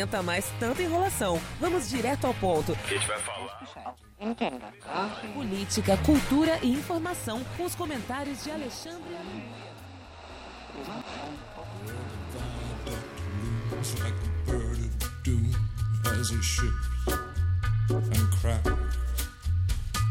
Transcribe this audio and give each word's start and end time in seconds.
Aguenta 0.00 0.22
mais 0.22 0.46
tanta 0.58 0.82
enrolação. 0.82 1.38
Vamos 1.60 1.90
direto 1.90 2.26
ao 2.26 2.32
ponto. 2.32 2.72
A 2.72 2.88
gente 2.88 3.06
vai 3.06 3.18
falar. 3.20 3.60
Política, 5.34 5.94
cultura 5.98 6.58
e 6.62 6.72
informação 6.72 7.44
com 7.54 7.64
os 7.64 7.74
comentários 7.74 8.42
de 8.42 8.50
Alexandre. 8.50 9.14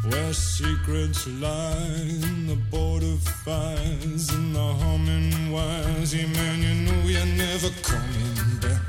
Where 0.06 0.34
secrets 0.34 1.28
lie 1.28 2.22
in 2.24 2.48
the 2.48 2.56
border 2.72 3.18
fires 3.44 4.30
and 4.30 4.56
the 4.56 4.60
humming 4.60 5.52
wires. 5.52 6.14
Yeah, 6.14 6.28
man, 6.28 6.62
you 6.64 6.74
know 6.86 7.10
you're 7.10 7.26
never 7.26 7.70
coming 7.82 8.60
back. 8.62 8.89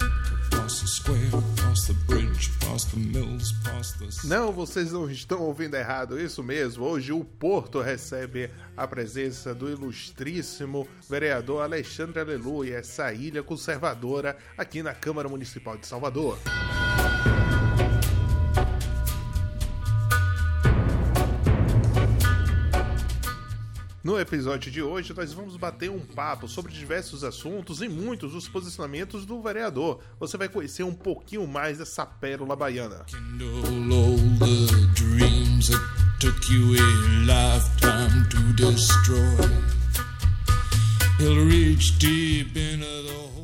Não, 4.25 4.53
vocês 4.53 4.93
não 4.93 5.11
estão 5.11 5.43
ouvindo 5.43 5.75
errado, 5.77 6.21
isso 6.21 6.43
mesmo. 6.43 6.85
Hoje 6.85 7.13
o 7.13 7.25
Porto 7.25 7.81
recebe 7.81 8.51
a 8.77 8.87
presença 8.87 9.55
do 9.55 9.69
ilustríssimo 9.71 10.89
vereador 11.09 11.63
Alexandre 11.63 12.21
Aleluia, 12.21 12.77
essa 12.77 13.13
ilha 13.13 13.43
conservadora 13.43 14.37
aqui 14.57 14.83
na 14.83 14.95
Câmara 14.95 15.29
Municipal 15.29 15.77
de 15.77 15.87
Salvador. 15.87 16.39
No 24.11 24.19
episódio 24.19 24.73
de 24.73 24.83
hoje, 24.83 25.15
nós 25.17 25.33
vamos 25.33 25.57
bater 25.57 25.89
um 25.89 26.01
papo 26.01 26.49
sobre 26.49 26.73
diversos 26.73 27.23
assuntos 27.23 27.81
e 27.81 27.89
muitos 27.89 28.33
dos 28.33 28.49
posicionamentos 28.49 29.25
do 29.25 29.41
vereador. 29.41 30.01
Você 30.19 30.37
vai 30.37 30.49
conhecer 30.49 30.83
um 30.83 30.93
pouquinho 30.93 31.47
mais 31.47 31.79
dessa 31.79 32.05
pérola 32.05 32.57
baiana. 32.57 33.07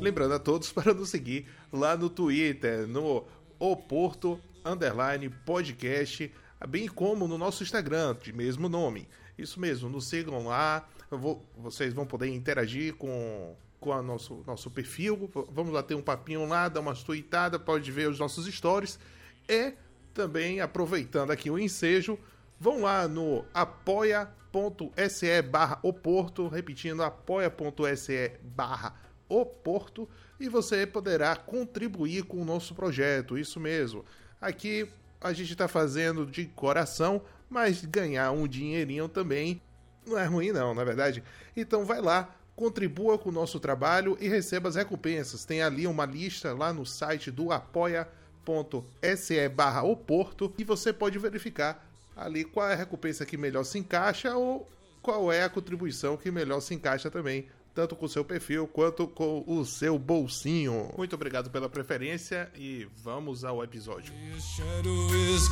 Lembrando 0.01 0.33
a 0.33 0.39
todos 0.39 0.69
para 0.73 0.93
nos 0.93 1.07
seguir 1.07 1.47
lá 1.71 1.95
no 1.95 2.09
Twitter, 2.09 2.85
no 2.85 3.23
Oporto 3.57 4.37
Underline 4.65 5.29
Podcast, 5.29 6.29
bem 6.67 6.89
como 6.89 7.25
no 7.25 7.37
nosso 7.37 7.63
Instagram, 7.63 8.17
de 8.21 8.33
mesmo 8.33 8.67
nome. 8.67 9.07
Isso 9.37 9.59
mesmo, 9.59 9.89
nos 9.89 10.05
sigam 10.07 10.45
lá. 10.47 10.87
Vou- 11.11 11.45
vocês 11.57 11.93
vão 11.93 12.05
poder 12.05 12.27
interagir 12.27 12.95
com, 12.95 13.55
com 13.79 13.91
o 13.91 14.01
nosso, 14.01 14.43
nosso 14.47 14.69
perfil. 14.71 15.29
Vamos 15.51 15.71
lá 15.73 15.83
ter 15.83 15.95
um 15.95 16.01
papinho 16.01 16.47
lá, 16.47 16.67
dar 16.67 16.79
umas 16.81 17.03
tweetadas, 17.03 17.61
pode 17.61 17.91
ver 17.91 18.09
os 18.09 18.19
nossos 18.19 18.45
stories. 18.53 18.99
E 19.47 19.73
também, 20.13 20.59
aproveitando 20.59 21.31
aqui 21.31 21.49
o 21.49 21.59
ensejo, 21.59 22.17
vão 22.59 22.81
lá 22.81 23.07
no 23.07 23.45
apoia.se 23.53 25.41
barra 25.43 25.79
Oporto, 25.83 26.47
repetindo, 26.47 27.03
apoia.se 27.03 28.31
barra 28.43 28.95
Oporto, 29.29 30.07
e 30.39 30.47
você 30.47 30.87
poderá 30.87 31.35
contribuir 31.35 32.23
com 32.23 32.41
o 32.41 32.45
nosso 32.45 32.73
projeto, 32.73 33.37
isso 33.37 33.59
mesmo. 33.59 34.05
Aqui 34.39 34.89
a 35.19 35.33
gente 35.33 35.51
está 35.51 35.67
fazendo 35.67 36.25
de 36.25 36.45
coração, 36.45 37.21
mas 37.49 37.83
ganhar 37.85 38.31
um 38.31 38.47
dinheirinho 38.47 39.07
também 39.07 39.61
não 40.05 40.17
é 40.17 40.25
ruim 40.25 40.51
não, 40.51 40.73
na 40.73 40.83
verdade. 40.83 41.23
Então 41.55 41.85
vai 41.85 42.01
lá, 42.01 42.33
contribua 42.55 43.17
com 43.17 43.29
o 43.29 43.33
nosso 43.33 43.59
trabalho 43.59 44.17
e 44.19 44.27
receba 44.27 44.69
as 44.69 44.75
recompensas. 44.75 45.45
Tem 45.45 45.61
ali 45.61 45.85
uma 45.85 46.05
lista 46.05 46.53
lá 46.53 46.71
no 46.73 46.85
site 46.85 47.29
do 47.29 47.51
apoia.se 47.51 49.49
barra 49.49 49.83
Oporto 49.83 50.53
e 50.57 50.63
você 50.63 50.93
pode 50.93 51.19
verificar 51.19 51.85
ali 52.15 52.43
qual 52.43 52.67
é 52.67 52.73
a 52.73 52.77
recompensa 52.77 53.25
que 53.25 53.37
melhor 53.37 53.63
se 53.63 53.77
encaixa 53.77 54.35
ou 54.35 54.67
qual 55.01 55.31
é 55.31 55.43
a 55.43 55.49
contribuição 55.49 56.17
que 56.17 56.31
melhor 56.31 56.59
se 56.59 56.73
encaixa 56.73 57.11
também, 57.11 57.47
tanto 57.77 57.95
com 57.95 58.07
o 58.07 58.09
seu 58.09 58.25
perfil 58.25 58.67
quanto 58.67 59.07
com 59.07 59.43
o 59.45 59.63
seu 59.63 59.99
bolsinho. 59.99 60.91
Muito 60.97 61.13
obrigado 61.13 61.51
pela 61.51 61.69
preferência 61.69 62.49
e 62.55 62.87
vamos 63.03 63.45
ao 63.45 63.63
episódio. 63.63 64.11
His 64.35 65.47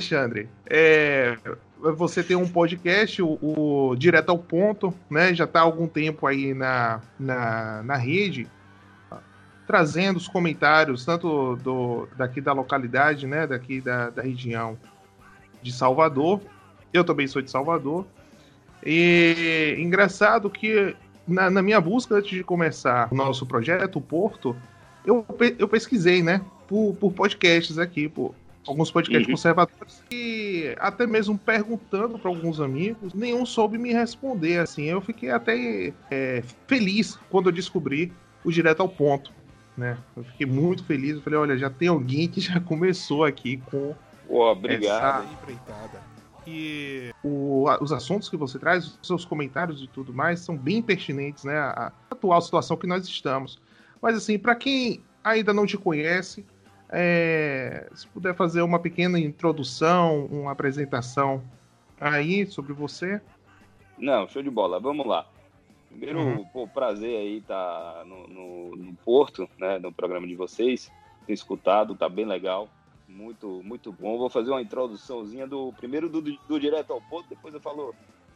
Alexandre, 0.00 0.48
é, 0.66 1.36
você 1.78 2.22
tem 2.22 2.34
um 2.34 2.48
podcast, 2.48 3.20
o, 3.20 3.38
o 3.42 3.94
Direto 3.96 4.30
ao 4.30 4.38
Ponto, 4.38 4.94
né? 5.10 5.34
Já 5.34 5.44
está 5.44 5.60
há 5.60 5.62
algum 5.62 5.86
tempo 5.86 6.26
aí 6.26 6.54
na, 6.54 7.02
na, 7.18 7.82
na 7.82 7.96
rede, 7.96 8.48
trazendo 9.66 10.16
os 10.16 10.26
comentários, 10.26 11.04
tanto 11.04 11.56
do, 11.56 12.08
daqui 12.16 12.40
da 12.40 12.54
localidade, 12.54 13.26
né? 13.26 13.46
Daqui 13.46 13.82
da, 13.82 14.08
da 14.08 14.22
região 14.22 14.78
de 15.62 15.70
Salvador. 15.70 16.40
Eu 16.92 17.04
também 17.04 17.26
sou 17.26 17.42
de 17.42 17.50
Salvador. 17.50 18.06
E 18.84 19.76
engraçado 19.78 20.48
que 20.48 20.96
na, 21.28 21.50
na 21.50 21.60
minha 21.60 21.80
busca 21.80 22.14
antes 22.14 22.30
de 22.30 22.42
começar 22.42 23.08
o 23.12 23.14
nosso 23.14 23.44
projeto, 23.44 23.96
o 23.96 24.02
Porto, 24.02 24.56
eu, 25.04 25.26
eu 25.58 25.68
pesquisei, 25.68 26.22
né? 26.22 26.40
Por, 26.66 26.94
por 26.94 27.12
podcasts 27.12 27.78
aqui, 27.78 28.08
por 28.08 28.34
alguns 28.66 28.90
podcasts 28.90 29.26
Uhum. 29.26 29.32
conservadores 29.34 30.02
e 30.10 30.74
até 30.78 31.06
mesmo 31.06 31.38
perguntando 31.38 32.18
para 32.18 32.30
alguns 32.30 32.60
amigos, 32.60 33.14
nenhum 33.14 33.44
soube 33.46 33.78
me 33.78 33.92
responder. 33.92 34.58
Assim, 34.58 34.84
eu 34.84 35.00
fiquei 35.00 35.30
até 35.30 35.92
é, 36.10 36.42
feliz 36.66 37.18
quando 37.30 37.48
eu 37.48 37.52
descobri 37.52 38.12
o 38.44 38.50
direto 38.50 38.80
ao 38.80 38.88
ponto. 38.88 39.32
Né? 39.76 39.96
Eu 40.16 40.24
fiquei 40.24 40.46
muito 40.46 40.84
feliz. 40.84 41.16
Eu 41.16 41.22
falei, 41.22 41.38
olha, 41.38 41.56
já 41.56 41.70
tem 41.70 41.88
alguém 41.88 42.28
que 42.28 42.40
já 42.40 42.60
começou 42.60 43.24
aqui 43.24 43.56
com 43.70 43.94
Pô, 44.28 44.50
obrigado. 44.52 45.22
essa 45.24 45.32
empreitada. 45.32 46.00
E 46.46 47.10
o- 47.22 47.66
a- 47.68 47.82
os 47.82 47.92
assuntos 47.92 48.28
que 48.28 48.36
você 48.36 48.58
traz, 48.58 48.84
os 48.86 48.98
seus 49.06 49.24
comentários 49.24 49.82
e 49.82 49.86
tudo 49.86 50.12
mais, 50.12 50.40
são 50.40 50.56
bem 50.56 50.82
pertinentes, 50.82 51.44
né? 51.44 51.56
à 51.56 51.70
à 51.88 51.92
atual 52.14 52.40
situação 52.42 52.76
que 52.76 52.86
nós 52.86 53.06
estamos. 53.06 53.58
Mas 54.02 54.16
assim, 54.16 54.38
para 54.38 54.54
quem 54.54 55.02
ainda 55.22 55.52
não 55.54 55.66
te 55.66 55.76
conhece, 55.78 56.44
é, 56.92 57.88
se 57.94 58.06
puder 58.08 58.34
fazer 58.34 58.62
uma 58.62 58.78
pequena 58.78 59.18
introdução, 59.18 60.26
uma 60.26 60.52
apresentação 60.52 61.42
aí 62.00 62.46
sobre 62.46 62.72
você. 62.72 63.20
Não, 63.98 64.26
show 64.28 64.42
de 64.42 64.50
bola. 64.50 64.80
Vamos 64.80 65.06
lá. 65.06 65.26
Primeiro, 65.88 66.20
Uhum. 66.20 66.44
pô, 66.46 66.66
prazer 66.68 67.16
aí 67.16 67.38
estar 67.38 68.04
no, 68.06 68.26
no, 68.28 68.76
no 68.76 68.94
Porto, 69.04 69.48
né, 69.58 69.78
no 69.78 69.92
programa 69.92 70.26
de 70.26 70.34
vocês. 70.34 70.90
Ter 71.26 71.32
escutado, 71.32 71.94
tá 71.94 72.08
bem 72.08 72.24
legal. 72.24 72.68
Muito, 73.08 73.60
muito 73.64 73.92
bom. 73.92 74.16
Vou 74.16 74.30
fazer 74.30 74.50
uma 74.50 74.62
introduçãozinha 74.62 75.46
do 75.46 75.72
primeiro 75.72 76.08
do, 76.08 76.22
do 76.22 76.60
Direto 76.60 76.92
ao 76.92 77.00
Ponto, 77.02 77.28
depois 77.28 77.52
eu 77.52 77.60
falo, 77.60 77.94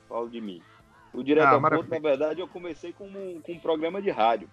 falo 0.09 0.29
de 0.29 0.41
mim. 0.41 0.61
O 1.12 1.23
Direto 1.23 1.47
Ah, 1.47 1.50
ao 1.53 1.61
maravilha. 1.61 1.89
Ponto, 1.89 2.03
na 2.03 2.09
verdade, 2.09 2.41
eu 2.41 2.49
comecei 2.49 2.93
com 2.93 3.07
um, 3.07 3.41
com 3.41 3.53
um 3.53 3.59
programa 3.59 4.03
de 4.03 4.11
rádio. 4.11 4.49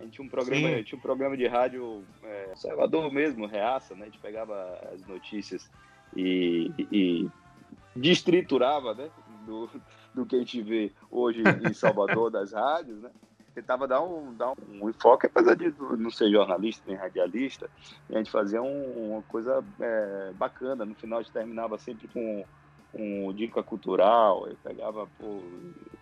A 0.00 0.04
gente 0.04 0.14
tinha 0.14 0.24
um 0.26 0.28
programa, 0.28 0.68
Sim. 0.68 0.82
tinha 0.82 0.98
um 0.98 1.02
programa 1.02 1.36
de 1.36 1.46
rádio 1.46 2.04
é, 2.22 2.52
Salvador 2.56 3.12
mesmo, 3.12 3.46
Reaça, 3.46 3.94
né? 3.94 4.02
A 4.02 4.04
gente 4.06 4.18
pegava 4.18 4.78
as 4.92 5.00
notícias 5.06 5.70
e, 6.16 6.70
e 6.90 7.30
destriturava, 7.94 8.94
né? 8.94 9.10
Do, 9.46 9.68
do 10.14 10.26
que 10.26 10.36
a 10.36 10.38
gente 10.38 10.60
vê 10.62 10.92
hoje 11.10 11.42
em 11.42 11.72
Salvador 11.74 12.30
das 12.30 12.52
rádios, 12.52 13.00
né? 13.00 13.10
Tentava 13.54 13.86
dar 13.86 14.00
um, 14.02 14.32
dar 14.34 14.52
um 14.52 14.88
enfoque, 14.88 15.26
apesar 15.26 15.54
de 15.54 15.74
não 15.98 16.10
ser 16.10 16.30
jornalista 16.30 16.82
nem 16.86 16.96
radialista, 16.96 17.68
a 18.08 18.16
gente 18.16 18.30
fazia 18.30 18.62
um- 18.62 19.12
uma 19.12 19.22
coisa 19.24 19.62
é, 19.78 20.32
bacana. 20.34 20.86
No 20.86 20.94
final 20.94 21.18
a 21.18 21.22
gente 21.22 21.32
terminava 21.32 21.76
sempre 21.76 22.08
com 22.08 22.44
um 22.94 23.32
dica 23.32 23.62
cultural, 23.62 24.46
eu 24.48 24.56
pegava 24.62 25.06
pô, 25.18 25.42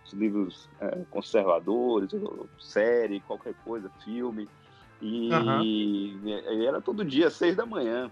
os 0.05 0.13
livros 0.13 0.69
é, 0.79 1.05
conservadores, 1.09 2.11
série, 2.59 3.21
qualquer 3.21 3.53
coisa, 3.63 3.89
filme, 4.03 4.47
e, 5.01 5.31
Aham. 5.31 5.63
e 5.63 6.65
era 6.65 6.81
todo 6.81 7.05
dia, 7.05 7.29
seis 7.29 7.55
da 7.55 7.65
manhã. 7.65 8.11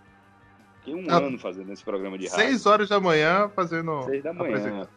Fiquei 0.80 0.96
um 0.96 1.10
Ah, 1.10 1.18
ano 1.18 1.38
fazendo 1.38 1.72
esse 1.74 1.84
programa 1.84 2.18
de 2.18 2.28
rádio. 2.28 2.46
Seis 2.46 2.66
horas 2.66 2.88
da 2.90 3.00
manhã 3.00 3.50
fazendo. 3.50 4.04
Seis 4.04 4.24
da 4.24 4.34
manhã. 4.34 4.88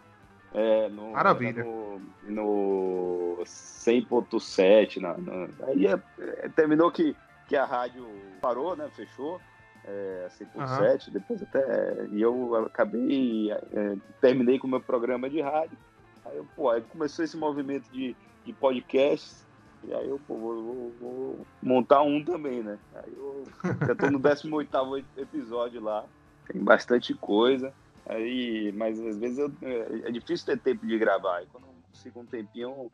É, 0.55 0.89
no, 0.89 1.13
Maravilha. 1.13 1.65
No, 1.65 2.03
no 2.23 3.43
100.7. 3.45 5.01
Na, 5.01 5.17
na- 5.19 5.49
aí 5.67 5.87
é- 5.87 6.03
é, 6.21 6.49
terminou 6.51 6.91
que 6.93 7.17
que 7.49 7.57
a 7.57 7.65
rádio 7.65 8.39
parou, 8.41 8.77
né? 8.77 8.89
Fechou. 8.91 9.41
É, 9.85 10.29
100.7, 10.39 11.07
uhum. 11.07 11.13
depois 11.13 11.43
até. 11.43 12.07
E 12.13 12.23
eu 12.23 12.55
acabei. 12.65 13.51
É, 13.51 13.97
terminei 14.21 14.59
com 14.59 14.67
o 14.67 14.71
meu 14.71 14.81
programa 14.81 15.29
de 15.29 15.41
rádio. 15.41 15.77
Aí, 16.25 16.37
eu, 16.37 16.47
pô, 16.55 16.71
aí 16.71 16.81
começou 16.83 17.25
esse 17.25 17.37
movimento 17.37 17.91
de, 17.91 18.15
de 18.45 18.53
podcasts. 18.53 19.45
E 19.85 19.93
aí 19.93 20.09
eu 20.09 20.21
pô, 20.27 20.37
vou, 20.37 20.63
vou, 20.63 20.93
vou, 21.01 21.47
montar 21.61 22.03
um 22.03 22.25
também, 22.25 22.63
né? 22.63 22.79
Aí 22.95 23.13
eu 23.17 23.45
já 23.87 23.95
tô 23.95 24.11
no 24.11 24.19
18 24.21 25.05
episódio 25.17 25.81
lá. 25.81 26.05
Tem 26.47 26.63
bastante 26.63 27.13
coisa. 27.15 27.73
Aí, 28.07 28.73
mas 28.73 29.01
às 29.01 29.19
vezes 29.19 29.39
eu, 29.39 29.53
é, 29.63 30.09
é 30.09 30.11
difícil 30.13 30.47
ter 30.47 30.59
tempo 30.59 30.87
de 30.87 30.97
gravar. 30.99 31.43
E 31.43 31.47
quando 31.47 31.65
eu 31.65 31.75
consigo 31.91 32.21
um 32.21 32.27
tempinho, 32.27 32.91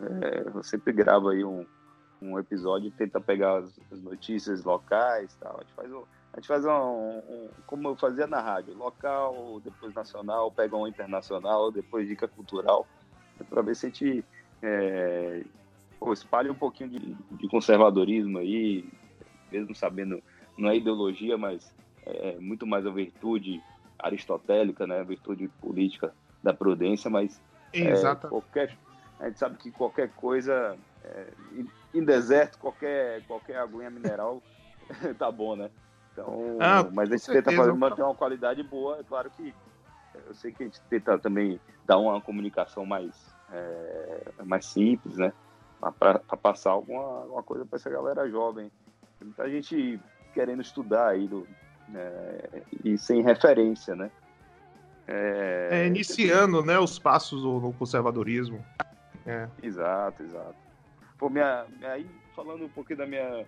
é, 0.00 0.42
eu 0.54 0.62
sempre 0.62 0.92
gravo 0.92 1.30
aí 1.30 1.42
um, 1.42 1.64
um 2.20 2.38
episódio 2.38 2.88
e 2.88 2.90
tenta 2.90 3.20
pegar 3.20 3.58
as, 3.58 3.80
as 3.90 4.00
notícias 4.00 4.64
locais 4.64 5.34
tal. 5.40 5.56
A 5.58 5.62
gente 5.62 5.72
faz, 5.74 5.92
um, 5.92 6.02
a 6.36 6.38
gente 6.38 6.48
faz 6.48 6.66
um, 6.66 6.70
um, 6.70 7.48
como 7.66 7.88
eu 7.88 7.96
fazia 7.96 8.26
na 8.26 8.42
rádio, 8.42 8.76
local, 8.76 9.58
depois 9.64 9.94
nacional, 9.94 10.52
pega 10.52 10.76
um 10.76 10.86
internacional, 10.86 11.72
depois 11.72 12.06
dica 12.06 12.28
cultural, 12.28 12.86
para 13.48 13.62
ver 13.62 13.74
se 13.74 13.86
a 13.86 13.88
gente 13.88 14.22
é, 14.62 15.42
pô, 15.98 16.12
espalha 16.12 16.52
um 16.52 16.54
pouquinho 16.54 16.90
de, 16.90 17.14
de, 17.14 17.48
conservadorismo 17.48 18.36
aí, 18.36 18.86
mesmo 19.50 19.74
sabendo, 19.74 20.22
não 20.58 20.68
é 20.68 20.76
ideologia, 20.76 21.38
mas 21.38 21.74
é 22.04 22.36
muito 22.38 22.66
mais 22.66 22.86
a 22.86 22.90
virtude 22.90 23.62
aristotélica, 23.98 24.86
né, 24.86 25.00
a 25.00 25.04
virtude 25.04 25.48
política 25.48 26.12
da 26.42 26.52
prudência, 26.52 27.08
mas 27.08 27.40
é, 27.72 28.14
qualquer, 28.28 28.76
a 29.18 29.28
gente 29.28 29.38
sabe 29.38 29.56
que 29.56 29.70
qualquer 29.70 30.10
coisa, 30.10 30.76
é, 31.02 31.28
em 31.94 32.04
deserto, 32.04 32.58
qualquer, 32.58 33.22
qualquer 33.26 33.56
aguinha 33.56 33.88
mineral 33.88 34.42
tá 35.18 35.32
bom, 35.32 35.56
né? 35.56 35.70
Então, 36.16 36.56
ah, 36.60 36.88
mas 36.90 37.12
a 37.12 37.16
gente 37.16 37.30
tenta 37.30 37.52
fazer, 37.52 37.72
manter 37.74 38.02
uma 38.02 38.14
qualidade 38.14 38.62
boa. 38.62 38.98
É 39.00 39.02
claro 39.02 39.30
que 39.30 39.54
eu 40.26 40.34
sei 40.34 40.50
que 40.50 40.62
a 40.62 40.66
gente 40.66 40.80
tenta 40.88 41.18
também 41.18 41.60
dar 41.84 41.98
uma 41.98 42.18
comunicação 42.22 42.86
mais, 42.86 43.34
é, 43.52 44.22
mais 44.44 44.64
simples, 44.64 45.18
né? 45.18 45.30
Para 45.98 46.18
passar 46.20 46.70
alguma, 46.70 47.02
alguma 47.02 47.42
coisa 47.42 47.66
para 47.66 47.76
essa 47.76 47.90
galera 47.90 48.28
jovem. 48.30 48.72
Tem 49.18 49.26
muita 49.26 49.50
gente 49.50 50.00
querendo 50.32 50.62
estudar 50.62 51.08
aí 51.08 51.28
do, 51.28 51.46
é, 51.94 52.62
e 52.82 52.96
sem 52.96 53.22
referência, 53.22 53.94
né? 53.94 54.10
É, 55.06 55.68
é 55.70 55.86
iniciando, 55.86 56.64
né, 56.64 56.78
os 56.78 56.98
passos 56.98 57.42
do, 57.42 57.60
no 57.60 57.72
conservadorismo. 57.74 58.64
É. 59.26 59.48
Exato, 59.62 60.22
exato. 60.22 60.56
Pô, 61.18 61.28
minha, 61.28 61.66
aí 61.82 62.08
falando 62.34 62.64
um 62.64 62.68
pouquinho 62.68 62.98
da 62.98 63.06
minha, 63.06 63.46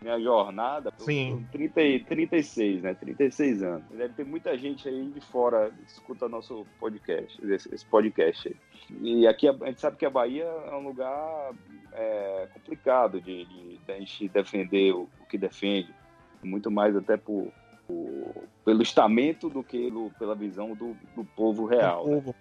minha 0.00 0.20
jornada, 0.20 0.92
Sim. 0.98 1.46
30, 1.50 2.06
36, 2.06 2.82
né? 2.82 2.94
36 2.94 3.62
anos. 3.62 3.84
Deve 3.90 4.14
ter 4.14 4.24
muita 4.24 4.56
gente 4.56 4.88
aí 4.88 5.10
de 5.10 5.20
fora 5.20 5.70
que 5.70 5.90
escuta 5.90 6.28
nosso 6.28 6.64
podcast, 6.78 7.38
esse, 7.52 7.86
podcast 7.86 8.48
aí. 8.48 8.56
E 9.00 9.26
aqui 9.26 9.48
a, 9.48 9.52
gente 9.52 9.80
sabe 9.80 9.96
que 9.96 10.06
a 10.06 10.10
Bahia 10.10 10.44
é 10.44 10.74
um 10.74 10.86
lugar 10.86 11.52
é, 11.92 12.48
complicado 12.54 13.20
de, 13.20 13.44
de, 13.44 13.78
de, 13.78 13.92
a 13.92 13.98
gente 13.98 14.28
defender 14.28 14.92
o, 14.94 15.08
o 15.20 15.26
que 15.28 15.36
defende. 15.36 15.92
Muito 16.42 16.70
mais 16.70 16.96
até 16.96 17.16
por, 17.16 17.52
o, 17.88 18.44
pelo 18.64 18.82
estamento 18.82 19.48
do 19.48 19.64
que 19.64 19.90
pela 20.18 20.34
visão 20.34 20.74
do, 20.74 20.96
do 21.16 21.24
povo 21.24 21.66
real. 21.66 22.06
Né? 22.06 22.14
Povo. 22.14 22.34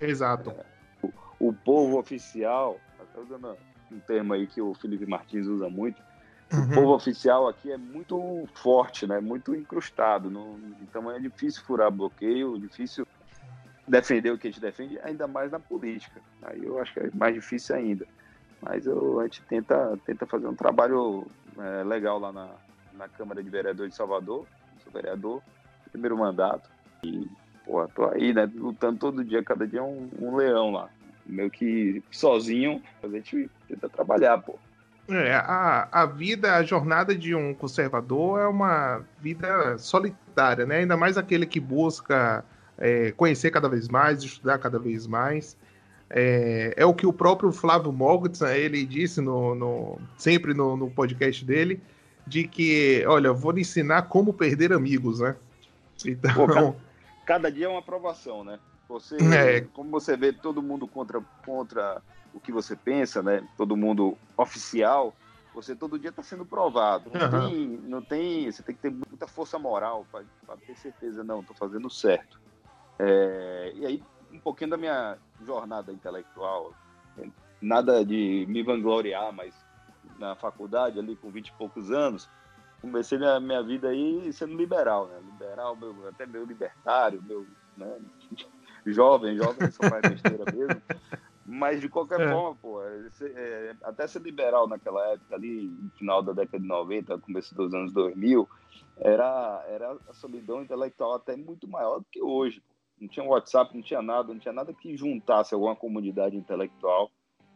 Exato. 0.00 0.50
É, 0.50 0.64
o, 1.02 1.48
o, 1.48 1.52
povo 1.52 1.98
oficial, 1.98 2.80
até 2.98 3.20
usando 3.20 3.56
um 3.90 4.00
termo 4.00 4.32
aí 4.32 4.46
que 4.46 4.60
o 4.60 4.72
Felipe 4.74 5.04
Martins 5.04 5.46
usa 5.46 5.68
muito, 5.68 6.02
uhum. 6.52 6.64
o 6.64 6.74
povo 6.74 6.94
oficial 6.94 7.48
aqui 7.48 7.70
é 7.72 7.76
muito 7.76 8.48
forte, 8.54 9.06
né? 9.06 9.20
muito 9.20 9.54
incrustado. 9.54 10.30
No, 10.30 10.58
então 10.82 11.10
é 11.10 11.18
difícil 11.18 11.62
furar 11.64 11.90
bloqueio, 11.90 12.58
difícil 12.58 13.06
defender 13.86 14.30
o 14.30 14.38
que 14.38 14.48
a 14.48 14.50
gente 14.50 14.60
defende, 14.60 14.98
ainda 15.02 15.26
mais 15.26 15.50
na 15.50 15.58
política. 15.58 16.20
Aí 16.42 16.64
eu 16.64 16.80
acho 16.80 16.92
que 16.94 17.00
é 17.00 17.10
mais 17.14 17.34
difícil 17.34 17.76
ainda. 17.76 18.06
Mas 18.60 18.86
eu, 18.86 19.20
a 19.20 19.24
gente 19.24 19.42
tenta, 19.42 19.98
tenta 20.06 20.24
fazer 20.24 20.46
um 20.46 20.54
trabalho 20.54 21.26
é, 21.58 21.82
legal 21.82 22.18
lá 22.18 22.32
na, 22.32 22.48
na 22.94 23.08
Câmara 23.08 23.42
de 23.42 23.50
Vereadores 23.50 23.90
de 23.90 23.96
Salvador 23.96 24.46
sou 24.82 24.92
vereador, 24.92 25.42
primeiro 25.90 26.16
mandato. 26.16 26.68
E, 27.02 27.26
pô, 27.64 27.86
tô 27.88 28.06
aí, 28.10 28.32
né, 28.32 28.50
lutando 28.54 28.98
todo 28.98 29.24
dia, 29.24 29.42
cada 29.42 29.66
dia 29.66 29.82
um, 29.82 30.08
um 30.20 30.36
leão 30.36 30.70
lá. 30.70 30.88
Meio 31.24 31.50
que 31.50 32.02
sozinho, 32.10 32.82
a 33.02 33.08
gente 33.08 33.48
tenta 33.68 33.88
trabalhar, 33.88 34.38
pô. 34.38 34.58
É, 35.08 35.34
a, 35.34 35.88
a 35.90 36.06
vida, 36.06 36.54
a 36.54 36.62
jornada 36.62 37.14
de 37.14 37.34
um 37.34 37.52
conservador 37.52 38.40
é 38.40 38.46
uma 38.46 39.04
vida 39.20 39.76
solitária, 39.78 40.64
né? 40.64 40.78
Ainda 40.78 40.96
mais 40.96 41.18
aquele 41.18 41.44
que 41.44 41.58
busca 41.58 42.44
é, 42.78 43.12
conhecer 43.12 43.50
cada 43.50 43.68
vez 43.68 43.88
mais, 43.88 44.22
estudar 44.22 44.58
cada 44.58 44.78
vez 44.78 45.06
mais. 45.06 45.56
É, 46.08 46.74
é 46.76 46.86
o 46.86 46.94
que 46.94 47.06
o 47.06 47.12
próprio 47.12 47.50
Flávio 47.52 47.90
Mogutz, 47.90 48.40
né, 48.40 48.58
ele 48.58 48.84
disse 48.84 49.20
no, 49.20 49.54
no 49.54 49.98
sempre 50.18 50.52
no, 50.52 50.76
no 50.76 50.90
podcast 50.90 51.44
dele, 51.44 51.80
de 52.26 52.46
que, 52.46 53.02
olha, 53.06 53.32
vou 53.32 53.52
lhe 53.52 53.62
ensinar 53.62 54.02
como 54.02 54.32
perder 54.32 54.72
amigos, 54.72 55.20
né? 55.20 55.34
Então... 56.04 56.34
Pô, 56.34 56.46
cada, 56.46 56.76
cada, 57.24 57.52
dia 57.52 57.66
é 57.66 57.68
uma 57.68 57.78
aprovação, 57.78 58.44
né? 58.44 58.58
Você, 58.88 59.16
é. 59.34 59.62
Como 59.72 59.90
você 59.90 60.16
vê 60.16 60.32
todo 60.32 60.62
mundo 60.62 60.86
contra, 60.86 61.20
contra 61.46 62.02
o 62.34 62.40
que 62.40 62.52
você 62.52 62.74
pensa, 62.76 63.22
né? 63.22 63.46
Todo 63.56 63.76
mundo 63.76 64.16
oficial, 64.36 65.14
você 65.54 65.76
todo 65.76 65.98
dia 65.98 66.10
está 66.10 66.22
sendo 66.22 66.44
provado. 66.44 67.10
Não, 67.12 67.40
uhum. 67.40 67.48
tem, 67.48 67.66
não 67.88 68.02
tem, 68.02 68.50
você 68.50 68.62
tem 68.62 68.74
que 68.74 68.82
ter 68.82 68.90
muita 68.90 69.26
força 69.26 69.58
moral 69.58 70.06
para 70.10 70.56
ter 70.66 70.76
certeza, 70.76 71.22
não, 71.22 71.40
estou 71.40 71.56
fazendo 71.56 71.88
certo. 71.90 72.40
É, 72.98 73.72
e 73.74 73.86
aí, 73.86 74.02
um 74.32 74.38
pouquinho 74.38 74.70
da 74.70 74.76
minha 74.76 75.18
jornada 75.44 75.92
intelectual, 75.92 76.72
nada 77.60 78.04
de 78.04 78.46
me 78.48 78.62
vangloriar, 78.62 79.32
mas 79.32 79.54
na 80.18 80.34
faculdade, 80.34 80.98
ali 80.98 81.16
com 81.16 81.30
20 81.30 81.48
e 81.48 81.52
poucos 81.52 81.90
anos, 81.90 82.28
comecei 82.80 83.18
minha, 83.18 83.38
minha 83.40 83.62
vida 83.62 83.88
aí 83.88 84.32
sendo 84.32 84.56
liberal, 84.56 85.06
né? 85.06 85.20
Liberal, 85.24 85.76
meu, 85.76 86.08
até 86.08 86.26
meu 86.26 86.44
libertário, 86.44 87.22
meu 87.22 87.46
né? 87.76 87.98
jovem, 88.86 89.36
jovem 89.36 89.70
só 89.70 89.88
faz 89.88 90.02
besteira 90.02 90.44
mesmo. 90.52 90.82
Mas 91.44 91.80
de 91.80 91.88
qualquer 91.88 92.20
é. 92.20 92.30
forma, 92.30 92.56
pô, 92.60 92.82
é, 92.82 93.08
é, 93.22 93.76
até 93.82 94.06
ser 94.06 94.22
liberal 94.22 94.68
naquela 94.68 95.04
época 95.12 95.34
ali, 95.34 95.66
no 95.66 95.90
final 95.90 96.22
da 96.22 96.32
década 96.32 96.60
de 96.60 96.68
90, 96.68 97.18
começo 97.18 97.54
dos 97.54 97.74
anos 97.74 97.92
2000, 97.92 98.48
era, 98.98 99.64
era 99.68 99.98
a 100.08 100.12
solidão 100.12 100.62
intelectual 100.62 101.14
até 101.14 101.36
muito 101.36 101.66
maior 101.66 101.98
do 101.98 102.06
que 102.10 102.22
hoje. 102.22 102.60
Pô. 102.60 102.72
Não 103.00 103.08
tinha 103.08 103.26
WhatsApp, 103.26 103.74
não 103.74 103.82
tinha 103.82 104.00
nada, 104.00 104.32
não 104.32 104.38
tinha 104.38 104.54
nada 104.54 104.72
que 104.72 104.96
juntasse 104.96 105.54
alguma 105.54 105.74
comunidade 105.74 106.36
intelectual. 106.36 107.10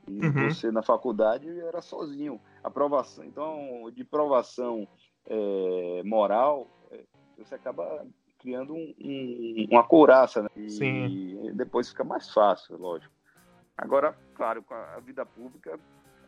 E 0.09 0.25
uhum. 0.25 0.50
você 0.50 0.71
na 0.71 0.83
faculdade 0.83 1.49
era 1.61 1.81
sozinho. 1.81 2.40
Aprovação, 2.62 3.25
então, 3.25 3.90
de 3.93 4.05
provação 4.05 4.88
é, 5.26 6.02
moral, 6.05 6.69
é, 6.90 7.05
você 7.38 7.55
acaba 7.55 8.05
criando 8.38 8.75
um, 8.75 8.95
um, 9.00 9.66
uma 9.71 9.85
couraça, 9.85 10.43
né? 10.43 10.49
E 10.57 10.71
Sim. 10.71 11.52
depois 11.55 11.88
fica 11.88 12.05
mais 12.05 12.33
fácil, 12.33 12.76
lógico. 12.76 13.16
Agora, 13.76 14.16
claro, 14.35 14.62
com 14.62 14.75
a 14.75 15.00
vida 15.00 15.25
pública, 15.26 15.78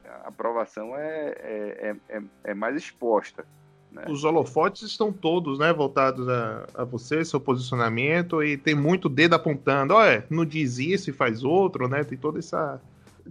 a 0.04 0.28
aprovação 0.28 0.96
é, 0.96 1.34
é, 1.38 1.96
é, 2.08 2.22
é 2.44 2.54
mais 2.54 2.76
exposta. 2.76 3.46
Né? 3.90 4.04
Os 4.08 4.24
holofotes 4.24 4.82
estão 4.82 5.12
todos 5.12 5.58
né, 5.58 5.72
voltados 5.72 6.28
a, 6.28 6.66
a 6.74 6.84
você, 6.84 7.24
seu 7.24 7.40
posicionamento, 7.40 8.42
e 8.42 8.56
tem 8.56 8.74
muito 8.74 9.08
dedo 9.08 9.34
apontando. 9.34 9.94
Olha, 9.94 10.26
não 10.28 10.44
diz 10.44 10.78
isso 10.78 11.08
e 11.08 11.12
faz 11.12 11.42
outro, 11.42 11.88
né? 11.88 12.04
Tem 12.04 12.18
toda 12.18 12.38
essa 12.38 12.80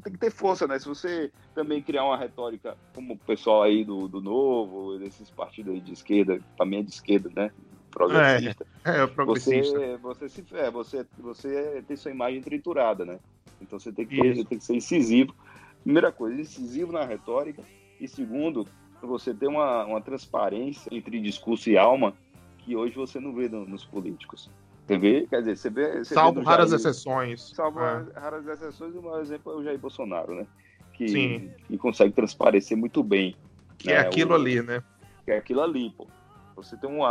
tem 0.02 0.14
que 0.14 0.20
ter 0.20 0.32
força, 0.32 0.68
né? 0.68 0.78
Se 0.80 0.88
você 0.88 1.32
também 1.54 1.82
criar 1.82 2.06
uma 2.06 2.18
retórica, 2.18 2.78
como 2.94 3.14
o 3.14 3.18
pessoal 3.18 3.64
aí 3.64 3.84
do, 3.84 4.08
do 4.08 4.22
Novo, 4.22 4.98
desses 5.00 5.30
partidos 5.30 5.74
aí 5.74 5.80
de 5.80 5.94
esquerda, 5.94 6.40
para 6.56 6.66
mim 6.66 6.78
é 6.78 6.84
de 6.84 6.92
esquerda, 6.92 7.32
né? 7.36 7.52
Progressista. 7.90 8.66
É, 8.86 9.02
é 9.02 9.08
progressista. 9.08 9.80
Você, 9.80 9.98
você, 9.98 10.30
se, 10.30 10.46
é, 10.54 10.70
você, 10.70 11.06
você 11.18 11.84
tem 11.88 11.98
sua 11.98 12.12
imagem 12.12 12.42
triturada, 12.42 13.06
né? 13.06 13.20
Então 13.62 13.80
você 13.80 13.92
tem 13.92 14.06
que, 14.06 14.46
tem 14.46 14.58
que 14.58 14.64
ser 14.64 14.76
incisivo. 14.76 15.36
Primeira 15.84 16.12
coisa, 16.12 16.40
incisivo 16.40 16.92
na 16.92 17.06
retórica. 17.06 17.64
E 18.00 18.08
segundo, 18.08 18.68
você 19.02 19.34
ter 19.34 19.48
uma, 19.48 19.86
uma 19.86 20.02
transparência 20.02 20.90
entre 20.92 21.20
discurso 21.20 21.70
e 21.70 21.78
alma 21.78 22.14
que 22.60 22.76
hoje 22.76 22.96
você 22.96 23.20
não 23.20 23.34
vê 23.34 23.48
no, 23.48 23.66
nos 23.66 23.86
políticos. 23.86 24.50
Você 24.86 24.98
vê, 24.98 25.28
quer 25.30 25.40
dizer, 25.40 25.58
você 25.58 25.70
vê. 25.70 26.04
Você 26.04 26.14
salvo 26.14 26.40
vê 26.40 26.46
raras 26.46 26.70
Jair, 26.70 26.80
exceções. 26.80 27.50
Salvo 27.54 27.80
é. 27.80 28.06
raras 28.16 28.48
exceções, 28.48 28.96
o 28.96 29.02
maior 29.02 29.22
exemplo 29.22 29.54
é 29.54 29.56
o 29.56 29.64
Jair 29.64 29.78
Bolsonaro, 29.78 30.36
né? 30.36 30.48
Que, 30.94 31.08
Sim. 31.10 31.52
que 31.68 31.78
consegue 31.78 32.14
transparecer 32.14 32.78
muito 32.78 33.04
bem. 33.04 33.36
Que 33.78 33.92
é 33.92 33.96
né? 33.96 34.00
é 34.00 34.02
aquilo 34.02 34.32
o, 34.32 34.36
ali, 34.36 34.62
né? 34.62 34.82
Que 35.26 35.32
é 35.32 35.38
aquilo 35.38 35.62
ali, 35.62 35.90
pô. 35.92 36.08
Você 36.56 36.76
tem 36.78 36.90
um. 36.90 37.02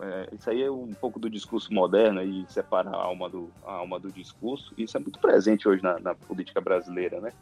É, 0.00 0.28
isso 0.32 0.48
aí 0.48 0.62
é 0.62 0.70
um 0.70 0.92
pouco 0.92 1.18
do 1.18 1.28
discurso 1.28 1.72
moderno 1.72 2.22
e 2.22 2.46
separar 2.48 2.94
a 2.94 3.02
alma 3.02 3.28
do, 3.28 3.50
a 3.64 3.72
alma 3.72 3.98
do 3.98 4.12
discurso. 4.12 4.72
Isso 4.78 4.96
é 4.96 5.00
muito 5.00 5.18
presente 5.18 5.68
hoje 5.68 5.82
na, 5.82 5.98
na 5.98 6.14
política 6.14 6.60
brasileira, 6.60 7.20
né? 7.20 7.32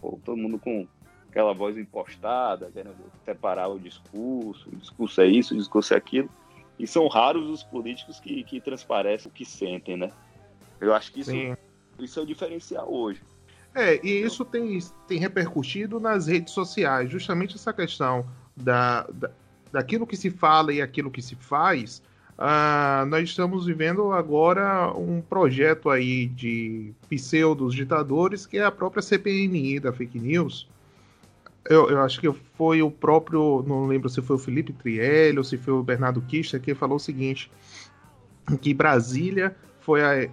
Pô, 0.00 0.18
todo 0.24 0.36
mundo 0.36 0.58
com 0.58 0.86
aquela 1.28 1.52
voz 1.52 1.76
impostada, 1.76 2.70
querendo 2.72 2.94
separar 3.24 3.68
o 3.68 3.78
discurso, 3.78 4.68
o 4.70 4.76
discurso 4.76 5.20
é 5.20 5.26
isso, 5.26 5.54
o 5.54 5.56
discurso 5.56 5.92
é 5.92 5.96
aquilo. 5.96 6.30
E 6.78 6.86
são 6.86 7.08
raros 7.08 7.48
os 7.48 7.62
políticos 7.62 8.20
que, 8.20 8.44
que 8.44 8.60
transparecem 8.60 9.30
o 9.30 9.34
que 9.34 9.44
sentem, 9.44 9.96
né? 9.96 10.12
Eu 10.80 10.94
acho 10.94 11.12
que 11.12 11.20
isso, 11.20 11.32
isso 11.98 12.20
é 12.20 12.22
o 12.22 12.26
diferencial 12.26 12.92
hoje. 12.92 13.20
É, 13.74 14.00
e 14.06 14.22
isso 14.22 14.44
tem, 14.44 14.78
tem 15.08 15.18
repercutido 15.18 15.98
nas 15.98 16.28
redes 16.28 16.52
sociais, 16.52 17.10
justamente 17.10 17.56
essa 17.56 17.72
questão 17.72 18.24
da, 18.56 19.02
da, 19.12 19.30
daquilo 19.74 20.06
que 20.06 20.16
se 20.16 20.30
fala 20.30 20.72
e 20.72 20.80
aquilo 20.80 21.10
que 21.10 21.20
se 21.20 21.34
faz. 21.34 22.00
Uh, 22.38 23.04
nós 23.06 23.28
estamos 23.28 23.66
vivendo 23.66 24.12
agora 24.12 24.92
um 24.96 25.20
projeto 25.20 25.90
aí 25.90 26.26
de 26.28 26.92
pseudos 27.08 27.74
ditadores, 27.74 28.46
que 28.46 28.56
é 28.56 28.64
a 28.64 28.70
própria 28.70 29.02
CPMI 29.02 29.80
da 29.80 29.92
fake 29.92 30.20
news. 30.20 30.68
Eu, 31.68 31.90
eu, 31.90 32.00
acho 32.02 32.20
que 32.20 32.32
foi 32.56 32.82
o 32.82 32.90
próprio, 32.90 33.64
não 33.66 33.86
lembro 33.86 34.08
se 34.08 34.22
foi 34.22 34.36
o 34.36 34.38
Felipe 34.38 34.72
Trielli 34.72 35.38
ou 35.38 35.44
se 35.44 35.56
foi 35.56 35.74
o 35.74 35.82
Bernardo 35.82 36.22
Kister, 36.22 36.60
que 36.60 36.72
falou 36.72 36.96
o 36.96 37.00
seguinte: 37.00 37.50
que 38.60 38.72
Brasília 38.72 39.56
foi 39.80 40.04
a, 40.04 40.30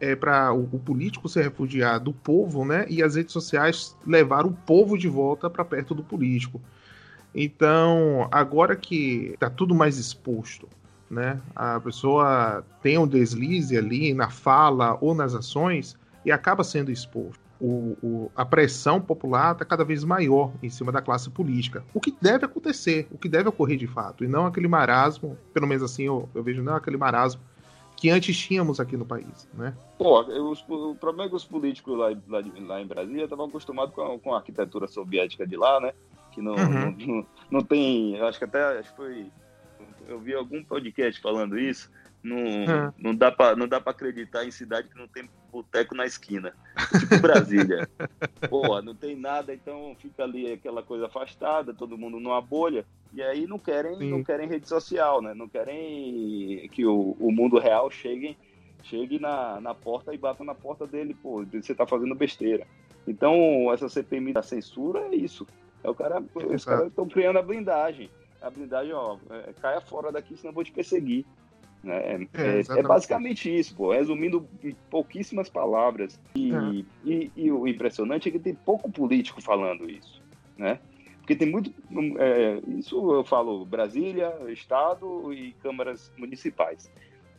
é, 0.00 0.14
para 0.14 0.52
o, 0.52 0.68
o, 0.72 0.78
político 0.78 1.26
se 1.28 1.40
refugiar 1.40 2.00
do 2.00 2.12
povo, 2.12 2.66
né? 2.66 2.84
E 2.90 3.02
as 3.02 3.14
redes 3.14 3.32
sociais 3.32 3.96
levar 4.06 4.44
o 4.44 4.52
povo 4.52 4.98
de 4.98 5.08
volta 5.08 5.48
para 5.48 5.64
perto 5.64 5.94
do 5.94 6.02
político. 6.02 6.60
Então, 7.34 8.28
agora 8.30 8.76
que 8.76 9.32
está 9.34 9.50
tudo 9.50 9.74
mais 9.74 9.98
exposto, 9.98 10.68
né? 11.10 11.40
A 11.54 11.80
pessoa 11.80 12.64
tem 12.82 12.96
um 12.96 13.06
deslize 13.06 13.76
ali 13.76 14.14
na 14.14 14.30
fala 14.30 14.96
ou 15.00 15.14
nas 15.14 15.34
ações 15.34 15.96
e 16.24 16.30
acaba 16.30 16.62
sendo 16.62 16.90
exposto. 16.90 17.42
O, 17.60 17.96
o, 18.02 18.30
a 18.36 18.44
pressão 18.44 19.00
popular 19.00 19.52
está 19.52 19.64
cada 19.64 19.84
vez 19.84 20.04
maior 20.04 20.52
em 20.62 20.68
cima 20.68 20.90
da 20.92 21.00
classe 21.00 21.30
política. 21.30 21.84
O 21.94 22.00
que 22.00 22.14
deve 22.20 22.44
acontecer, 22.44 23.06
o 23.10 23.18
que 23.18 23.28
deve 23.28 23.48
ocorrer 23.48 23.78
de 23.78 23.86
fato, 23.86 24.24
e 24.24 24.28
não 24.28 24.46
aquele 24.46 24.68
marasmo, 24.68 25.38
pelo 25.52 25.66
menos 25.66 25.82
assim 25.82 26.04
eu, 26.04 26.28
eu 26.34 26.42
vejo, 26.42 26.62
não 26.62 26.74
aquele 26.74 26.96
marasmo 26.96 27.40
que 27.96 28.10
antes 28.10 28.36
tínhamos 28.36 28.80
aqui 28.80 28.96
no 28.96 29.06
país, 29.06 29.48
né? 29.54 29.74
Pô, 29.96 30.20
os, 30.20 30.64
o 30.68 30.96
problema 30.96 31.26
é 31.26 31.28
que 31.28 31.36
os 31.36 31.44
políticos 31.44 31.96
lá, 31.96 32.08
lá, 32.28 32.42
lá 32.66 32.80
em 32.80 32.86
Brasília 32.86 33.24
estavam 33.24 33.46
acostumados 33.46 33.94
com 33.94 34.18
com 34.18 34.34
a, 34.34 34.38
arquitetura 34.38 34.88
soviética 34.88 35.46
de 35.46 35.56
lá, 35.56 35.80
né? 35.80 35.92
Que 36.34 36.42
não, 36.42 36.54
uhum. 36.54 36.68
não, 36.68 36.90
não, 36.90 37.26
não, 37.48 37.62
tem, 37.62 38.20
acho 38.20 38.38
que 38.38 38.44
até 38.44 38.80
acho 38.80 38.90
que 38.90 38.96
foi, 38.96 39.26
eu 40.08 40.18
vi 40.18 40.34
algum 40.34 40.64
podcast 40.64 41.20
falando 41.20 41.56
isso, 41.56 41.88
não, 42.20 42.36
uhum. 42.36 42.92
não 42.98 43.14
dá 43.14 43.30
para 43.30 43.54
não 43.54 43.68
dá 43.68 43.80
para 43.80 43.92
acreditar 43.92 44.44
em 44.44 44.50
cidade 44.50 44.88
que 44.88 44.98
não 44.98 45.06
tem 45.06 45.30
boteco 45.52 45.94
na 45.94 46.04
esquina, 46.04 46.52
tipo 46.98 47.20
Brasília. 47.22 47.88
Pô, 48.50 48.82
não 48.82 48.96
tem 48.96 49.14
nada, 49.14 49.54
então 49.54 49.94
fica 50.00 50.24
ali 50.24 50.52
aquela 50.52 50.82
coisa 50.82 51.06
afastada, 51.06 51.72
todo 51.72 51.96
mundo 51.96 52.18
numa 52.18 52.40
bolha. 52.40 52.84
E 53.12 53.22
aí 53.22 53.46
não 53.46 53.60
querem, 53.60 54.10
não 54.10 54.24
querem 54.24 54.48
rede 54.48 54.68
social, 54.68 55.22
né? 55.22 55.34
Não 55.34 55.48
querem 55.48 56.68
que 56.72 56.84
o, 56.84 57.16
o 57.20 57.30
mundo 57.30 57.60
real 57.60 57.88
chegue, 57.88 58.36
chegue 58.82 59.20
na, 59.20 59.60
na 59.60 59.72
porta 59.72 60.12
e 60.12 60.18
bata 60.18 60.42
na 60.42 60.54
porta 60.54 60.84
dele, 60.84 61.14
pô, 61.14 61.44
você 61.44 61.70
está 61.70 61.86
fazendo 61.86 62.16
besteira. 62.16 62.66
Então, 63.06 63.72
essa 63.72 63.88
CPMI 63.88 64.32
da 64.32 64.42
censura 64.42 65.00
é 65.12 65.14
isso. 65.14 65.46
É 65.84 65.90
o 65.90 65.94
cara, 65.94 66.24
os 66.34 66.64
caras 66.64 66.88
estão 66.88 67.06
criando 67.06 67.38
a 67.38 67.42
blindagem. 67.42 68.10
A 68.40 68.48
blindagem, 68.48 68.94
ó, 68.94 69.18
é, 69.30 69.52
caia 69.60 69.82
fora 69.82 70.10
daqui, 70.10 70.34
senão 70.34 70.50
eu 70.50 70.54
vou 70.54 70.64
te 70.64 70.72
perseguir. 70.72 71.26
Né? 71.82 71.98
É, 71.98 72.14
é, 72.32 72.78
é, 72.78 72.82
basicamente 72.82 73.54
isso, 73.54 73.76
pô. 73.76 73.92
Resumindo 73.92 74.48
em 74.62 74.74
pouquíssimas 74.88 75.50
palavras. 75.50 76.18
E, 76.34 76.54
é. 76.54 76.84
e, 77.04 77.30
e, 77.36 77.52
o 77.52 77.68
impressionante 77.68 78.30
é 78.30 78.32
que 78.32 78.38
tem 78.38 78.54
pouco 78.54 78.90
político 78.90 79.42
falando 79.42 79.88
isso, 79.88 80.22
né? 80.56 80.80
Porque 81.18 81.36
tem 81.36 81.50
muito. 81.50 81.70
É, 82.18 82.60
isso 82.78 83.12
eu 83.12 83.24
falo 83.24 83.64
Brasília, 83.66 84.32
Estado 84.48 85.32
e 85.32 85.52
câmaras 85.62 86.10
municipais. 86.16 86.90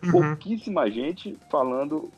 Uhum. 0.03 0.11
Pouquíssima 0.11 0.89
gente 0.91 1.37
falando 1.49 2.11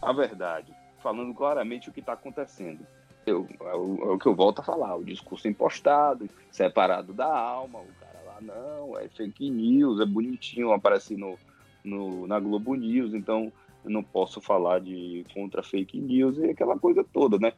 a 0.00 0.12
verdade, 0.12 0.72
falando 1.02 1.34
claramente 1.34 1.90
o 1.90 1.92
que 1.92 2.00
está 2.00 2.14
acontecendo. 2.14 2.86
Eu, 3.26 3.46
é, 3.60 3.74
o, 3.74 3.98
é, 4.02 4.14
o, 4.14 4.18
que 4.18 4.26
eu 4.26 4.34
volto 4.34 4.60
a 4.60 4.64
falar, 4.64 4.94
o 4.94 5.04
discurso 5.04 5.48
impostado, 5.48 6.28
separado 6.50 7.12
da 7.12 7.26
alma, 7.26 7.80
o 7.80 7.88
cara 8.00 8.22
lá, 8.24 8.40
não, 8.40 8.96
é 8.96 9.08
fake 9.08 9.50
news, 9.50 10.00
é 10.00 10.06
bonitinho, 10.06 10.72
aparece 10.72 11.16
no, 11.16 11.36
no, 11.84 12.26
na 12.26 12.38
Globo 12.38 12.74
News, 12.74 13.12
então 13.14 13.52
eu 13.84 13.90
não 13.90 14.02
posso 14.02 14.40
falar 14.40 14.80
de 14.80 15.26
contra 15.34 15.62
fake 15.62 15.98
news 15.98 16.38
e 16.38 16.50
aquela 16.50 16.78
coisa 16.78 17.04
toda, 17.04 17.38
né? 17.38 17.52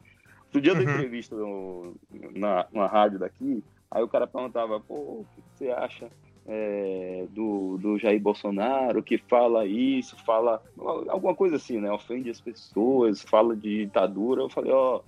No 0.52 0.60
dia 0.60 0.72
uhum. 0.72 0.84
da 0.84 0.92
entrevista 0.92 1.36
no, 1.36 1.94
na, 2.34 2.66
na 2.72 2.86
rádio 2.86 3.18
daqui, 3.18 3.62
aí 3.90 4.02
o 4.02 4.08
cara 4.08 4.26
perguntava, 4.26 4.80
pô, 4.80 4.94
o 4.94 5.26
que 5.34 5.42
você 5.54 5.70
acha 5.70 6.10
é, 6.48 7.26
do, 7.30 7.76
do 7.76 7.98
Jair 7.98 8.20
Bolsonaro, 8.20 9.02
que 9.02 9.18
fala 9.18 9.66
isso, 9.66 10.16
fala 10.24 10.62
alguma 11.08 11.34
coisa 11.34 11.56
assim, 11.56 11.78
né? 11.78 11.92
Ofende 11.92 12.30
as 12.30 12.40
pessoas, 12.40 13.22
fala 13.22 13.54
de 13.54 13.84
ditadura. 13.84 14.42
Eu 14.42 14.48
falei, 14.48 14.72
ó, 14.72 15.02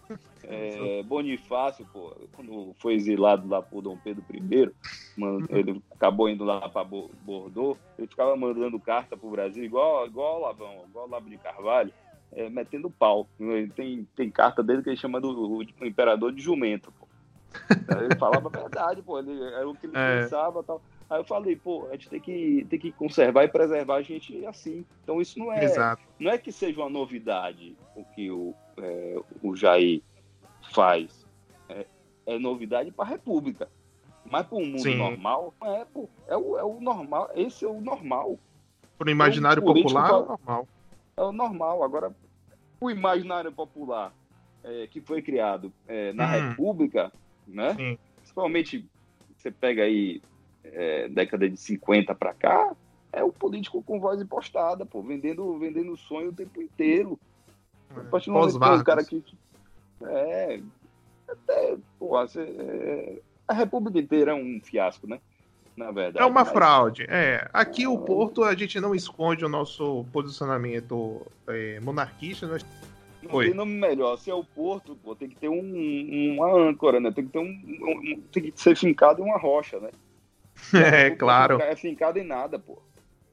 é, 0.45 1.03
Bonifácio, 1.03 1.87
pô, 1.91 2.13
quando 2.35 2.75
foi 2.79 2.95
exilado 2.95 3.49
lá 3.49 3.63
por 3.63 3.81
Dom 3.81 3.97
Pedro 3.97 4.23
I, 4.31 4.71
mano, 5.17 5.47
ele 5.49 5.83
acabou 5.91 6.29
indo 6.29 6.45
lá 6.45 6.69
para 6.69 6.85
Bordeaux, 6.85 7.79
ele 7.99 8.07
ficava 8.07 8.37
mandando 8.37 8.79
carta 8.79 9.17
pro 9.17 9.31
Brasil, 9.31 9.65
igual, 9.65 10.07
igual 10.07 10.39
o 10.39 10.43
Lavão, 10.43 10.85
igual 10.89 11.07
o 11.07 11.11
Lavo 11.11 11.31
de 11.31 11.39
Carvalho 11.39 11.93
é, 12.33 12.49
metendo 12.49 12.91
pau. 12.91 13.27
Tem, 13.75 14.07
tem 14.15 14.31
carta 14.31 14.63
dele 14.63 14.83
que 14.83 14.91
ele 14.91 14.97
chama 14.97 15.21
do 15.21 15.59
o 15.59 15.63
imperador 15.63 16.33
de 16.33 16.43
jumento, 16.43 16.93
pô. 16.93 17.09
Ele 17.99 18.15
falava 18.17 18.47
a 18.47 18.61
verdade, 18.61 19.03
pô. 19.03 19.19
Ele, 19.19 19.43
era 19.43 19.69
o 19.69 19.75
que 19.75 19.87
ele 19.87 19.97
é. 19.97 20.23
pensava 20.23 20.63
tal. 20.63 20.81
Aí 21.11 21.19
eu 21.19 21.25
falei, 21.25 21.57
pô, 21.57 21.89
a 21.89 21.93
gente 21.93 22.09
tem 22.09 22.21
que, 22.21 22.67
tem 22.71 22.79
que 22.79 22.93
conservar 22.93 23.45
e 23.45 23.49
preservar 23.49 23.97
a 23.97 24.03
gente 24.03 24.47
assim. 24.47 24.85
Então 25.03 25.21
isso 25.21 25.39
não 25.39 25.53
é. 25.53 25.65
Exato. 25.65 26.03
Não 26.19 26.31
é 26.31 26.39
que 26.39 26.53
seja 26.53 26.81
uma 26.81 26.89
novidade 26.89 27.77
o 27.97 28.05
que 28.05 28.31
o, 28.31 28.55
é, 28.79 29.21
o 29.43 29.57
Jair 29.57 30.03
faz. 30.73 31.27
É, 31.69 31.85
é 32.27 32.39
novidade 32.39 32.93
para 32.93 33.05
a 33.05 33.09
República. 33.09 33.69
Mas 34.25 34.47
para 34.47 34.57
o 34.57 34.65
mundo 34.65 34.83
Sim. 34.83 34.97
normal, 34.97 35.53
é, 35.63 35.85
pô, 35.85 36.09
é, 36.29 36.37
o, 36.37 36.57
é 36.57 36.63
o 36.63 36.81
normal. 36.81 37.31
Esse 37.35 37.65
é 37.65 37.69
o 37.69 37.81
normal. 37.81 38.39
Para 38.97 39.09
o 39.09 39.11
imaginário 39.11 39.63
popular, 39.63 40.11
é 40.11 40.15
o 40.15 40.27
normal 40.27 40.69
é 41.21 41.23
o 41.23 41.33
normal. 41.33 41.83
Agora, 41.83 42.15
o 42.81 42.91
imaginário 42.91 43.53
popular 43.53 44.13
é, 44.65 44.87
que 44.87 45.01
foi 45.01 45.23
criado 45.23 45.73
é, 45.87 46.13
na 46.13 46.27
hum. 46.27 46.49
República, 46.51 47.13
né? 47.47 47.75
Sim. 47.75 47.99
Principalmente, 48.17 48.89
você 49.37 49.51
pega 49.51 49.83
aí 49.83 50.23
é, 50.65 51.09
década 51.09 51.49
de 51.49 51.57
50 51.57 52.15
para 52.15 52.35
cá, 52.35 52.75
é 53.13 53.25
o 53.25 53.33
político 53.33 53.83
com 53.83 54.01
voz 54.01 54.21
impostada, 54.21 54.87
pô, 54.87 55.03
vendendo, 55.03 55.59
vendendo 55.59 55.97
sonho 55.97 56.31
o 56.31 56.35
tempo 56.35 56.61
inteiro. 56.61 57.19
É. 57.97 58.01
A 58.01 58.05
partir 58.05 58.31
do 58.31 58.35
momento 58.35 58.85
cara 58.85 59.05
que. 59.05 59.23
É. 60.03 60.61
Até, 61.29 61.77
pô, 61.99 62.09
você, 62.09 62.41
é, 62.41 63.21
a 63.47 63.53
República 63.53 63.99
inteira 63.99 64.33
é 64.33 64.35
um 64.35 64.61
fiasco, 64.63 65.07
né? 65.07 65.21
na 65.81 65.91
verdade. 65.91 66.19
É 66.19 66.27
uma 66.27 66.45
mas... 66.45 66.53
fraude. 66.53 67.07
É. 67.09 67.49
Aqui 67.53 67.87
o 67.87 67.99
Porto 67.99 68.45
a 68.45 68.55
gente 68.55 68.79
não 68.79 68.95
esconde 68.95 69.45
o 69.45 69.49
nosso 69.49 70.05
posicionamento 70.13 71.27
é, 71.49 71.81
monarquista. 71.81 72.47
Nós... 72.47 72.65
Não 73.23 73.35
Oi. 73.35 73.47
tem 73.47 73.55
nome 73.55 73.73
melhor. 73.73 74.17
Se 74.19 74.31
é 74.31 74.35
o 74.35 74.45
Porto, 74.45 74.97
pô, 75.03 75.15
tem 75.15 75.29
que 75.29 75.37
ter 75.37 75.49
um, 75.49 76.35
uma 76.35 76.53
âncora, 76.53 77.01
né? 77.01 77.11
Tem 77.11 77.25
que 77.25 77.33
ter 77.33 77.39
um, 77.39 77.49
um, 77.49 78.23
tem 78.33 78.43
que 78.45 78.53
ser 78.55 78.77
fincado 78.77 79.21
em 79.21 79.25
uma 79.25 79.39
rocha, 79.39 79.79
né? 79.81 79.91
É, 80.75 81.11
claro. 81.11 81.61
É 81.61 81.75
fincado 81.75 82.19
em 82.19 82.25
nada, 82.25 82.59
pô. 82.59 82.83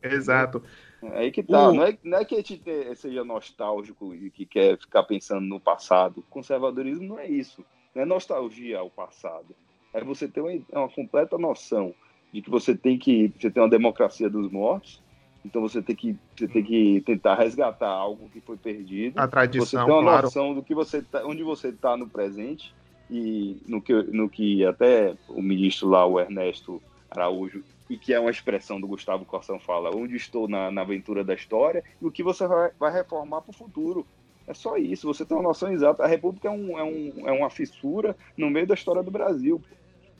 Exato. 0.01 0.63
É 1.01 1.19
aí 1.19 1.31
que 1.31 1.43
tá. 1.43 1.71
Não, 1.71 1.83
é, 1.83 1.97
não 2.03 2.17
é 2.17 2.25
que 2.25 2.35
a 2.35 2.37
gente 2.37 2.61
seja 2.95 3.23
nostálgico 3.23 4.13
e 4.15 4.29
que 4.31 4.45
quer 4.45 4.77
ficar 4.77 5.03
pensando 5.03 5.41
no 5.41 5.59
passado. 5.59 6.23
Conservadorismo 6.29 7.07
não 7.07 7.19
é 7.19 7.27
isso. 7.27 7.63
Não 7.93 8.01
é 8.01 8.05
nostalgia 8.05 8.79
ao 8.79 8.89
passado. 8.89 9.55
É 9.93 10.03
você 10.03 10.27
ter 10.27 10.41
uma, 10.41 10.51
uma 10.71 10.89
completa 10.89 11.37
noção 11.37 11.93
de 12.31 12.41
que 12.41 12.49
você 12.49 12.75
tem 12.75 12.97
que 12.97 13.31
você 13.39 13.49
tem 13.49 13.61
uma 13.61 13.69
democracia 13.69 14.29
dos 14.29 14.51
mortos, 14.51 15.01
então 15.45 15.61
você 15.61 15.81
tem 15.81 15.95
que 15.95 16.15
você 16.35 16.47
tem 16.47 16.63
que 16.63 17.01
tentar 17.05 17.35
resgatar 17.35 17.89
algo 17.89 18.29
que 18.29 18.41
foi 18.41 18.57
perdido. 18.57 19.19
A 19.19 19.27
tradição, 19.27 19.65
você 19.65 19.77
tem 19.77 19.85
uma 19.85 20.01
claro. 20.01 20.23
noção 20.23 20.53
do 20.53 20.63
que 20.63 20.75
você 20.75 21.01
tá, 21.01 21.25
onde 21.25 21.43
você 21.43 21.69
está 21.69 21.95
no 21.95 22.07
presente 22.09 22.73
e 23.09 23.57
no 23.67 23.81
que 23.81 23.93
no 23.93 24.27
que 24.27 24.65
até 24.65 25.15
o 25.29 25.41
ministro 25.41 25.87
lá, 25.87 26.05
o 26.05 26.19
Ernesto 26.19 26.81
Araújo, 27.09 27.63
e 27.89 27.97
que 27.97 28.13
é 28.13 28.19
uma 28.19 28.31
expressão 28.31 28.79
do 28.79 28.87
Gustavo 28.87 29.25
Corsão 29.25 29.59
fala, 29.59 29.95
onde 29.95 30.15
estou 30.15 30.47
na, 30.47 30.71
na 30.71 30.81
aventura 30.81 31.23
da 31.23 31.33
história 31.33 31.83
e 32.01 32.05
o 32.05 32.11
que 32.11 32.23
você 32.23 32.47
vai, 32.47 32.71
vai 32.77 32.91
reformar 32.91 33.41
para 33.41 33.51
o 33.51 33.53
futuro. 33.53 34.05
É 34.45 34.53
só 34.53 34.77
isso, 34.77 35.07
você 35.07 35.25
tem 35.25 35.35
uma 35.35 35.43
noção 35.43 35.71
exata. 35.71 36.03
A 36.03 36.07
República 36.07 36.47
é, 36.47 36.51
um, 36.51 36.77
é, 36.77 36.83
um, 36.83 37.27
é 37.27 37.31
uma 37.31 37.49
fissura 37.49 38.15
no 38.37 38.49
meio 38.49 38.67
da 38.67 38.75
história 38.75 39.03
do 39.03 39.11
Brasil. 39.11 39.61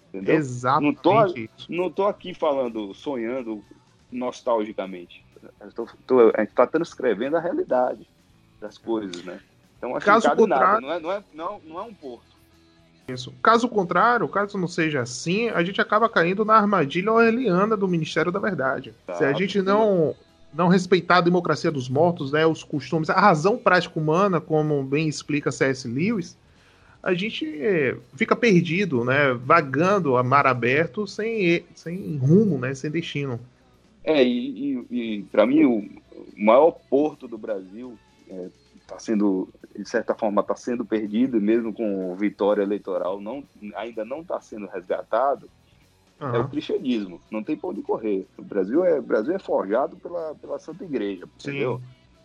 Entendeu? 0.10 0.36
Exatamente. 0.36 0.96
Não 0.96 1.02
tô, 1.02 1.24
não 1.70 1.92
tô 1.92 2.06
aqui 2.06 2.34
falando, 2.34 2.94
sonhando 2.94 3.64
nostalgicamente. 4.12 5.26
Tô, 5.76 5.88
tô, 6.06 6.20
a 6.36 6.42
gente 6.42 6.50
está 6.50 6.68
transcrevendo 6.68 7.38
a 7.38 7.40
realidade 7.40 8.08
das 8.60 8.78
coisas, 8.78 9.24
né? 9.24 9.40
Então, 9.78 9.96
acho 9.96 10.06
Caso 10.06 10.30
que 10.36 10.48
não, 10.48 10.82
não, 10.82 10.92
é, 10.92 11.00
não, 11.00 11.12
é, 11.12 11.24
não, 11.34 11.62
não 11.64 11.80
é 11.80 11.84
um 11.84 11.94
porto. 11.94 12.37
Isso. 13.08 13.34
Caso 13.42 13.70
contrário, 13.70 14.28
caso 14.28 14.58
não 14.58 14.68
seja 14.68 15.02
assim, 15.02 15.50
a 15.50 15.64
gente 15.64 15.80
acaba 15.80 16.10
caindo 16.10 16.44
na 16.44 16.56
armadilha 16.56 17.12
orwelliana 17.12 17.78
do 17.78 17.88
Ministério 17.88 18.32
da 18.32 18.40
Verdade. 18.40 18.94
Tá, 19.06 19.16
Se 19.16 19.24
a 19.24 19.34
gente 19.34 19.62
não 19.62 20.16
não 20.54 20.70
respeitar 20.70 21.18
a 21.18 21.22
democracia 21.22 21.70
dos 21.70 21.88
mortos, 21.88 22.32
né, 22.32 22.46
os 22.46 22.64
costumes, 22.64 23.10
a 23.10 23.20
razão 23.20 23.58
prática 23.58 24.00
humana, 24.00 24.42
como 24.42 24.82
bem 24.84 25.08
explica 25.08 25.52
C.S. 25.52 25.88
Lewis, 25.88 26.38
a 27.04 27.14
gente 27.14 27.46
fica 28.16 28.36
perdido, 28.36 29.04
né, 29.04 29.34
vagando 29.34 30.18
a 30.18 30.24
mar 30.24 30.48
aberto 30.48 31.06
sem, 31.06 31.64
sem 31.76 32.18
rumo, 32.18 32.58
né, 32.58 32.74
sem 32.74 32.90
destino. 32.90 33.40
É, 34.04 34.24
e, 34.24 34.84
e, 34.90 35.18
e 35.18 35.24
para 35.24 35.46
mim 35.46 35.66
o 35.66 35.88
maior 36.36 36.72
porto 36.90 37.28
do 37.28 37.38
Brasil 37.38 37.98
é, 38.30 38.48
tá 38.88 38.98
sendo, 38.98 39.50
de 39.78 39.88
certa 39.88 40.16
forma, 40.16 40.42
está 40.42 40.56
sendo 40.56 40.86
perdido, 40.86 41.40
mesmo 41.42 41.74
com 41.74 42.16
vitória 42.16 42.64
eleitoral, 42.64 43.20
não, 43.20 43.44
ainda 43.76 44.06
não 44.06 44.22
está 44.22 44.40
sendo 44.40 44.66
resgatado, 44.68 45.50
Uhum. 46.20 46.36
É 46.36 46.40
o 46.40 46.48
cristianismo, 46.48 47.22
não 47.30 47.44
tem 47.44 47.56
pra 47.56 47.70
onde 47.70 47.82
correr. 47.82 48.28
O 48.38 48.42
Brasil 48.42 48.84
é, 48.84 49.00
o 49.00 49.04
Brasil 49.04 49.36
é 49.36 49.40
forjado 49.40 49.96
pela, 49.98 50.34
pela 50.36 50.58
Santa 50.58 50.84
Igreja, 50.84 51.26
entendeu? 51.40 51.80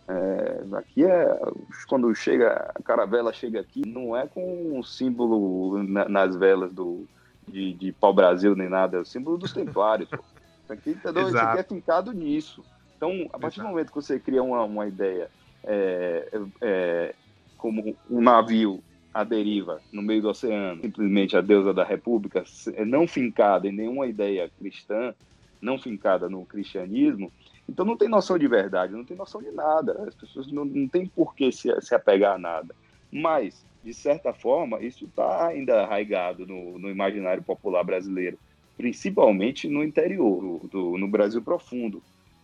É, 0.08 0.64
aqui 0.72 1.04
é 1.04 1.38
quando 1.86 2.12
chega 2.14 2.72
a 2.74 2.82
caravela 2.82 3.32
chega 3.32 3.60
aqui 3.60 3.86
não 3.86 4.16
é 4.16 4.26
com 4.26 4.76
um 4.76 4.82
símbolo 4.82 5.80
na, 5.84 6.08
nas 6.08 6.34
velas 6.34 6.72
do 6.72 7.06
de, 7.46 7.72
de 7.74 7.92
pau 7.92 8.12
Brasil 8.12 8.56
nem 8.56 8.68
nada, 8.68 8.96
é 8.96 9.00
o 9.00 9.04
símbolo 9.04 9.36
dos 9.36 9.52
templários. 9.54 10.08
Isso 10.10 10.72
aqui, 10.72 10.90
entendeu? 10.90 11.28
Isso 11.28 11.38
aqui 11.38 11.58
é 11.58 11.62
fincado 11.62 12.12
nisso. 12.12 12.64
Então, 12.96 13.28
a 13.32 13.38
partir 13.38 13.58
Exato. 13.58 13.68
do 13.68 13.72
momento 13.72 13.88
que 13.88 13.94
você 13.94 14.18
cria 14.18 14.42
uma, 14.42 14.62
uma 14.62 14.86
ideia 14.86 15.28
é, 15.64 16.40
é, 16.60 17.14
como 17.56 17.96
um 18.10 18.20
navio 18.20 18.82
à 19.12 19.24
deriva 19.24 19.80
no 19.92 20.02
meio 20.02 20.22
do 20.22 20.28
oceano, 20.28 20.80
simplesmente 20.82 21.36
a 21.36 21.40
deusa 21.40 21.72
da 21.72 21.84
república, 21.84 22.44
é 22.74 22.84
não 22.84 23.06
fincada 23.06 23.68
em 23.68 23.72
nenhuma 23.72 24.06
ideia 24.06 24.50
cristã, 24.58 25.14
não 25.60 25.78
fincada 25.78 26.28
no 26.28 26.44
cristianismo, 26.44 27.30
então 27.68 27.84
não 27.84 27.96
tem 27.96 28.08
noção 28.08 28.38
de 28.38 28.48
verdade, 28.48 28.92
não 28.92 29.04
tem 29.04 29.16
noção 29.16 29.42
de 29.42 29.50
nada. 29.50 30.04
As 30.06 30.14
pessoas 30.14 30.50
não, 30.50 30.64
não 30.64 30.88
têm 30.88 31.06
por 31.06 31.34
que 31.34 31.52
se, 31.52 31.68
se 31.80 31.94
apegar 31.94 32.34
a 32.34 32.38
nada. 32.38 32.74
Mas, 33.10 33.64
de 33.84 33.94
certa 33.94 34.32
forma, 34.32 34.82
isso 34.82 35.04
está 35.04 35.48
ainda 35.48 35.82
arraigado 35.82 36.46
no, 36.46 36.78
no, 36.78 36.90
imaginário 36.90 37.42
popular 37.42 37.84
brasileiro, 37.84 38.38
principalmente 38.76 39.68
no 39.68 39.84
interior, 39.84 40.60
do, 40.68 40.98
no 40.98 41.08
Brasil 41.08 41.42
profundo. 41.42 42.02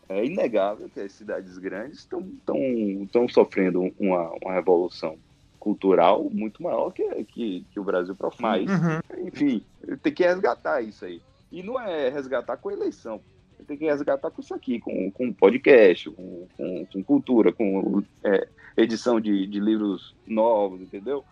É 0.08 0.24
inegável 0.24 0.88
que 0.88 1.00
as 1.00 1.12
cidades 1.12 1.58
grandes 1.58 1.98
estão 1.98 3.28
sofrendo 3.28 3.92
uma, 3.98 4.32
uma 4.42 4.54
revolução 4.54 5.18
cultural 5.58 6.28
muito 6.30 6.62
maior 6.62 6.90
que, 6.90 7.24
que, 7.24 7.64
que 7.70 7.80
o 7.80 7.84
Brasil 7.84 8.14
profundo. 8.14 8.42
Mas, 8.42 8.70
uhum. 8.70 9.26
enfim, 9.26 9.62
tem 10.02 10.12
que 10.12 10.24
resgatar 10.24 10.80
isso 10.80 11.04
aí. 11.04 11.20
E 11.50 11.62
não 11.62 11.80
é 11.80 12.08
resgatar 12.08 12.56
com 12.56 12.70
eleição. 12.70 13.20
Tem 13.66 13.76
que 13.76 13.84
resgatar 13.84 14.30
com 14.30 14.40
isso 14.40 14.54
aqui, 14.54 14.80
com, 14.80 15.10
com 15.10 15.32
podcast, 15.32 16.10
com, 16.10 16.46
com, 16.56 16.86
com 16.86 17.04
cultura, 17.04 17.52
com 17.52 18.02
é, 18.24 18.48
edição 18.76 19.20
de, 19.20 19.46
de 19.46 19.60
livros 19.60 20.14
novos, 20.26 20.80
entendeu? 20.80 21.24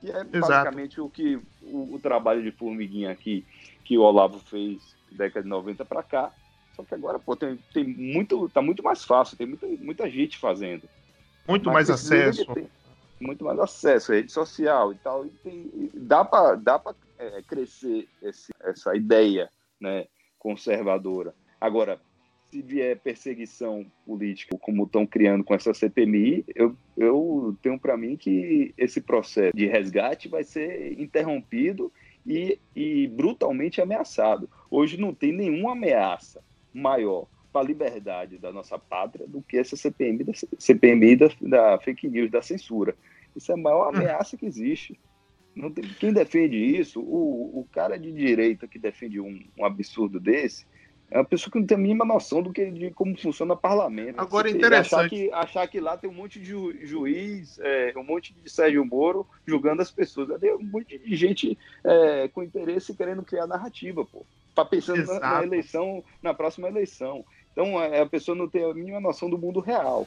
Que 0.00 0.10
é 0.10 0.20
Exato. 0.20 0.40
basicamente 0.40 1.00
o 1.00 1.08
que 1.08 1.38
o, 1.62 1.94
o, 1.94 1.98
trabalho 1.98 2.42
de 2.42 2.50
formiguinha 2.50 3.10
aqui 3.10 3.44
que 3.84 3.96
o 3.96 4.02
Olavo 4.02 4.38
fez 4.40 4.94
década 5.10 5.42
de 5.42 5.48
90 5.48 5.84
para 5.84 6.02
cá. 6.02 6.32
Só 6.74 6.84
que 6.84 6.94
agora, 6.94 7.18
pô, 7.18 7.36
tem, 7.36 7.58
tem 7.72 7.84
muito, 7.84 8.48
tá 8.48 8.62
muito 8.62 8.82
mais 8.82 9.04
fácil, 9.04 9.36
tem 9.36 9.46
muita, 9.46 9.66
muita 9.66 10.10
gente 10.10 10.38
fazendo. 10.38 10.88
Muito 11.46 11.66
Mas 11.66 11.88
mais 11.88 11.90
acesso 11.90 12.44
muito 13.20 13.44
mais 13.44 13.58
acesso, 13.58 14.12
rede 14.12 14.32
social 14.32 14.92
e 14.92 14.96
tal. 14.96 15.26
E 15.26 15.30
tem, 15.30 15.90
dá 15.94 16.24
para 16.24 16.54
dá 16.56 16.80
é, 17.18 17.42
crescer 17.42 18.08
esse, 18.22 18.50
essa 18.62 18.96
ideia 18.96 19.50
né, 19.80 20.06
conservadora. 20.38 21.34
Agora, 21.60 22.00
se 22.50 22.62
vier 22.62 22.98
perseguição 22.98 23.86
política, 24.04 24.56
como 24.58 24.84
estão 24.84 25.06
criando 25.06 25.44
com 25.44 25.54
essa 25.54 25.72
CPMI, 25.72 26.44
eu, 26.54 26.74
eu 26.96 27.56
tenho 27.62 27.78
para 27.78 27.96
mim 27.96 28.16
que 28.16 28.74
esse 28.76 29.00
processo 29.00 29.54
de 29.54 29.66
resgate 29.66 30.28
vai 30.28 30.42
ser 30.42 30.98
interrompido 30.98 31.92
e, 32.26 32.58
e 32.74 33.06
brutalmente 33.06 33.80
ameaçado. 33.80 34.48
Hoje 34.70 34.96
não 34.96 35.14
tem 35.14 35.32
nenhuma 35.32 35.72
ameaça 35.72 36.42
maior 36.72 37.26
para 37.52 37.62
a 37.62 37.64
liberdade 37.64 38.38
da 38.38 38.52
nossa 38.52 38.78
pátria 38.78 39.26
do 39.26 39.42
que 39.42 39.58
essa 39.58 39.76
CPMI 39.76 40.24
da, 40.24 40.32
CPMI 40.58 41.16
da, 41.16 41.28
da 41.40 41.78
fake 41.78 42.08
news, 42.08 42.30
da 42.30 42.42
censura. 42.42 42.96
Isso 43.34 43.50
é 43.50 43.54
a 43.54 43.58
maior 43.58 43.92
hum. 43.92 43.96
ameaça 43.96 44.36
que 44.36 44.46
existe. 44.46 44.98
Não 45.54 45.70
tem, 45.70 45.84
quem 45.98 46.12
defende 46.12 46.56
isso, 46.56 47.00
o, 47.00 47.60
o 47.60 47.66
cara 47.72 47.98
de 47.98 48.12
direita 48.12 48.68
que 48.68 48.78
defende 48.78 49.20
um, 49.20 49.40
um 49.58 49.64
absurdo 49.64 50.20
desse, 50.20 50.64
é 51.10 51.18
uma 51.18 51.24
pessoa 51.24 51.50
que 51.50 51.58
não 51.58 51.66
tem 51.66 51.76
a 51.76 51.80
mínima 51.80 52.04
noção 52.04 52.40
do 52.40 52.52
que, 52.52 52.70
de 52.70 52.92
como 52.92 53.18
funciona 53.18 53.54
o 53.54 53.56
parlamento. 53.56 54.20
Agora, 54.20 54.48
Você 54.48 54.56
interessante. 54.56 54.94
Achar 54.94 55.08
que, 55.08 55.32
achar 55.32 55.68
que 55.68 55.80
lá 55.80 55.96
tem 55.96 56.08
um 56.08 56.14
monte 56.14 56.38
de 56.38 56.46
ju, 56.46 56.72
juiz, 56.86 57.58
é, 57.58 57.92
um 57.96 58.04
monte 58.04 58.32
de 58.32 58.48
Sérgio 58.48 58.84
Moro 58.84 59.26
julgando 59.44 59.82
as 59.82 59.90
pessoas. 59.90 60.40
Tem 60.40 60.54
um 60.54 60.62
monte 60.62 60.96
de 60.98 61.16
gente 61.16 61.58
é, 61.82 62.28
com 62.28 62.44
interesse 62.44 62.94
querendo 62.94 63.24
criar 63.24 63.48
narrativa, 63.48 64.04
pô. 64.04 64.24
Tá 64.54 64.64
pensando 64.64 65.04
na, 65.06 65.20
na, 65.20 65.42
eleição, 65.42 66.04
na 66.22 66.34
próxima 66.34 66.68
eleição. 66.68 67.24
Então, 67.52 67.80
é, 67.80 68.00
a 68.00 68.06
pessoa 68.06 68.36
não 68.36 68.48
tem 68.48 68.64
a 68.64 68.74
mínima 68.74 69.00
noção 69.00 69.28
do 69.28 69.38
mundo 69.38 69.60
real. 69.60 70.06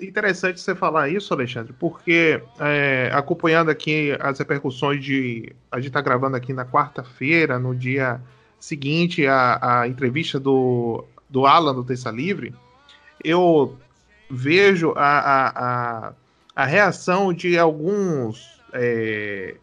Interessante 0.00 0.60
você 0.60 0.74
falar 0.74 1.08
isso, 1.08 1.34
Alexandre, 1.34 1.74
porque 1.78 2.42
é, 2.58 3.10
acompanhando 3.12 3.70
aqui 3.70 4.16
as 4.20 4.38
repercussões 4.38 5.04
de. 5.04 5.52
A 5.70 5.76
gente 5.76 5.88
está 5.88 6.00
gravando 6.00 6.36
aqui 6.36 6.52
na 6.52 6.64
quarta-feira, 6.64 7.58
no 7.58 7.74
dia 7.76 8.20
seguinte 8.58 9.26
a, 9.26 9.80
a 9.80 9.88
entrevista 9.88 10.40
do, 10.40 11.04
do 11.28 11.46
Alan 11.46 11.74
do 11.74 11.84
Terça 11.84 12.10
Livre, 12.10 12.54
eu 13.22 13.76
vejo 14.30 14.92
a, 14.96 15.18
a, 15.18 15.48
a, 16.08 16.12
a 16.56 16.64
reação 16.64 17.32
de 17.32 17.58
alguns 17.58 18.60
é, 18.72 19.56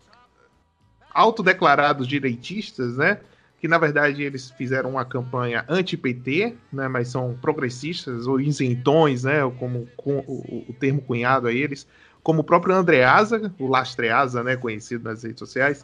autodeclarados 1.12 2.08
direitistas, 2.08 2.98
né? 2.98 3.20
Que 3.60 3.68
na 3.68 3.78
verdade 3.78 4.22
eles 4.22 4.52
fizeram 4.52 4.92
uma 4.92 5.06
campanha 5.06 5.66
anti-PT, 5.68 6.56
né, 6.72 6.88
mas 6.88 7.08
são 7.08 7.38
progressistas 7.42 8.28
ou 8.28 8.40
isentões, 8.40 9.24
né, 9.24 9.40
como 9.58 9.88
com, 9.98 10.20
o, 10.28 10.66
o, 10.70 10.76
termo 10.80 11.02
cunhado 11.02 11.48
a 11.48 11.54
eles, 11.54 11.88
como 12.22 12.42
o 12.42 12.44
próprio 12.44 12.76
Andreasa, 12.76 13.54
o 13.58 13.68
Lastreasa, 13.68 14.44
né, 14.44 14.56
conhecido 14.56 15.06
nas 15.06 15.24
redes 15.24 15.40
sociais, 15.40 15.84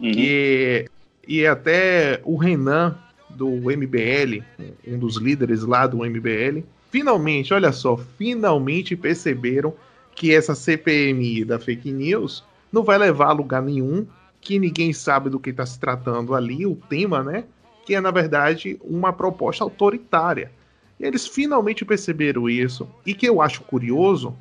uhum. 0.00 0.10
e, 0.14 0.88
e 1.26 1.46
até 1.46 2.20
o 2.24 2.36
Renan 2.36 2.98
do 3.30 3.48
MBL, 3.48 4.42
um 4.86 4.98
dos 4.98 5.16
líderes 5.16 5.62
lá 5.62 5.86
do 5.86 5.98
MBL, 5.98 6.64
finalmente, 6.90 7.54
olha 7.54 7.72
só, 7.72 7.96
finalmente 7.96 8.96
perceberam 8.96 9.72
que 10.14 10.34
essa 10.34 10.54
CPMI 10.54 11.44
da 11.44 11.58
fake 11.58 11.90
news 11.90 12.44
não 12.70 12.82
vai 12.82 12.98
levar 12.98 13.28
a 13.28 13.32
lugar 13.32 13.62
nenhum 13.62 14.06
que 14.42 14.58
ninguém 14.58 14.92
sabe 14.92 15.30
do 15.30 15.38
que 15.38 15.50
está 15.50 15.64
se 15.64 15.78
tratando 15.78 16.34
ali, 16.34 16.66
o 16.66 16.74
tema, 16.74 17.22
né? 17.22 17.44
Que 17.86 17.94
é, 17.94 18.00
na 18.00 18.10
verdade, 18.10 18.78
uma 18.82 19.12
proposta 19.12 19.62
autoritária. 19.62 20.50
E 20.98 21.04
eles 21.04 21.26
finalmente 21.26 21.84
perceberam 21.84 22.50
isso. 22.50 22.86
E 23.06 23.14
que 23.14 23.26
eu 23.26 23.40
acho 23.40 23.62
curioso, 23.62 24.36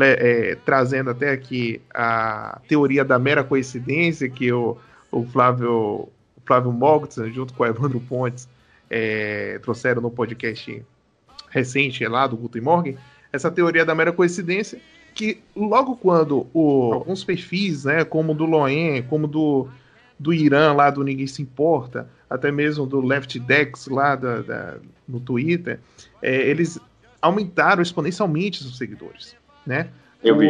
é, 0.00 0.56
trazendo 0.64 1.10
até 1.10 1.30
aqui 1.30 1.82
a 1.94 2.60
teoria 2.66 3.04
da 3.04 3.18
mera 3.18 3.44
coincidência, 3.44 4.28
que 4.28 4.50
o, 4.50 4.78
o 5.10 5.22
Flávio, 5.26 6.08
o 6.34 6.42
Flávio 6.46 6.72
Mogtz, 6.72 7.16
junto 7.34 7.52
com 7.52 7.62
o 7.62 7.66
Evandro 7.66 8.00
Pontes, 8.00 8.48
é, 8.88 9.58
trouxeram 9.58 10.00
no 10.00 10.10
podcast 10.10 10.82
recente 11.50 12.06
lá 12.06 12.26
do 12.26 12.38
Guten 12.38 12.62
Morgen, 12.62 12.96
essa 13.30 13.50
teoria 13.50 13.84
da 13.84 13.94
mera 13.94 14.12
coincidência, 14.12 14.80
que 15.14 15.40
logo 15.54 15.96
quando 15.96 16.46
o, 16.52 16.92
alguns 16.92 17.24
perfis, 17.24 17.84
né, 17.84 18.04
como 18.04 18.34
do 18.34 18.44
Loen, 18.44 19.02
como 19.02 19.26
do, 19.26 19.68
do 20.18 20.32
Irã 20.32 20.72
lá 20.72 20.90
do 20.90 21.04
Ninguém 21.04 21.26
Se 21.26 21.42
Importa, 21.42 22.08
até 22.28 22.50
mesmo 22.50 22.86
do 22.86 23.00
Left 23.00 23.38
Dex 23.40 23.86
lá 23.86 24.16
da, 24.16 24.40
da 24.40 24.76
no 25.06 25.20
Twitter, 25.20 25.78
é, 26.22 26.48
eles 26.48 26.78
aumentaram 27.20 27.82
exponencialmente 27.82 28.62
os 28.62 28.76
seguidores, 28.76 29.36
né? 29.66 29.88
Eu 30.22 30.38
vi. 30.38 30.48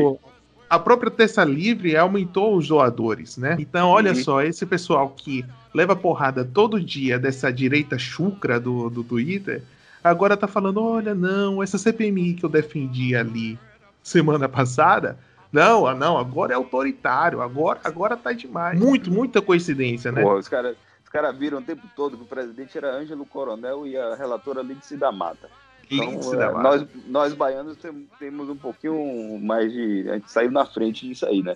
a 0.68 0.78
própria 0.78 1.10
Terça 1.10 1.44
Livre 1.44 1.96
aumentou 1.96 2.56
os 2.56 2.68
doadores, 2.68 3.36
né? 3.36 3.56
Então, 3.58 3.88
olha 3.88 4.12
uhum. 4.12 4.16
só, 4.16 4.42
esse 4.42 4.64
pessoal 4.64 5.10
que 5.10 5.44
leva 5.74 5.96
porrada 5.96 6.44
todo 6.44 6.80
dia 6.80 7.18
dessa 7.18 7.52
direita 7.52 7.98
chucra 7.98 8.60
do, 8.60 8.88
do 8.88 9.02
Twitter, 9.02 9.62
agora 10.04 10.36
tá 10.36 10.46
falando: 10.46 10.82
olha, 10.82 11.14
não, 11.14 11.62
essa 11.62 11.78
CPMI 11.78 12.34
que 12.34 12.44
eu 12.44 12.50
defendi 12.50 13.16
ali 13.16 13.58
semana 14.02 14.48
passada. 14.48 15.18
Não, 15.52 15.86
ah, 15.86 15.94
não, 15.94 16.16
agora 16.16 16.52
é 16.52 16.56
autoritário, 16.56 17.42
agora, 17.42 17.80
agora 17.84 18.16
tá 18.16 18.32
demais. 18.32 18.78
Muito, 18.78 19.10
muita 19.10 19.42
coincidência, 19.42 20.10
né? 20.10 20.22
Pô, 20.22 20.34
os 20.34 20.48
caras 20.48 20.76
os 21.04 21.10
cara 21.10 21.30
viram 21.30 21.58
o 21.58 21.62
tempo 21.62 21.86
todo 21.94 22.16
que 22.16 22.22
o 22.22 22.26
presidente 22.26 22.76
era 22.78 22.94
Ângelo 22.94 23.26
Coronel 23.26 23.86
e 23.86 23.98
a 23.98 24.14
relatora 24.14 24.62
Lindsay 24.62 24.96
da 24.96 25.12
Mata. 25.12 25.50
Então, 25.90 26.40
é, 26.40 26.52
nós, 26.52 26.86
nós 27.06 27.34
baianos 27.34 27.76
temos 28.18 28.48
um 28.48 28.56
pouquinho 28.56 29.38
mais 29.38 29.70
de. 29.70 30.08
A 30.08 30.14
gente 30.14 30.30
saiu 30.30 30.50
na 30.50 30.64
frente 30.64 31.06
disso 31.06 31.26
aí, 31.26 31.42
né? 31.42 31.54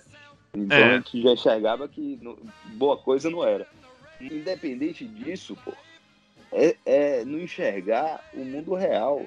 Então 0.53 0.77
é. 0.77 0.83
a 0.83 0.95
gente 0.97 1.21
já 1.21 1.31
enxergava 1.31 1.87
que 1.87 2.19
boa 2.73 2.97
coisa 2.97 3.31
não 3.31 3.43
era. 3.43 3.67
Independente 4.21 5.05
disso, 5.05 5.57
pô, 5.65 5.73
é, 6.51 6.75
é 6.85 7.25
não 7.25 7.39
enxergar 7.39 8.23
o 8.33 8.43
mundo 8.45 8.75
real. 8.75 9.23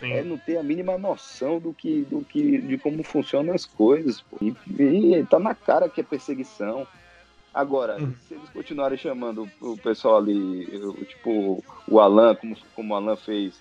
Sim. 0.00 0.12
É 0.12 0.24
não 0.24 0.38
ter 0.38 0.56
a 0.56 0.62
mínima 0.62 0.98
noção 0.98 1.60
do 1.60 1.72
que, 1.72 2.02
do 2.02 2.24
que, 2.24 2.58
de 2.58 2.78
como 2.78 3.02
funcionam 3.04 3.54
as 3.54 3.66
coisas. 3.66 4.22
Pô. 4.22 4.38
E, 4.40 4.54
e 4.82 5.24
tá 5.26 5.38
na 5.38 5.54
cara 5.54 5.88
que 5.88 6.00
é 6.00 6.04
perseguição. 6.04 6.86
Agora, 7.52 8.00
hum. 8.00 8.14
se 8.26 8.34
eles 8.34 8.48
continuarem 8.50 8.96
chamando 8.96 9.48
o 9.60 9.76
pessoal 9.76 10.18
ali, 10.18 10.66
tipo 11.06 11.62
o 11.86 12.00
Alan, 12.00 12.34
como, 12.34 12.56
como 12.74 12.94
o 12.94 12.96
Alan 12.96 13.16
fez, 13.16 13.60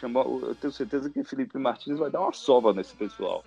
chamou, 0.00 0.40
eu 0.42 0.54
tenho 0.54 0.72
certeza 0.72 1.08
que 1.08 1.24
Felipe 1.24 1.56
Martins 1.56 1.98
vai 1.98 2.10
dar 2.10 2.20
uma 2.20 2.32
sova 2.32 2.72
nesse 2.72 2.94
pessoal. 2.94 3.44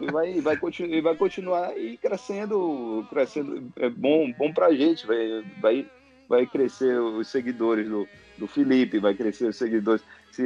e 0.00 0.10
vai, 0.10 0.40
vai, 0.40 0.56
continu, 0.56 1.02
vai 1.02 1.16
continuar 1.16 1.76
e 1.76 1.96
crescendo, 1.96 3.06
crescendo. 3.10 3.70
É 3.76 3.90
bom, 3.90 4.32
bom 4.38 4.52
pra 4.52 4.72
gente, 4.72 5.06
vai, 5.06 5.44
vai, 5.60 5.86
vai 6.28 6.46
crescer 6.46 6.98
os 6.98 7.28
seguidores 7.28 7.88
do, 7.88 8.08
do 8.38 8.46
Felipe, 8.46 8.98
vai 8.98 9.14
crescer 9.14 9.48
os 9.48 9.56
seguidores. 9.56 10.02
Se 10.38 10.44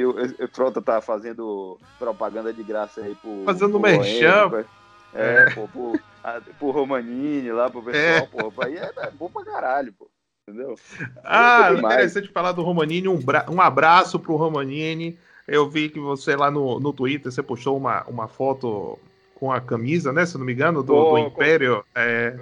Frota 0.48 0.80
tá 0.80 1.02
fazendo 1.02 1.78
propaganda 1.98 2.50
de 2.50 2.62
graça 2.62 3.02
aí 3.02 3.14
pro. 3.14 3.44
Fazendo 3.44 3.78
merchan. 3.78 4.64
É, 5.12 5.44
é, 5.44 5.50
pô, 5.50 5.68
pro, 5.68 6.00
a, 6.24 6.40
pro 6.58 6.70
Romanini 6.70 7.52
lá, 7.52 7.68
pro 7.68 7.82
pessoal, 7.82 8.02
é. 8.02 8.50
pô, 8.50 8.62
aí 8.62 8.78
é, 8.78 8.90
é 8.96 9.10
bom 9.10 9.28
pra 9.28 9.44
caralho, 9.44 9.92
pô. 9.92 10.08
Entendeu? 10.48 10.76
Ah, 11.22 11.68
interessante 11.74 12.32
falar 12.32 12.52
do 12.52 12.62
Romanini. 12.62 13.06
Um, 13.06 13.20
um 13.50 13.60
abraço 13.60 14.18
pro 14.18 14.36
Romanini. 14.36 15.18
Eu 15.46 15.68
vi 15.68 15.90
que 15.90 16.00
você 16.00 16.34
lá 16.34 16.50
no, 16.50 16.80
no 16.80 16.94
Twitter, 16.94 17.30
você 17.30 17.42
postou 17.42 17.76
uma, 17.76 18.02
uma 18.04 18.26
foto 18.26 18.98
com 19.34 19.52
a 19.52 19.60
camisa, 19.60 20.10
né? 20.10 20.24
Se 20.24 20.38
não 20.38 20.46
me 20.46 20.54
engano, 20.54 20.82
do, 20.82 21.10
do 21.10 21.18
Império. 21.18 21.84
É... 21.94 22.34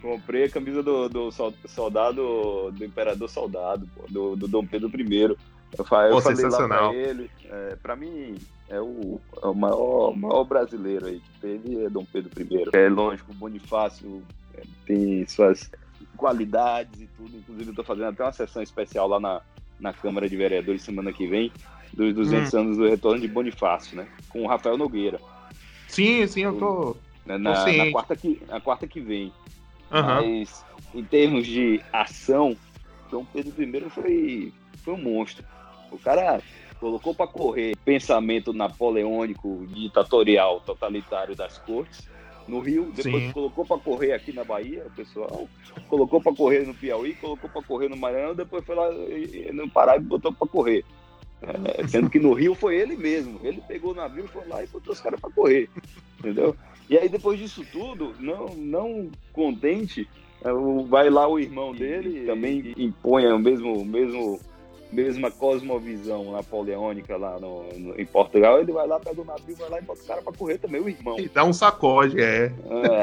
Comprei 0.00 0.44
a 0.44 0.50
camisa 0.50 0.84
do, 0.84 1.08
do 1.08 1.30
soldado, 1.66 2.70
do 2.70 2.84
Imperador 2.84 3.28
Soldado, 3.28 3.88
pô, 3.92 4.04
do, 4.08 4.36
do 4.36 4.46
Dom 4.46 4.64
Pedro 4.64 4.88
I. 4.88 5.36
Eu, 5.78 5.78
eu 5.78 6.20
falei 6.20 6.44
lá 6.48 6.68
pra 6.68 6.94
ele, 6.94 7.30
é, 7.44 7.76
pra 7.82 7.96
mim, 7.96 8.36
é 8.68 8.80
o, 8.80 9.20
é 9.42 9.46
o 9.46 9.54
maior, 9.54 10.16
maior 10.16 10.44
brasileiro 10.44 11.06
aí 11.06 11.20
que 11.20 11.40
teve 11.40 11.84
é 11.84 11.90
Dom 11.90 12.04
Pedro 12.04 12.30
I. 12.40 12.68
É 12.72 12.88
lógico, 12.88 13.32
Bonifácio 13.34 14.22
é, 14.54 14.62
tem 14.86 15.26
suas 15.26 15.70
qualidades 16.16 17.00
e 17.00 17.06
tudo. 17.16 17.36
Inclusive, 17.36 17.70
eu 17.70 17.74
tô 17.74 17.84
fazendo 17.84 18.08
até 18.08 18.22
uma 18.22 18.32
sessão 18.32 18.62
especial 18.62 19.08
lá 19.08 19.18
na, 19.18 19.40
na 19.80 19.92
Câmara 19.92 20.28
de 20.28 20.36
Vereadores 20.36 20.82
semana 20.82 21.12
que 21.12 21.26
vem, 21.26 21.52
dos 21.92 22.14
200 22.14 22.52
hum. 22.52 22.58
anos 22.58 22.76
do 22.76 22.88
retorno 22.88 23.20
de 23.20 23.28
Bonifácio, 23.28 23.96
né? 23.96 24.06
Com 24.28 24.42
o 24.42 24.46
Rafael 24.46 24.76
Nogueira. 24.76 25.20
Sim, 25.88 26.26
sim, 26.26 26.42
eu 26.42 26.58
tô. 26.58 26.96
Na, 27.26 27.38
na, 27.38 27.66
na 27.66 27.90
quarta, 27.90 28.16
que, 28.16 28.42
na 28.48 28.60
quarta 28.60 28.86
que 28.86 29.00
vem. 29.00 29.32
Uhum. 29.90 30.02
Mas, 30.02 30.64
em 30.94 31.04
termos 31.04 31.46
de 31.46 31.82
ação, 31.92 32.56
Dom 33.10 33.24
Pedro 33.24 33.62
I 33.62 33.90
foi, 33.90 34.52
foi 34.82 34.94
um 34.94 34.98
monstro. 35.02 35.44
O 35.92 35.98
cara 35.98 36.40
colocou 36.80 37.14
para 37.14 37.26
correr 37.26 37.76
pensamento 37.84 38.52
napoleônico, 38.52 39.64
ditatorial, 39.68 40.60
totalitário 40.60 41.36
das 41.36 41.58
cortes 41.58 42.08
no 42.48 42.60
Rio, 42.60 42.90
depois 42.92 43.22
Sim. 43.22 43.32
colocou 43.32 43.64
para 43.64 43.78
correr 43.78 44.12
aqui 44.12 44.32
na 44.32 44.42
Bahia, 44.42 44.84
o 44.86 44.90
pessoal 44.90 45.48
colocou 45.88 46.20
para 46.20 46.34
correr 46.34 46.66
no 46.66 46.74
Piauí, 46.74 47.14
colocou 47.14 47.48
para 47.48 47.62
correr 47.62 47.88
no 47.88 47.96
Maranhão, 47.96 48.34
depois 48.34 48.64
foi 48.64 48.74
lá 48.74 48.90
no 49.52 49.70
Pará 49.70 49.96
e 49.96 50.00
botou 50.00 50.32
para 50.32 50.48
correr. 50.48 50.84
É, 51.42 51.86
sendo 51.88 52.08
que 52.08 52.18
no 52.18 52.32
Rio 52.32 52.54
foi 52.54 52.76
ele 52.76 52.96
mesmo. 52.96 53.40
Ele 53.42 53.60
pegou 53.66 53.92
o 53.92 53.94
navio, 53.94 54.26
foi 54.28 54.46
lá 54.46 54.62
e 54.62 54.66
botou 54.66 54.92
os 54.92 55.00
caras 55.00 55.20
para 55.20 55.30
correr. 55.30 55.68
Entendeu? 56.18 56.56
E 56.88 56.96
aí, 56.96 57.08
depois 57.08 57.38
disso 57.38 57.64
tudo, 57.72 58.14
não, 58.18 58.54
não 58.54 59.10
contente, 59.32 60.08
é, 60.44 60.52
vai 60.88 61.10
lá 61.10 61.26
o 61.26 61.38
irmão 61.38 61.72
dele, 61.72 62.26
também 62.26 62.72
impõe 62.76 63.26
o 63.26 63.38
mesmo, 63.38 63.84
mesmo, 63.84 64.40
mesma 64.92 65.30
cosmovisão 65.30 66.32
napoleônica 66.32 67.16
lá 67.16 67.38
no, 67.40 67.64
no, 67.72 68.00
em 68.00 68.04
Portugal. 68.04 68.60
Ele 68.60 68.72
vai 68.72 68.86
lá, 68.86 69.00
pega 69.00 69.20
o 69.20 69.24
navio, 69.24 69.56
vai 69.56 69.70
lá 69.70 69.78
e 69.78 69.82
bota 69.82 70.02
o 70.02 70.06
cara 70.06 70.22
para 70.22 70.32
correr 70.32 70.58
também, 70.58 70.80
o 70.80 70.88
irmão. 70.88 71.18
E 71.18 71.28
dá 71.28 71.44
um 71.44 71.52
sacode, 71.52 72.20
é. 72.20 72.52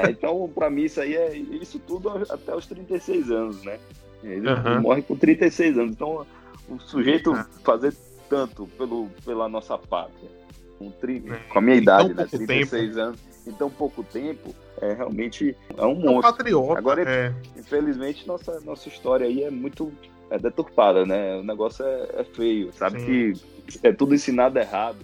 é 0.04 0.10
então, 0.12 0.50
para 0.54 0.70
mim, 0.70 0.84
isso 0.84 1.02
aí 1.02 1.16
é 1.16 1.36
isso 1.36 1.80
tudo 1.80 2.10
até 2.30 2.56
os 2.56 2.68
36 2.68 3.32
anos, 3.32 3.64
né? 3.64 3.80
Ele 4.24 4.48
uhum. 4.48 4.82
morre 4.82 5.02
com 5.02 5.16
36 5.16 5.78
anos. 5.78 5.92
Então, 5.92 6.26
o 6.70 6.80
sujeito 6.80 7.34
fazer 7.64 7.94
tanto 8.30 8.68
pelo, 8.78 9.10
pela 9.26 9.50
nossa 9.50 9.78
pátria. 9.78 10.30
Com, 10.78 10.92
tri... 10.92 11.24
É, 11.28 11.36
com 11.52 11.60
a 11.60 11.62
minha 11.62 11.76
idade, 11.76 12.14
né? 12.14 12.26
36 12.26 12.70
tempo. 12.70 13.00
anos, 13.02 13.20
em 13.46 13.52
tão 13.52 13.70
pouco 13.70 14.04
tempo, 14.04 14.56
é 14.80 14.94
realmente 14.94 15.56
é 15.76 15.86
um 15.86 15.96
monstro. 15.96 16.08
É 16.08 16.18
um 16.18 16.22
patriota. 16.22 16.78
Agora, 16.78 17.04
é. 17.04 17.34
infelizmente, 17.58 18.28
nossa, 18.28 18.60
nossa 18.62 18.88
história 18.88 19.26
aí 19.26 19.44
é 19.44 19.50
muito 19.50 19.92
é 20.30 20.38
deturpada, 20.38 21.06
né? 21.06 21.38
O 21.38 21.44
negócio 21.44 21.86
é, 21.86 22.22
é 22.22 22.24
feio, 22.24 22.72
sabe? 22.74 23.00
Sim. 23.00 23.34
Que 23.68 23.88
é 23.88 23.92
tudo 23.92 24.16
ensinado 24.16 24.58
errado. 24.60 25.00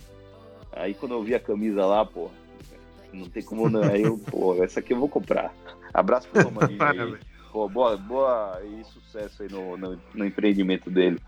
Aí 0.72 0.94
quando 0.94 1.14
eu 1.14 1.24
vi 1.24 1.34
a 1.36 1.40
camisa 1.40 1.86
lá, 1.86 2.06
pô, 2.06 2.30
não 3.14 3.30
tem 3.30 3.44
como 3.44 3.70
não. 3.70 3.84
Aí 3.84 4.04
eu, 4.04 4.18
pô, 4.30 4.62
essa 4.64 4.80
aqui 4.80 4.94
eu 4.94 5.00
vou 5.00 5.10
comprar. 5.10 5.54
Abraço 5.94 6.28
pro 6.30 6.44
Romaninho 6.44 6.84
aí. 6.84 7.18
Pô, 7.52 7.70
boa, 7.70 7.96
boa 7.96 8.62
e 8.64 8.84
sucesso 8.86 9.44
aí 9.44 9.50
no, 9.50 9.78
no, 9.78 10.00
no 10.14 10.26
empreendimento 10.26 10.90
dele. 10.90 11.20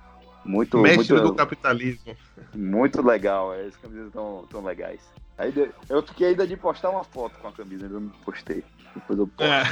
Muito, 0.43 0.77
Mestre 0.77 1.13
muito, 1.13 1.29
do 1.29 1.35
capitalismo. 1.35 2.15
Muito 2.53 3.01
legal, 3.01 3.53
é, 3.53 3.65
as 3.65 3.75
camisas 3.75 4.07
estão 4.07 4.45
tão 4.49 4.63
legais. 4.63 5.01
Aí 5.37 5.53
eu 5.89 6.01
fiquei 6.01 6.29
ainda 6.29 6.47
de 6.47 6.55
postar 6.57 6.89
uma 6.89 7.03
foto 7.03 7.37
com 7.39 7.47
a 7.47 7.51
camisa, 7.51 7.85
ainda 7.85 7.99
não 7.99 8.09
postei. 8.25 8.63
Depois 8.95 9.19
eu 9.19 9.27
posto. 9.27 9.43
É. 9.43 9.63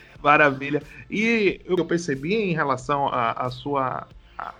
Maravilha. 0.26 0.82
E 1.08 1.60
eu 1.64 1.84
percebi 1.84 2.34
em 2.34 2.52
relação 2.52 3.08
à 3.08 3.48
sua 3.48 4.08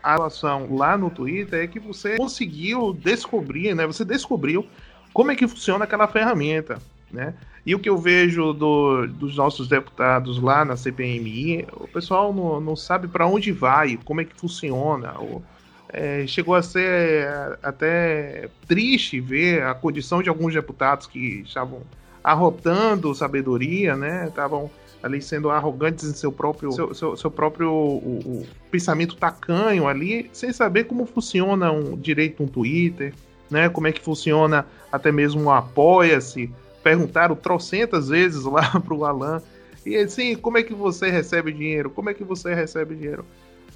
relação 0.03 0.75
lá 0.75 0.97
no 0.97 1.11
Twitter 1.11 1.65
é 1.65 1.67
que 1.67 1.81
você 1.81 2.17
conseguiu 2.17 2.93
descobrir, 2.95 3.75
né? 3.75 3.85
Você 3.85 4.05
descobriu 4.05 4.65
como 5.13 5.33
é 5.33 5.35
que 5.35 5.47
funciona 5.49 5.85
aquela 5.85 6.07
ferramenta, 6.07 6.79
né? 7.11 7.35
E 7.67 7.75
o 7.75 7.81
que 7.81 7.89
eu 7.89 7.99
vejo 7.99 8.53
do, 8.53 9.09
dos 9.09 9.37
nossos 9.37 9.67
deputados 9.67 10.41
lá 10.41 10.65
na 10.65 10.77
CPMI, 10.77 11.67
o 11.73 11.89
pessoal 11.89 12.33
não, 12.33 12.61
não 12.61 12.77
sabe 12.77 13.09
para 13.09 13.27
onde 13.27 13.51
vai, 13.51 13.99
como 14.05 14.21
é 14.21 14.25
que 14.25 14.37
funciona. 14.37 15.19
Ou, 15.19 15.43
é, 15.89 16.25
chegou 16.29 16.55
a 16.55 16.63
ser 16.63 17.29
até 17.61 18.49
triste 18.69 19.21
ver 19.21 19.65
a 19.65 19.75
condição 19.75 20.23
de 20.23 20.29
alguns 20.29 20.55
deputados 20.55 21.09
que 21.09 21.43
estavam 21.45 21.83
arrotando 22.27 23.15
sabedoria, 23.15 23.95
né? 23.95 24.27
Estavam 24.27 24.69
ali 25.01 25.23
sendo 25.23 25.49
arrogantes 25.49 26.05
em 26.11 26.13
seu 26.13 26.33
próprio 26.33 26.73
seu, 26.73 26.93
seu, 26.93 27.17
seu 27.17 27.31
próprio 27.31 27.71
o, 27.71 28.19
o 28.19 28.47
pensamento 28.69 29.15
tacanho 29.15 29.87
ali, 29.87 30.29
sem 30.33 30.53
saber 30.53 30.85
como 30.85 31.07
funciona 31.07 31.71
um 31.71 31.97
direito 31.97 32.43
um 32.43 32.49
Twitter, 32.49 33.15
né? 33.49 33.69
Como 33.69 33.87
é 33.87 33.93
que 33.93 34.01
funciona 34.03 34.67
até 34.91 35.13
mesmo 35.13 35.43
um 35.43 35.51
apoia-se 35.53 36.53
perguntaram 36.83 37.37
trocentas 37.37 38.09
vezes 38.09 38.43
lá 38.43 38.69
pro 38.85 39.05
Alan. 39.05 39.41
E 39.85 39.97
assim, 39.97 40.35
como 40.35 40.59
é 40.59 40.65
que 40.65 40.75
você 40.75 41.09
recebe 41.09 41.53
dinheiro? 41.53 41.91
Como 41.91 42.11
é 42.11 42.15
que 42.15 42.25
você 42.25 42.55
recebe 42.55 42.97
dinheiro? 42.97 43.25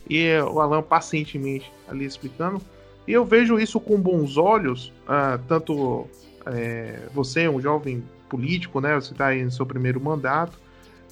E 0.09 0.29
o 0.41 0.61
Alan 0.61 0.83
pacientemente 0.83 1.73
ali 1.87 2.05
explicando. 2.05 2.61
E 3.07 3.13
eu 3.13 3.25
vejo 3.25 3.61
isso 3.61 3.79
com 3.79 4.01
bons 4.01 4.37
olhos, 4.37 4.93
ah, 5.07 5.39
tanto 5.47 6.09
é, 6.47 6.99
você, 7.15 7.49
um 7.49 7.61
jovem 7.61 8.03
político, 8.31 8.81
né? 8.81 8.95
Você 8.95 9.13
está 9.13 9.27
aí 9.27 9.45
no 9.45 9.51
seu 9.51 9.67
primeiro 9.67 10.01
mandato, 10.01 10.57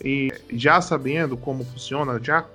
e 0.02 0.32
já 0.50 0.80
sabendo 0.80 1.36
como 1.36 1.64
funciona, 1.64 2.20
já 2.22 2.46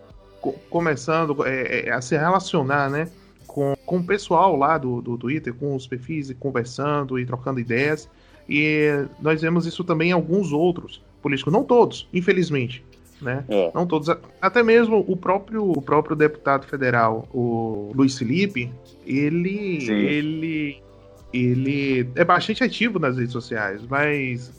co 0.41 0.53
começando 0.69 1.45
é, 1.45 1.87
é, 1.87 1.91
a 1.91 2.01
se 2.01 2.17
relacionar, 2.17 2.89
né? 2.89 3.09
Com, 3.45 3.75
com 3.85 3.97
o 3.97 4.03
pessoal 4.03 4.55
lá 4.55 4.77
do, 4.77 5.01
do 5.01 5.17
Twitter, 5.17 5.53
com 5.53 5.75
os 5.75 5.85
perfis, 5.85 6.29
e 6.29 6.33
conversando 6.33 7.19
e 7.19 7.25
trocando 7.25 7.59
ideias. 7.59 8.09
E 8.49 9.05
nós 9.21 9.41
vemos 9.41 9.65
isso 9.65 9.83
também 9.83 10.09
em 10.09 10.13
alguns 10.13 10.51
outros 10.51 11.01
políticos, 11.21 11.53
não 11.53 11.63
todos, 11.63 12.07
infelizmente. 12.13 12.83
Né? 13.21 13.45
É. 13.47 13.71
Não 13.73 13.85
todos, 13.85 14.09
até 14.41 14.61
mesmo 14.61 15.05
o 15.07 15.15
próprio, 15.15 15.71
o 15.71 15.81
próprio 15.81 16.13
deputado 16.13 16.65
federal, 16.65 17.25
o 17.33 17.91
Luiz 17.95 18.17
Felipe, 18.17 18.69
ele, 19.05 19.89
ele 19.89 20.83
ele 21.33 22.07
é 22.15 22.23
bastante 22.23 22.63
ativo 22.63 22.99
nas 22.99 23.17
redes 23.17 23.31
sociais, 23.31 23.81
mas 23.89 24.51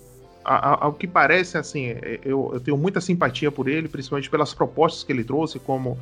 ao 0.44 0.92
que 0.92 1.06
parece, 1.06 1.56
assim, 1.56 1.86
é, 1.86 2.20
eu, 2.24 2.50
eu, 2.52 2.60
tenho 2.60 2.76
muita 2.76 3.00
simpatia 3.00 3.50
por 3.50 3.66
ele, 3.66 3.88
principalmente 3.88 4.28
pelas 4.28 4.52
propostas 4.52 5.02
que 5.02 5.10
ele 5.10 5.24
trouxe, 5.24 5.58
como 5.58 5.98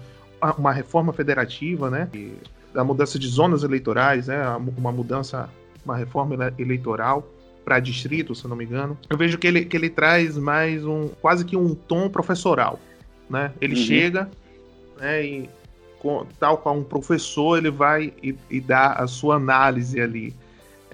uma 0.58 0.72
reforma 0.72 1.12
federativa, 1.12 1.88
né? 1.88 2.08
Da 2.74 2.82
mudança 2.82 3.18
de 3.18 3.28
zonas 3.28 3.62
eleitorais, 3.62 4.26
né? 4.26 4.44
Uma 4.76 4.90
mudança, 4.90 5.48
uma 5.84 5.96
reforma 5.96 6.52
eleitoral 6.58 7.24
para 7.64 7.78
distrito, 7.78 8.34
se 8.34 8.48
não 8.48 8.56
me 8.56 8.64
engano. 8.64 8.98
Eu 9.08 9.16
vejo 9.16 9.38
que 9.38 9.46
ele, 9.46 9.64
que 9.64 9.76
ele 9.76 9.88
traz 9.88 10.36
mais 10.36 10.84
um, 10.84 11.08
quase 11.20 11.44
que 11.44 11.56
um 11.56 11.74
tom 11.74 12.08
professoral, 12.08 12.80
né? 13.30 13.52
Ele 13.60 13.76
uhum. 13.76 13.86
chega, 13.86 14.30
né? 14.98 15.24
E 15.24 15.50
com, 16.00 16.26
tal 16.40 16.58
qual 16.58 16.76
um 16.76 16.82
professor, 16.82 17.58
ele 17.58 17.70
vai 17.70 18.12
e, 18.20 18.34
e 18.50 18.60
dá 18.60 18.94
a 18.94 19.06
sua 19.06 19.36
análise 19.36 20.00
ali. 20.00 20.34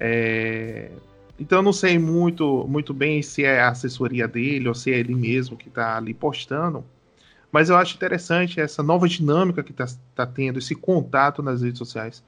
É, 0.00 0.90
então 1.38 1.58
eu 1.58 1.62
não 1.62 1.72
sei 1.72 1.98
muito, 1.98 2.66
muito 2.68 2.92
bem 2.92 3.22
se 3.22 3.44
é 3.44 3.60
a 3.60 3.68
assessoria 3.68 4.26
dele 4.26 4.68
ou 4.68 4.74
se 4.74 4.92
é 4.92 4.98
ele 4.98 5.14
mesmo 5.14 5.56
que 5.56 5.68
está 5.68 5.96
ali 5.96 6.12
postando. 6.12 6.84
Mas 7.50 7.70
eu 7.70 7.76
acho 7.76 7.94
interessante 7.94 8.60
essa 8.60 8.82
nova 8.82 9.08
dinâmica 9.08 9.62
que 9.62 9.70
está 9.70 9.86
tá 10.14 10.26
tendo, 10.26 10.58
esse 10.58 10.74
contato 10.74 11.42
nas 11.42 11.62
redes 11.62 11.78
sociais, 11.78 12.22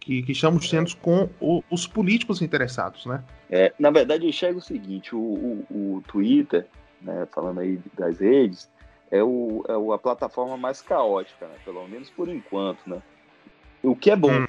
que, 0.00 0.22
que 0.22 0.32
estamos 0.32 0.68
tendo 0.68 0.94
com 0.96 1.28
o, 1.40 1.62
os 1.70 1.86
políticos 1.86 2.42
interessados, 2.42 3.06
né? 3.06 3.22
É, 3.48 3.72
na 3.78 3.90
verdade, 3.90 4.24
eu 4.24 4.30
enxergo 4.30 4.58
o 4.58 4.62
seguinte, 4.62 5.14
o, 5.14 5.18
o, 5.18 5.66
o 5.70 6.02
Twitter, 6.06 6.66
né, 7.00 7.26
falando 7.32 7.60
aí 7.60 7.78
das 7.96 8.18
redes, 8.18 8.68
é, 9.10 9.22
o, 9.22 9.64
é 9.68 9.94
a 9.94 9.98
plataforma 9.98 10.56
mais 10.56 10.82
caótica, 10.82 11.46
né, 11.46 11.54
pelo 11.64 11.86
menos 11.86 12.10
por 12.10 12.28
enquanto, 12.28 12.80
né? 12.86 13.00
O 13.82 13.94
que 13.94 14.10
é 14.10 14.16
bom. 14.16 14.32
Hum. 14.32 14.46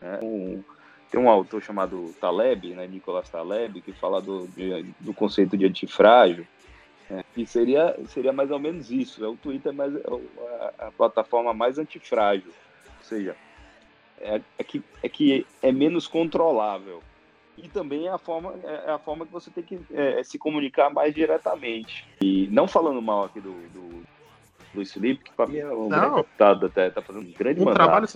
Né? 0.00 0.18
Um, 0.22 0.62
tem 1.10 1.20
um 1.20 1.28
autor 1.28 1.60
chamado 1.60 2.14
Taleb, 2.20 2.74
né, 2.74 2.86
Nicolas 2.86 3.28
Taleb, 3.28 3.80
que 3.80 3.92
fala 3.92 4.22
do, 4.22 4.46
de, 4.48 4.86
do 5.00 5.12
conceito 5.12 5.56
de 5.56 5.66
antifrágil, 5.66 6.46
né, 7.08 7.24
que 7.34 7.44
seria, 7.44 7.98
seria 8.06 8.32
mais 8.32 8.50
ou 8.50 8.60
menos 8.60 8.90
isso. 8.90 9.24
É 9.24 9.28
o 9.28 9.36
Twitter 9.36 9.72
é 9.72 9.74
mais, 9.74 9.94
é 9.96 10.00
a, 10.78 10.86
a, 10.86 10.92
plataforma 10.92 11.52
mais 11.52 11.78
antifrágil. 11.78 12.52
Ou 12.98 13.04
seja, 13.04 13.36
é, 14.20 14.40
é, 14.56 14.64
que, 14.64 14.82
é 15.02 15.08
que 15.08 15.46
é 15.60 15.72
menos 15.72 16.06
controlável. 16.06 17.02
E 17.58 17.68
também 17.68 18.06
é 18.06 18.10
a 18.10 18.18
forma, 18.18 18.54
é, 18.62 18.84
é 18.86 18.90
a 18.92 18.98
forma 18.98 19.26
que 19.26 19.32
você 19.32 19.50
tem 19.50 19.64
que 19.64 19.80
é, 19.92 20.22
se 20.22 20.38
comunicar 20.38 20.90
mais 20.90 21.12
diretamente. 21.12 22.06
E 22.22 22.46
não 22.52 22.68
falando 22.68 23.02
mal 23.02 23.24
aqui 23.24 23.40
do, 23.40 23.52
do 23.70 24.02
Luiz 24.72 24.92
Felipe, 24.92 25.24
que 25.24 25.32
para 25.32 25.48
mim 25.48 25.58
é 25.58 25.66
um 25.66 25.88
deputado 25.88 26.66
até, 26.66 26.88
tá 26.88 27.02
fazendo 27.02 27.26
um 27.26 27.32
grande 27.32 27.60
um 27.60 27.64
mandato. 27.64 27.82
Trabalho 27.82 28.08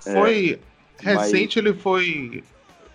foi 0.00 0.60
Recente 1.02 1.60
Mas... 1.60 1.66
ele 1.66 1.74
foi. 1.74 2.44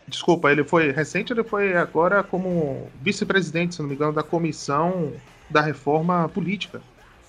Desculpa, 0.08 0.52
ele 0.52 0.64
foi. 0.64 0.92
Recente 0.92 1.34
ele 1.34 1.44
foi 1.44 1.76
agora 1.76 2.24
como 2.24 2.90
vice-presidente, 3.02 3.76
se 3.76 3.82
não 3.82 3.90
me 3.90 3.96
engano, 3.96 4.14
da 4.14 4.24
comissão 4.24 5.14
da 5.50 5.62
reforma 5.62 6.30
política. 6.30 6.82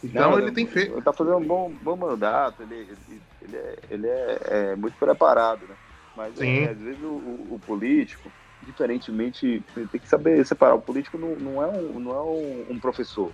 Então 0.02 0.32
não, 0.32 0.38
ele, 0.38 0.52
tem 0.52 0.66
feito. 0.66 0.92
Ele 0.92 1.02
tá 1.02 1.12
fazendo 1.12 1.38
um 1.38 1.46
bom, 1.46 1.72
bom 1.82 1.96
mandato, 1.96 2.62
ele, 2.62 2.74
ele, 2.74 3.20
ele, 3.42 3.56
é, 3.56 3.78
ele 3.90 4.06
é, 4.06 4.38
é, 4.44 4.76
muito 4.76 4.96
preparado, 4.98 5.62
né? 5.66 5.74
Mas 6.16 6.40
é, 6.40 6.70
às 6.70 6.78
vezes 6.78 7.02
o, 7.02 7.46
o, 7.50 7.60
político, 7.66 8.30
diferentemente, 8.62 9.62
tem 9.74 10.00
que 10.00 10.08
saber 10.08 10.44
separar. 10.46 10.74
O 10.74 10.80
político 10.80 11.18
não, 11.18 11.34
não 11.36 11.62
é, 11.62 11.66
um, 11.66 12.00
não 12.00 12.12
é 12.12 12.22
um, 12.22 12.66
um 12.70 12.78
professor. 12.78 13.32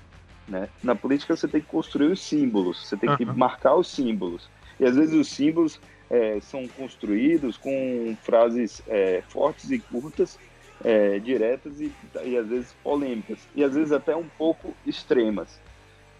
Né? 0.49 0.69
Na 0.83 0.95
política 0.97 1.37
você 1.37 1.47
tem 1.47 1.61
que 1.61 1.69
construir 1.69 2.07
os 2.07 2.21
símbolos, 2.21 2.89
você 2.89 2.97
tem 2.97 3.09
uhum. 3.09 3.17
que 3.17 3.25
marcar 3.25 3.77
os 3.77 3.89
símbolos. 3.89 4.49
E 4.81 4.85
às 4.85 4.97
vezes 4.97 5.15
os 5.15 5.29
símbolos 5.29 5.81
é, 6.13 6.39
são 6.43 6.69
construídos 6.69 7.57
com 7.57 8.15
frases 8.23 8.83
é, 8.87 9.23
fortes 9.29 9.71
e 9.71 9.79
curtas, 9.79 10.39
é, 10.85 11.19
diretas 11.19 11.81
e, 11.81 11.91
e, 12.23 12.37
às 12.37 12.47
vezes 12.47 12.77
polêmicas, 12.85 13.39
e 13.55 13.65
às 13.65 13.75
vezes 13.75 13.93
até 13.93 14.15
um 14.15 14.29
pouco 14.37 14.75
extremas. 14.87 15.59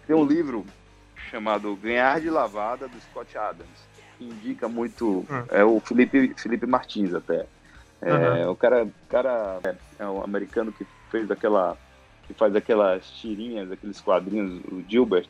Tem 0.07 0.15
um 0.15 0.25
livro 0.25 0.65
chamado 1.29 1.75
Ganhar 1.75 2.19
de 2.19 2.29
Lavada, 2.31 2.87
do 2.87 2.99
Scott 3.01 3.37
Adams, 3.37 3.87
que 4.17 4.25
indica 4.25 4.67
muito, 4.67 5.19
hum. 5.29 5.45
é 5.51 5.63
o 5.63 5.79
Felipe, 5.79 6.33
Felipe 6.37 6.65
Martins 6.65 7.13
até. 7.13 7.45
É, 8.01 8.11
uhum. 8.11 8.51
O 8.51 8.55
cara, 8.55 8.87
cara 9.07 9.59
é, 9.63 9.75
é 9.99 10.07
um 10.07 10.23
americano 10.23 10.71
que 10.73 10.85
fez 11.11 11.29
aquela, 11.29 11.77
que 12.27 12.33
faz 12.33 12.55
aquelas 12.55 13.09
tirinhas, 13.11 13.71
aqueles 13.71 14.01
quadrinhos, 14.01 14.59
o 14.65 14.83
Gilbert, 14.89 15.29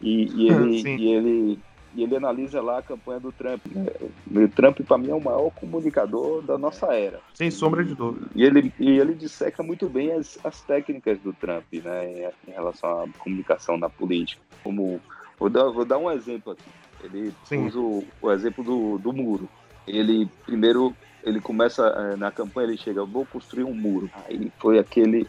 e, 0.00 0.26
e 0.34 0.48
ele, 0.50 0.82
e 0.82 1.14
ele 1.14 1.58
e 1.94 2.02
ele 2.02 2.16
analisa 2.16 2.60
lá 2.60 2.78
a 2.78 2.82
campanha 2.82 3.20
do 3.20 3.32
Trump. 3.32 3.60
Né? 3.66 3.86
O 4.30 4.48
Trump, 4.48 4.80
para 4.80 4.98
mim, 4.98 5.10
é 5.10 5.14
o 5.14 5.20
maior 5.20 5.50
comunicador 5.50 6.42
da 6.42 6.58
nossa 6.58 6.92
era. 6.92 7.20
Sem 7.34 7.50
sombra 7.50 7.84
de 7.84 7.94
dúvida. 7.94 8.26
E 8.34 8.42
ele, 8.42 8.72
e 8.78 8.98
ele 8.98 9.14
disseca 9.14 9.62
muito 9.62 9.88
bem 9.88 10.12
as, 10.12 10.38
as 10.44 10.60
técnicas 10.62 11.18
do 11.20 11.32
Trump 11.32 11.64
né, 11.72 12.30
em, 12.48 12.50
relação 12.50 13.02
à 13.02 13.08
comunicação 13.18 13.78
na 13.78 13.88
política. 13.88 14.42
Como, 14.62 15.00
vou, 15.38 15.48
dar, 15.48 15.70
vou 15.70 15.84
dar 15.84 15.98
um 15.98 16.10
exemplo 16.10 16.52
aqui. 16.52 16.64
Ele 17.04 17.32
Sim. 17.44 17.66
usa 17.66 17.78
o, 17.78 18.04
o 18.20 18.30
exemplo 18.30 18.64
do, 18.64 18.98
do 18.98 19.12
muro. 19.12 19.48
Ele, 19.86 20.28
primeiro, 20.44 20.94
ele 21.22 21.40
começa 21.40 21.86
eh, 21.86 22.16
na 22.16 22.30
campanha, 22.30 22.68
ele 22.68 22.78
chega, 22.78 23.04
vou 23.04 23.26
construir 23.26 23.64
um 23.64 23.74
muro. 23.74 24.10
Aí 24.26 24.50
foi 24.58 24.78
aquele 24.78 25.28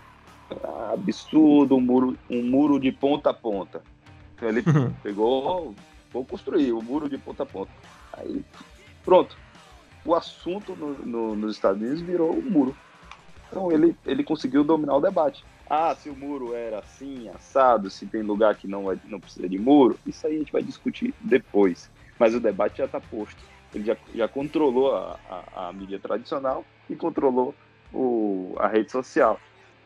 absurdo, 0.94 1.76
um 1.76 1.82
muro, 1.82 2.18
um 2.30 2.44
muro 2.44 2.80
de 2.80 2.92
ponta 2.92 3.32
a 3.32 3.34
ponta. 3.34 3.82
Então 4.36 4.50
ele 4.50 4.64
pegou 5.04 5.74
vou 6.16 6.24
construir 6.24 6.72
o 6.72 6.82
muro 6.82 7.10
de 7.10 7.18
ponta 7.18 7.44
a 7.44 7.46
ponta. 7.46 7.72
Aí, 8.14 8.42
pronto. 9.04 9.38
O 10.06 10.16
assunto 10.16 10.76
no, 10.76 10.94
no, 11.06 11.36
nos 11.36 11.56
Estados 11.56 11.82
Unidos 11.82 12.00
virou 12.00 12.32
o 12.32 12.42
muro. 12.42 12.76
Então 13.50 13.72
ele, 13.72 13.96
ele 14.06 14.24
conseguiu 14.24 14.64
dominar 14.64 14.96
o 14.96 15.02
debate. 15.02 15.44
Ah, 15.70 15.94
se 15.96 16.10
o 16.10 16.16
muro 16.16 16.54
era 16.54 16.80
assim, 16.80 17.28
assado, 17.30 17.90
se 17.90 18.06
tem 18.06 18.22
lugar 18.22 18.56
que 18.56 18.68
não, 18.68 18.84
não 19.06 19.20
precisa 19.20 19.50
de 19.50 19.58
muro, 19.58 20.00
isso 20.06 20.26
aí 20.26 20.36
a 20.36 20.40
gente 20.40 20.54
vai 20.54 20.62
discutir 20.62 21.14
depois. 21.20 21.90
Mas 22.18 22.34
o 22.34 22.40
debate 22.40 22.78
já 22.78 22.86
está 22.86 23.02
posto. 23.02 23.44
Ele 23.74 23.84
já, 23.84 23.98
já 24.14 24.28
controlou 24.28 24.96
a, 24.96 25.20
a, 25.30 25.68
a 25.68 25.74
mídia 25.74 26.00
tradicional 26.00 26.64
e 26.90 26.96
controlou 26.96 27.54
o, 27.94 28.56
a 28.58 28.68
rede 28.68 28.92
social. 28.92 29.40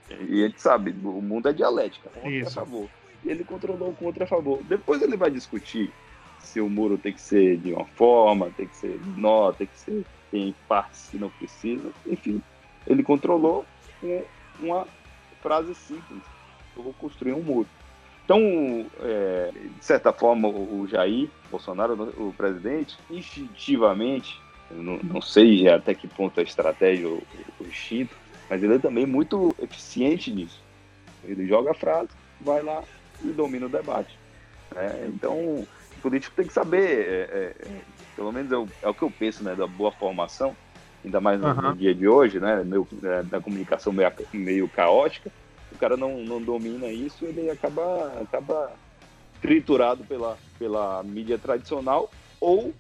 E 0.10 0.44
a 0.44 0.48
gente 0.48 0.62
sabe, 0.62 0.92
o 0.92 1.22
mundo 1.22 1.50
é 1.50 1.54
dialética, 1.54 2.10
contra 2.10 2.30
Isso. 2.30 2.60
a 2.60 2.66
favor. 2.66 2.90
Ele 3.26 3.44
controlou 3.44 3.94
contra 3.94 4.26
a 4.26 4.28
favor. 4.28 4.62
Depois 4.64 5.02
ele 5.02 5.16
vai 5.18 5.32
discutir 5.32 5.92
se 6.40 6.60
o 6.62 6.70
muro 6.70 6.98
tem 6.98 7.14
que 7.14 7.22
ser 7.22 7.58
de 7.58 7.74
uma 7.74 7.86
forma, 7.86 8.52
tem 8.56 8.68
que 8.68 8.76
ser 8.76 9.00
nó, 9.16 9.52
tem 9.52 9.68
que 9.68 9.78
ser 9.78 10.06
tem 10.32 10.54
partes 10.68 11.08
que 11.10 11.18
não 11.18 11.30
precisa, 11.30 11.92
enfim, 12.06 12.42
ele 12.86 13.04
controlou 13.04 13.66
com 14.00 14.24
uma 14.60 14.88
frase 15.42 15.74
simples: 15.76 16.22
eu 16.76 16.84
vou 16.84 16.94
construir 16.94 17.34
um 17.34 17.42
muro. 17.42 17.68
Então, 18.24 18.86
é, 19.00 19.52
de 19.52 19.84
certa 19.84 20.14
forma, 20.14 20.48
o 20.48 20.88
Jair 20.88 21.30
Bolsonaro, 21.50 22.14
o 22.16 22.32
presidente, 22.38 22.96
instintivamente, 23.10 24.40
não, 24.70 24.98
não, 24.98 25.20
sei 25.22 25.68
até 25.68 25.96
que 25.96 26.08
ponto 26.08 26.40
a 26.40 26.44
estratégia 26.44 27.08
ou 27.08 27.24
o 27.60 27.64
instinto, 27.64 28.16
mas 28.48 28.62
ele 28.62 28.76
é 28.76 28.80
também 28.80 29.08
muito 29.08 29.56
eficiente 29.60 30.32
nisso. 30.32 30.62
Ele 31.24 31.48
joga 31.48 31.72
a 31.72 31.74
frase, 31.74 32.10
vai 32.40 32.62
lá 32.62 32.84
e 33.24 33.30
domina 33.30 33.66
o 33.66 33.70
debate. 33.70 34.16
É, 34.76 35.08
então, 35.08 35.34
o 35.34 35.68
político 36.00 36.36
tem 36.36 36.48
que 36.48 36.54
saber, 36.54 37.08
é, 37.08 37.22
é, 37.22 37.56
é, 37.60 37.82
pelo 38.16 38.32
menos 38.32 38.52
é 38.52 38.58
o, 38.58 38.68
é 38.82 38.88
o, 38.88 38.94
que 38.94 39.04
eu 39.04 39.12
penso, 39.12 39.44
né, 39.44 39.56
da 39.56 39.68
boa 39.68 39.92
formação, 39.92 40.56
ainda 41.04 41.22
mais 41.22 41.40
no, 41.40 41.48
uhum. 41.48 41.62
no 41.62 41.76
dia 41.76 41.94
de 41.94 42.08
hoje, 42.08 42.40
né, 42.40 42.64
meu, 42.64 42.88
é, 43.04 43.24
da 43.24 43.40
comunicação 43.40 43.94
meio, 43.94 44.12
meio 44.34 44.70
caótica, 44.70 45.32
o 45.72 45.78
cara 45.78 45.96
não, 45.96 46.20
não 46.20 46.42
domina 46.42 46.88
isso, 46.88 47.26
ele 47.26 47.50
acaba, 47.50 48.22
acaba 48.22 48.72
triturado 49.42 50.04
pela, 50.04 50.38
pela 50.58 51.04
mídia 51.04 51.38
tradicional 51.38 52.10
ou 52.40 52.74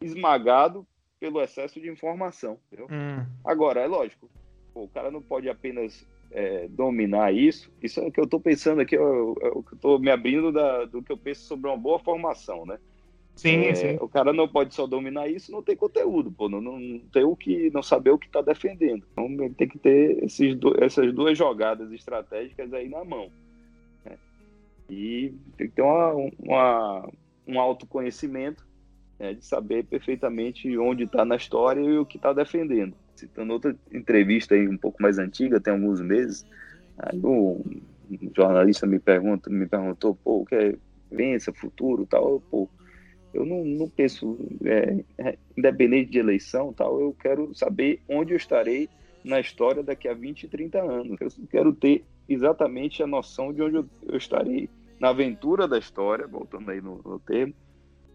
esmagado 0.00 0.86
pelo 1.18 1.40
excesso 1.40 1.80
de 1.80 1.88
informação. 1.88 2.58
Hum. 2.90 3.24
Agora, 3.44 3.80
é 3.80 3.86
lógico, 3.86 4.28
o 4.74 4.86
cara 4.88 5.10
não 5.10 5.22
pode 5.22 5.48
apenas 5.48 6.06
é, 6.30 6.68
dominar 6.68 7.32
isso, 7.32 7.70
isso 7.82 8.00
é 8.00 8.06
o 8.06 8.12
que 8.12 8.20
eu 8.20 8.24
estou 8.24 8.40
pensando 8.40 8.80
aqui, 8.80 8.96
é 8.96 9.00
o, 9.00 9.36
é 9.40 9.48
o 9.48 9.62
que 9.62 9.72
eu 9.72 9.76
estou 9.76 9.98
me 9.98 10.10
abrindo 10.10 10.52
da, 10.52 10.84
do 10.84 11.02
que 11.02 11.12
eu 11.12 11.16
penso 11.16 11.42
sobre 11.42 11.68
uma 11.68 11.76
boa 11.76 11.98
formação, 11.98 12.66
né? 12.66 12.78
Sim, 13.34 13.66
é, 13.66 13.74
sim. 13.74 13.96
O 14.00 14.08
cara 14.08 14.32
não 14.32 14.48
pode 14.48 14.74
só 14.74 14.86
dominar 14.86 15.28
isso, 15.28 15.52
não 15.52 15.62
tem 15.62 15.76
conteúdo, 15.76 16.32
pô, 16.32 16.48
não, 16.48 16.60
não 16.60 16.98
tem 17.12 17.24
o 17.24 17.36
que, 17.36 17.70
não 17.70 17.82
saber 17.82 18.10
o 18.10 18.18
que 18.18 18.26
está 18.26 18.40
defendendo. 18.40 19.06
Então 19.12 19.26
ele 19.26 19.54
tem 19.54 19.68
que 19.68 19.78
ter 19.78 20.24
esses, 20.24 20.56
essas 20.78 21.12
duas 21.12 21.36
jogadas 21.36 21.92
estratégicas 21.92 22.72
aí 22.72 22.88
na 22.88 23.04
mão. 23.04 23.30
Né? 24.04 24.16
E 24.88 25.34
tem 25.56 25.68
que 25.68 25.74
ter 25.74 25.82
uma, 25.82 26.12
uma 26.38 27.08
um 27.46 27.60
autoconhecimento 27.60 28.66
né, 29.18 29.34
de 29.34 29.44
saber 29.44 29.84
perfeitamente 29.84 30.76
onde 30.78 31.04
está 31.04 31.24
na 31.24 31.36
história 31.36 31.80
e 31.80 31.98
o 31.98 32.06
que 32.06 32.16
está 32.16 32.32
defendendo 32.32 32.94
citando 33.16 33.52
outra 33.52 33.74
entrevista 33.92 34.54
aí 34.54 34.68
um 34.68 34.76
pouco 34.76 35.02
mais 35.02 35.18
antiga, 35.18 35.60
tem 35.60 35.72
alguns 35.72 36.00
meses, 36.00 36.46
aí 36.98 37.18
um, 37.18 37.62
jornalista 38.36 38.86
me 38.86 38.98
pergunta, 38.98 39.50
me 39.50 39.66
perguntou, 39.66 40.14
pô, 40.14 40.42
o 40.42 40.46
que 40.46 40.54
é 40.54 40.74
vença, 41.10 41.52
futuro 41.52 42.06
tal, 42.06 42.40
pô, 42.50 42.68
Eu 43.32 43.44
não, 43.44 43.64
não 43.64 43.88
penso, 43.88 44.38
é, 44.64 45.04
é, 45.18 45.38
independente 45.56 46.10
de 46.10 46.18
eleição, 46.18 46.72
tal, 46.72 47.00
eu 47.00 47.14
quero 47.18 47.54
saber 47.54 48.00
onde 48.08 48.32
eu 48.32 48.36
estarei 48.36 48.88
na 49.24 49.40
história 49.40 49.82
daqui 49.82 50.08
a 50.08 50.14
20, 50.14 50.48
30 50.48 50.80
anos. 50.80 51.20
Eu 51.20 51.46
quero 51.50 51.72
ter 51.72 52.04
exatamente 52.28 53.02
a 53.02 53.06
noção 53.06 53.52
de 53.52 53.60
onde 53.60 53.76
eu, 53.76 53.86
eu 54.08 54.16
estarei 54.16 54.70
na 55.00 55.08
aventura 55.08 55.66
da 55.66 55.78
história, 55.78 56.26
voltando 56.26 56.70
aí 56.70 56.80
no, 56.80 57.00
no 57.04 57.18
termo, 57.18 57.52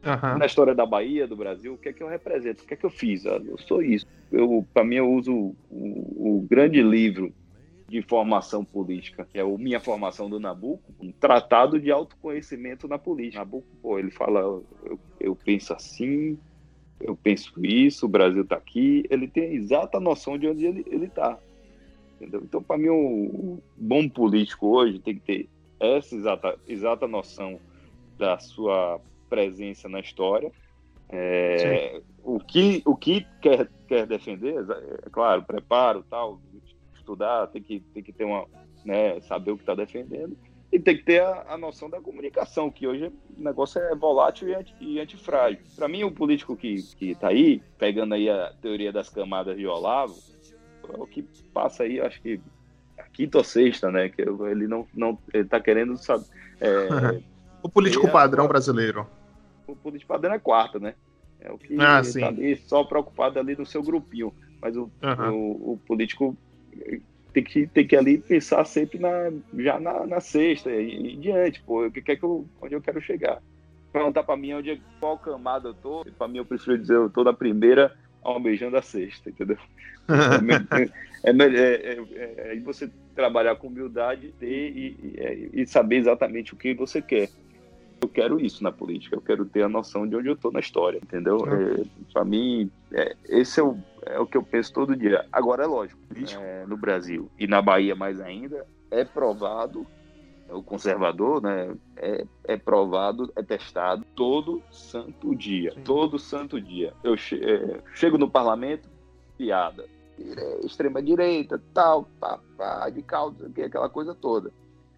uhum. 0.04 0.38
na 0.38 0.46
história 0.46 0.74
da 0.74 0.86
Bahia, 0.86 1.28
do 1.28 1.36
Brasil, 1.36 1.74
o 1.74 1.78
que 1.78 1.90
é 1.90 1.94
que 1.94 2.02
eu 2.04 2.08
represento, 2.08 2.64
o 2.64 2.68
que 2.68 2.74
é 2.74 2.78
que 2.78 2.86
eu 2.86 2.90
fiz? 2.90 3.26
Ah, 3.26 3.42
eu 3.44 3.58
sou 3.58 3.82
isso. 3.82 4.06
Eu, 4.32 4.66
para 4.74 4.84
mim, 4.84 4.96
eu 4.96 5.12
uso 5.12 5.34
o, 5.34 5.56
o, 5.70 6.48
grande 6.50 6.82
livro 6.82 7.34
de 7.88 8.02
formação 8.02 8.64
política, 8.64 9.28
que 9.30 9.38
é 9.38 9.44
o 9.44 9.58
Minha 9.58 9.80
Formação 9.80 10.30
do 10.30 10.40
Nabucco, 10.40 10.94
um 11.02 11.12
tratado 11.12 11.80
de 11.80 11.92
autoconhecimento 11.92 12.88
na 12.88 12.98
política. 12.98 13.40
Nabucco, 13.40 13.68
pô, 13.82 14.00
ele 14.00 14.12
fala, 14.12 14.40
eu, 14.40 15.00
eu 15.20 15.36
penso 15.36 15.74
assim, 15.74 16.38
eu 17.00 17.16
penso 17.16 17.54
isso, 17.66 18.06
o 18.06 18.10
Brasil 18.10 18.44
está 18.44 18.56
aqui, 18.56 19.04
ele 19.10 19.28
tem 19.28 19.44
a 19.44 19.54
exata 19.54 20.00
noção 20.00 20.38
de 20.38 20.48
onde 20.48 20.66
ele 20.66 21.06
está. 21.06 21.38
Então, 22.22 22.62
para 22.62 22.78
mim, 22.78 22.90
um 22.90 23.60
bom 23.76 24.08
político 24.08 24.68
hoje 24.68 25.00
tem 25.00 25.16
que 25.16 25.22
ter 25.22 25.50
essa 25.80 26.16
exata, 26.16 26.58
exata 26.68 27.08
noção 27.08 27.60
da 28.18 28.38
sua 28.38 29.02
presença 29.32 29.88
na 29.88 30.02
história. 30.02 30.52
É, 31.10 32.02
o 32.24 32.40
que, 32.40 32.82
o 32.86 32.96
que 32.96 33.26
quer, 33.42 33.70
quer 33.88 34.06
defender, 34.06 34.66
é 35.06 35.10
claro, 35.10 35.44
preparo, 35.44 36.06
tal, 36.10 36.42
estudar, 36.94 37.48
tem 37.48 37.64
que, 37.64 37.80
tem 37.94 38.04
que 38.04 38.12
ter 38.12 38.26
uma, 38.26 38.46
né, 38.84 39.22
saber 39.22 39.52
o 39.52 39.58
que 39.58 39.64
está 39.64 39.74
defendendo 39.74 40.38
e 40.72 40.80
tem 40.80 40.96
que 40.96 41.04
ter 41.04 41.22
a, 41.22 41.46
a, 41.50 41.58
noção 41.58 41.90
da 41.90 42.00
comunicação, 42.00 42.72
que 42.72 42.88
hoje 42.88 43.12
o 43.38 43.44
negócio 43.44 43.82
é 43.82 43.94
volátil 43.94 44.48
e, 44.48 44.56
anti, 44.56 44.74
e 44.80 45.00
antifrágil. 45.00 45.60
Para 45.76 45.88
mim, 45.88 46.04
o 46.04 46.12
político 46.12 46.56
que 46.56 46.86
está 47.02 47.28
aí, 47.28 47.62
pegando 47.78 48.14
aí 48.14 48.30
a 48.30 48.54
teoria 48.62 48.92
das 48.92 49.10
camadas 49.10 49.58
de 49.58 49.68
Olavo, 49.68 50.16
é 50.88 50.98
o 50.98 51.06
que 51.06 51.24
passa 51.54 51.84
aí, 51.84 52.00
acho 52.00 52.22
que 52.22 52.40
a 52.98 53.04
quinta 53.04 53.40
ou 53.40 53.44
sexta, 53.44 53.92
né? 53.92 54.08
Que 54.08 54.22
ele 54.22 54.66
não, 54.66 54.88
não 54.94 55.18
ele 55.34 55.46
tá 55.46 55.60
querendo 55.60 55.98
saber. 55.98 56.26
É, 56.62 57.22
o 57.62 57.68
político 57.68 58.10
padrão 58.10 58.48
brasileiro. 58.48 59.06
O 59.72 59.76
político 59.76 60.14
padrão 60.14 60.34
é 60.34 60.40
quarta, 60.40 60.80
né? 60.80 60.96
É 61.40 61.52
o 61.52 61.58
que 61.58 61.76
ah, 61.80 62.02
tá 62.02 62.28
ali 62.28 62.56
só 62.56 62.84
preocupado 62.84 63.40
ali 63.40 63.56
no 63.56 63.66
seu 63.66 63.82
grupinho. 63.82 64.34
Mas 64.62 64.78
o, 64.78 64.92
uhum. 65.02 65.34
o, 65.34 65.74
o, 65.74 65.78
político 65.88 66.38
tem 67.34 67.44
que, 67.44 67.68
tem 67.68 67.88
que 67.88 67.96
ali 67.96 68.20
pensar 68.20 68.64
sempre 68.66 69.00
na, 69.00 69.32
já 69.58 69.80
na, 69.80 70.06
na 70.06 70.20
sexta 70.20 70.70
e, 70.70 71.14
e 71.14 71.18
diante, 71.18 71.62
pô, 71.64 71.88
o 71.88 71.92
que, 71.92 72.12
é 72.12 72.16
que 72.16 72.24
eu, 72.24 72.48
onde 72.62 72.76
eu 72.76 72.82
quero 72.82 73.02
chegar. 73.02 73.42
Perguntar 73.92 74.24
para 74.24 74.38
mim 74.38 74.54
onde, 74.54 74.82
qual 75.00 75.18
camada 75.18 75.70
eu 75.70 75.74
tô, 75.74 76.06
para 76.18 76.28
mim 76.28 76.38
eu 76.38 76.46
prefiro 76.46 76.78
dizer 76.78 76.96
eu 76.96 77.10
tô 77.10 77.24
na 77.24 77.34
primeira 77.34 77.96
almejando 78.22 78.78
a 78.78 78.82
sexta, 78.82 79.30
entendeu? 79.30 79.58
é, 81.24 81.32
é, 81.32 81.32
é, 81.32 82.00
é, 82.16 82.56
é, 82.56 82.60
você 82.60 82.90
trabalhar 83.16 83.56
com 83.56 83.68
humildade 83.68 84.34
ter, 84.40 84.48
e, 84.48 85.50
e, 85.54 85.62
e, 85.62 85.68
saber 85.68 85.98
exatamente 85.98 86.54
o 86.54 86.58
que 86.58 86.74
você 86.74 87.02
quer. 87.02 87.30
Eu 88.02 88.10
quero 88.10 88.40
isso 88.40 88.64
na 88.64 88.72
política, 88.72 89.16
eu 89.16 89.22
quero 89.22 89.46
ter 89.46 89.62
a 89.62 89.70
noção 89.70 90.08
de 90.08 90.16
onde 90.16 90.28
eu 90.28 90.34
estou 90.34 90.52
na 90.52 90.60
história, 90.60 90.98
entendeu? 90.98 91.38
É, 91.46 91.84
Para 92.12 92.26
mim, 92.26 92.70
esse 93.30 93.60
é 93.60 93.64
o, 93.64 93.78
é 94.04 94.20
o 94.20 94.26
que 94.26 94.36
eu 94.36 94.42
penso 94.42 94.74
todo 94.74 94.96
dia. 94.96 95.26
Agora, 95.32 95.64
é 95.64 95.68
lógico, 95.68 96.02
no 96.68 96.76
Brasil 96.76 97.30
e 97.38 97.46
na 97.46 97.62
Bahia 97.62 97.96
mais 97.96 98.20
ainda, 98.20 98.66
é 98.90 99.06
provado 99.06 99.86
o 100.52 100.62
conservador, 100.62 101.42
né, 101.42 101.74
é, 101.96 102.26
é, 102.44 102.58
provado, 102.58 103.32
é 103.36 103.42
testado 103.42 104.06
todo 104.16 104.62
santo 104.70 105.34
dia. 105.36 105.72
Sim. 105.74 105.82
Todo 105.82 106.20
santo 106.20 106.60
dia. 106.60 106.94
Eu 107.04 107.16
che 107.16 107.36
é, 107.36 107.82
chego 107.96 108.18
no 108.18 108.30
parlamento, 108.30 108.90
piada. 109.38 109.86
Extrema 110.64 111.02
direita, 111.02 111.62
tal, 111.74 112.08
pá, 112.20 112.40
pá, 112.58 112.90
de 112.90 113.02
caldo, 113.02 113.52
aquela 113.66 113.90
coisa 113.90 114.14
toda. 114.14 114.52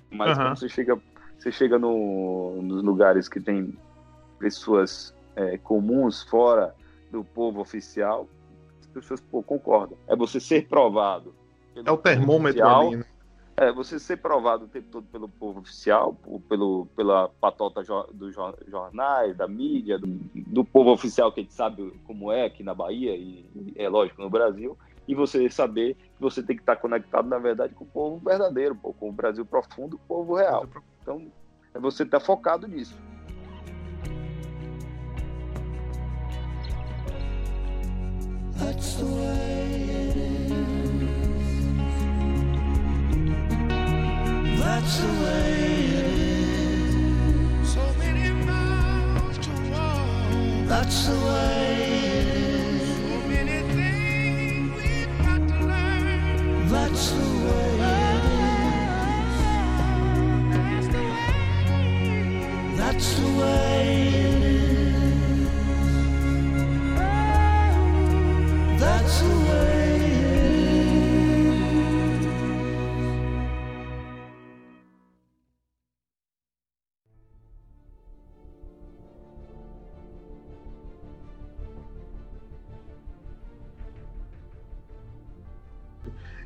Mas 0.10 0.38
uhum. 0.38 0.44
quando 0.44 0.60
você 0.60 0.70
chega, 0.70 1.00
você 1.38 1.52
chega 1.52 1.78
no, 1.78 2.62
nos 2.62 2.84
lugares 2.84 3.28
que 3.28 3.40
tem 3.40 3.78
pessoas 4.40 5.14
é, 5.36 5.58
comuns 5.58 6.24
fora 6.24 6.76
do 7.12 7.24
povo 7.24 7.62
oficial, 7.62 8.28
as 8.82 8.88
pessoas 8.88 9.22
pô, 9.22 9.44
concordam. 9.44 9.98
É 10.08 10.16
você 10.16 10.40
ser 10.40 10.68
provado. 10.68 11.34
É 11.76 11.92
o 11.92 11.98
termômetro 11.98 12.62
oficial, 12.62 12.88
ali, 12.88 12.96
né? 12.98 13.06
É, 13.56 13.72
você 13.72 14.00
ser 14.00 14.18
provado 14.18 14.66
o 14.66 14.68
tempo 14.68 14.88
todo 14.92 15.06
pelo 15.12 15.30
povo 15.30 15.60
oficial, 15.60 16.18
pelo, 16.50 16.88
pela 16.96 17.30
patota 17.30 17.84
dos 18.12 18.34
jornais, 18.68 19.38
da 19.38 19.48
mídia, 19.48 20.00
do, 20.00 20.08
do, 20.08 20.66
povo 20.66 20.92
oficial 20.92 21.32
que 21.32 21.40
a 21.40 21.44
gente 21.44 21.54
sabe 21.54 21.94
como 22.08 22.32
é 22.32 22.46
aqui 22.46 22.64
na 22.64 22.74
Bahia 22.74 23.16
e, 23.16 23.46
é 23.76 23.88
lógico 23.88 24.24
no 24.24 24.30
Brasil, 24.30 24.76
e 25.08 25.14
você 25.14 25.48
saber 25.52 25.94
que 25.94 26.22
você 26.22 26.42
tem 26.42 26.56
que 26.56 26.64
estar 26.64 26.78
conectado, 26.78 27.28
na 27.28 27.38
verdade, 27.38 27.76
com 27.76 27.84
o 27.84 27.88
povo 27.88 28.18
verdadeiro, 28.18 28.76
com 28.76 29.10
o 29.10 29.12
Brasil 29.12 29.46
profundo, 29.46 29.98
o 29.98 30.08
povo 30.08 30.36
real. 30.36 30.66
Então, 31.04 31.30
é 31.74 31.80
você 31.80 32.04
estar 32.04 32.20
tá 32.20 32.26
focado 32.26 32.66
nisso. 32.66 32.98
That's 38.58 38.96
the 38.98 39.06
way 39.06 39.84
it 40.04 40.18
is. 46.22 47.68
So 47.70 47.82
many 48.00 48.32
miles 48.46 49.38
to 49.40 49.52
walk. 49.72 50.68
That's 50.70 51.08
the 51.08 51.16
way 51.16 51.63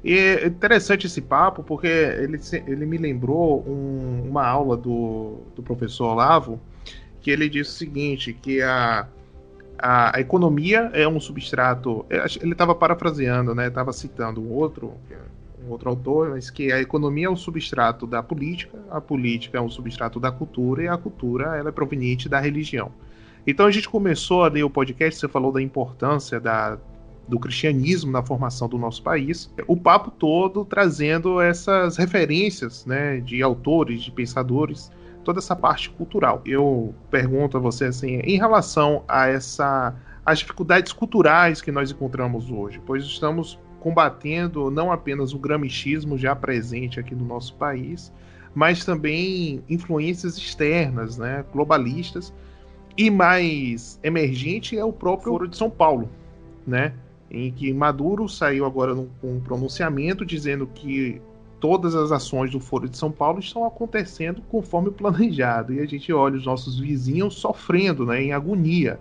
E 0.07 0.17
é 0.17 0.47
interessante 0.47 1.05
esse 1.05 1.19
papo 1.19 1.61
porque 1.61 1.85
ele, 1.85 2.39
ele 2.65 2.85
me 2.85 2.97
lembrou 2.97 3.61
um, 3.67 4.23
uma 4.25 4.47
aula 4.47 4.77
do, 4.77 5.39
do 5.53 5.61
professor 5.61 6.13
Olavo, 6.13 6.61
que 7.19 7.29
ele 7.29 7.49
disse 7.49 7.71
o 7.71 7.73
seguinte, 7.73 8.31
que 8.31 8.61
a, 8.61 9.05
a, 9.77 10.15
a 10.15 10.21
economia 10.21 10.89
é 10.93 11.05
um 11.05 11.19
substrato. 11.19 12.05
É, 12.09 12.23
ele 12.41 12.53
estava 12.53 12.73
parafraseando, 12.73 13.53
né? 13.53 13.67
Estava 13.67 13.91
citando 13.91 14.39
um 14.39 14.49
outro, 14.49 14.93
um 15.61 15.71
outro 15.71 15.89
autor, 15.89 16.29
mas 16.29 16.49
que 16.49 16.71
a 16.71 16.79
economia 16.79 17.27
é 17.27 17.29
um 17.29 17.35
substrato 17.35 18.07
da 18.07 18.23
política, 18.23 18.79
a 18.89 19.01
política 19.01 19.57
é 19.57 19.61
um 19.61 19.69
substrato 19.69 20.21
da 20.21 20.31
cultura 20.31 20.83
e 20.83 20.87
a 20.87 20.95
cultura 20.95 21.57
ela 21.57 21.67
é 21.67 21.71
proveniente 21.73 22.29
da 22.29 22.39
religião. 22.39 22.93
Então 23.45 23.65
a 23.65 23.71
gente 23.71 23.89
começou 23.89 24.45
a 24.45 24.47
ler 24.47 24.63
o 24.63 24.69
podcast, 24.69 25.19
você 25.19 25.27
falou 25.27 25.51
da 25.51 25.61
importância 25.61 26.39
da, 26.39 26.77
do 27.27 27.39
cristianismo 27.39 28.11
na 28.11 28.23
formação 28.23 28.69
do 28.69 28.77
nosso 28.77 29.03
país, 29.03 29.51
o 29.67 29.75
papo 29.75 30.11
todo 30.11 30.63
trazendo 30.63 31.41
essas 31.41 31.97
referências 31.97 32.85
né, 32.85 33.19
de 33.19 33.41
autores, 33.41 34.01
de 34.01 34.11
pensadores, 34.11 34.91
toda 35.23 35.39
essa 35.39 35.55
parte 35.55 35.89
cultural. 35.89 36.41
Eu 36.45 36.95
pergunto 37.11 37.57
a 37.57 37.59
você 37.59 37.85
assim, 37.85 38.21
em 38.23 38.37
relação 38.37 39.03
a 39.07 39.27
essa 39.27 39.93
as 40.25 40.39
dificuldades 40.39 40.91
culturais 40.91 41.61
que 41.61 41.71
nós 41.71 41.89
encontramos 41.89 42.51
hoje, 42.51 42.81
pois 42.85 43.03
estamos 43.05 43.57
combatendo 43.79 44.69
não 44.69 44.91
apenas 44.91 45.33
o 45.33 45.39
gramichismo 45.39 46.17
já 46.17 46.35
presente 46.35 46.99
aqui 46.99 47.15
no 47.15 47.23
nosso 47.23 47.53
país, 47.55 48.11
mas 48.53 48.83
também 48.83 49.63
influências 49.69 50.37
externas, 50.37 51.17
né, 51.17 51.45
globalistas, 51.53 52.33
e 52.97 53.09
mais 53.09 53.99
emergente 54.03 54.77
é 54.77 54.83
o 54.83 54.91
próprio 54.91 55.31
Foro 55.31 55.47
de 55.47 55.55
São 55.55 55.69
Paulo, 55.69 56.09
né? 56.65 56.93
Em 57.29 57.51
que 57.51 57.73
Maduro 57.73 58.27
saiu 58.27 58.65
agora 58.65 58.95
com 58.95 59.35
um 59.35 59.39
pronunciamento 59.39 60.25
dizendo 60.25 60.65
que 60.67 61.21
todas 61.59 61.95
as 61.95 62.11
ações 62.11 62.51
do 62.51 62.59
Foro 62.59 62.87
de 62.87 62.97
São 62.97 63.11
Paulo 63.11 63.39
estão 63.39 63.65
acontecendo 63.65 64.41
conforme 64.49 64.91
planejado. 64.91 65.73
E 65.73 65.79
a 65.79 65.85
gente 65.85 66.11
olha 66.13 66.35
os 66.35 66.45
nossos 66.45 66.79
vizinhos 66.79 67.35
sofrendo, 67.35 68.05
né, 68.05 68.21
em 68.21 68.31
agonia. 68.31 68.99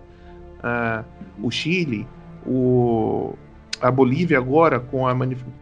Uh, 0.57 1.05
o 1.45 1.51
Chile, 1.51 2.07
o, 2.45 3.35
a 3.79 3.91
Bolívia 3.91 4.37
agora 4.37 4.79
com 4.79 5.07
a, 5.07 5.13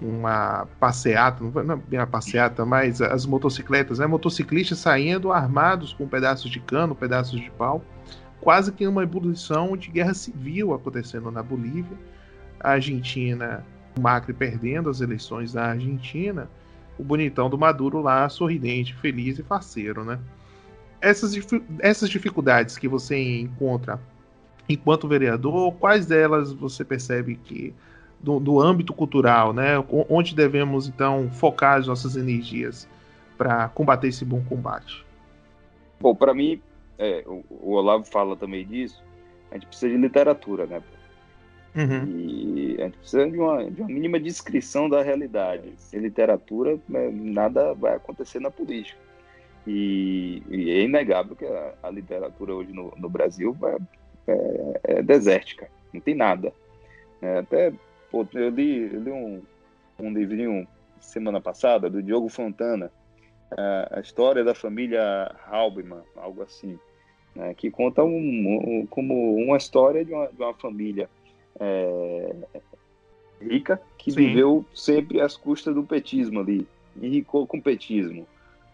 uma 0.02 0.68
passeata, 0.80 1.44
não 1.44 1.74
é 1.74 1.76
bem 1.76 2.00
a 2.00 2.08
passeata, 2.08 2.66
mas 2.66 3.02
as 3.02 3.26
motocicletas, 3.26 4.00
né, 4.00 4.08
motociclistas 4.08 4.80
saindo 4.80 5.32
armados 5.32 5.94
com 5.94 6.08
pedaços 6.08 6.50
de 6.50 6.60
cano, 6.60 6.96
pedaços 6.96 7.40
de 7.40 7.52
pau, 7.52 7.84
quase 8.40 8.72
que 8.72 8.88
uma 8.88 9.04
ebulição 9.04 9.76
de 9.76 9.90
guerra 9.90 10.14
civil 10.14 10.74
acontecendo 10.74 11.30
na 11.30 11.44
Bolívia. 11.44 11.98
A 12.66 12.72
Argentina, 12.72 13.64
o 13.96 14.02
Macri 14.02 14.34
perdendo 14.34 14.90
as 14.90 15.00
eleições 15.00 15.54
da 15.54 15.66
Argentina, 15.68 16.50
o 16.98 17.04
bonitão 17.04 17.48
do 17.48 17.60
Maduro 17.60 18.02
lá 18.02 18.28
sorridente, 18.28 18.96
feliz 18.96 19.38
e 19.38 19.44
faceiro, 19.44 20.04
né? 20.04 20.20
Essas, 21.00 21.36
essas 21.80 22.10
dificuldades 22.10 22.76
que 22.76 22.88
você 22.88 23.40
encontra 23.40 24.00
enquanto 24.68 25.08
vereador, 25.08 25.74
quais 25.74 26.08
delas 26.08 26.52
você 26.54 26.84
percebe 26.84 27.36
que 27.36 27.72
do, 28.20 28.40
do 28.40 28.60
âmbito 28.60 28.94
cultural, 28.94 29.54
né? 29.54 29.74
Onde 30.10 30.34
devemos 30.34 30.88
então 30.88 31.30
focar 31.30 31.78
as 31.78 31.86
nossas 31.86 32.16
energias 32.16 32.90
para 33.38 33.70
combater 33.70 34.08
esse 34.08 34.26
bom 34.26 34.44
combate? 34.44 35.06
Bom, 36.00 36.16
para 36.16 36.34
mim, 36.34 36.60
é, 36.98 37.24
o, 37.28 37.44
o 37.48 37.74
Olavo 37.74 38.06
fala 38.06 38.36
também 38.36 38.66
disso. 38.66 39.04
A 39.52 39.54
gente 39.54 39.68
precisa 39.68 39.94
de 39.94 39.98
literatura, 39.98 40.66
né? 40.66 40.82
Uhum. 41.76 42.06
E 42.08 42.78
a 42.80 42.86
gente 42.86 42.98
precisa 42.98 43.30
de 43.30 43.38
uma, 43.38 43.70
de 43.70 43.82
uma 43.82 43.90
mínima 43.90 44.20
descrição 44.20 44.90
da 44.90 45.02
realidade. 45.02 45.74
Sem 45.78 46.00
literatura, 46.00 46.80
né, 46.88 47.10
nada 47.12 47.74
vai 47.74 47.96
acontecer 47.96 48.40
na 48.40 48.50
política. 48.50 49.00
E, 49.68 50.42
e 50.50 50.72
é 50.72 50.82
inegável 50.84 51.36
que 51.36 51.46
a, 51.46 51.74
a 51.84 51.90
literatura 51.90 52.54
hoje 52.54 52.72
no, 52.72 52.94
no 52.96 53.10
Brasil 53.10 53.58
é, 53.64 54.32
é, 54.32 54.82
é, 54.84 55.02
desértica, 55.02 55.70
não 55.94 56.00
tem 56.00 56.16
nada. 56.16 56.54
É, 57.22 57.40
até 57.40 57.74
pô, 58.12 58.26
eu 58.34 58.50
li, 58.50 58.94
eu 58.94 59.02
li 59.02 59.12
um, 59.12 59.42
um 60.00 60.14
livrinho 60.14 60.68
semana 61.00 61.42
passada 61.42 61.90
do 61.90 62.02
Diogo 62.02 62.30
Fontana, 62.30 62.92
a, 63.52 63.98
a 63.98 64.00
história 64.00 64.44
da 64.44 64.54
família 64.54 65.36
Halberman, 65.48 66.04
algo 66.16 66.44
assim, 66.44 66.80
né, 67.36 67.54
que 67.54 67.70
conta 67.70 68.04
um, 68.04 68.18
um, 68.82 68.88
como 68.88 69.36
uma 69.36 69.58
história 69.58 70.06
de 70.06 70.14
uma, 70.14 70.28
de 70.28 70.42
uma 70.42 70.54
família 70.54 71.10
é, 71.60 72.36
rica 73.42 73.82
que 73.98 74.12
Sim. 74.12 74.18
viveu 74.18 74.66
sempre 74.74 75.22
às 75.22 75.36
custas 75.36 75.74
do 75.74 75.84
petismo 75.84 76.40
ali, 76.40 76.68
enricou 77.02 77.46
com 77.48 77.62
petismo. 77.62 78.28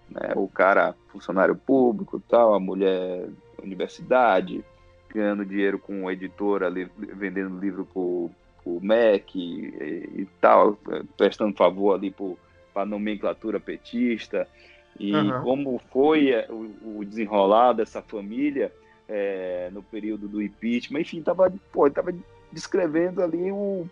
Né? 0.09 0.34
O 0.36 0.47
cara, 0.47 0.95
funcionário 1.07 1.55
público, 1.55 2.21
tal, 2.27 2.53
a 2.53 2.59
mulher, 2.59 3.27
universidade, 3.61 4.63
ganhando 5.09 5.45
dinheiro 5.45 5.79
com 5.79 6.09
editora, 6.09 6.67
ali, 6.67 6.89
vendendo 6.97 7.59
livro 7.59 7.86
pro, 7.86 8.29
pro 8.63 8.79
MEC 8.82 9.39
e, 9.39 10.21
e 10.21 10.27
tal, 10.39 10.77
prestando 11.17 11.55
favor 11.55 11.95
ali 11.95 12.11
para 12.11 12.84
a 12.84 12.86
nomenclatura 12.86 13.59
petista. 13.59 14.47
E 14.99 15.13
uhum. 15.13 15.41
como 15.41 15.82
foi 15.91 16.32
é, 16.32 16.47
o, 16.49 16.99
o 16.99 17.05
desenrolar 17.05 17.73
dessa 17.73 18.01
família 18.01 18.71
é, 19.07 19.69
no 19.71 19.82
período 19.82 20.27
do 20.27 20.41
impeachment, 20.41 21.01
enfim, 21.01 21.21
tava, 21.21 21.51
pô, 21.71 21.89
tava 21.89 22.13
descrevendo 22.52 23.22
ali 23.22 23.52
o, 23.52 23.88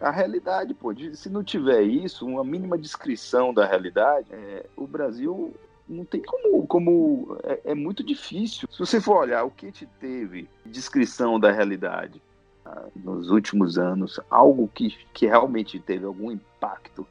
a 0.00 0.10
realidade, 0.10 0.74
pô. 0.74 0.94
Se 1.14 1.28
não 1.28 1.42
tiver 1.42 1.82
isso, 1.82 2.26
uma 2.26 2.44
mínima 2.44 2.76
descrição 2.76 3.52
da 3.52 3.66
realidade, 3.66 4.26
é, 4.30 4.66
o 4.76 4.86
Brasil 4.86 5.54
não 5.88 6.04
tem 6.04 6.22
como. 6.22 6.66
como 6.66 7.38
é, 7.44 7.72
é, 7.72 7.74
muito 7.74 8.02
difícil. 8.02 8.68
Se 8.70 8.78
você 8.78 9.00
for 9.00 9.18
olhar 9.18 9.44
o 9.44 9.50
que 9.50 9.70
te 9.70 9.86
teve 10.00 10.48
descrição 10.64 11.38
da 11.38 11.50
realidade 11.50 12.20
ah, 12.64 12.86
nos 12.96 13.30
últimos 13.30 13.78
anos, 13.78 14.18
algo 14.30 14.68
que, 14.72 14.96
que 15.12 15.26
realmente 15.26 15.78
teve 15.78 16.04
algum 16.04 16.30
impacto, 16.30 17.06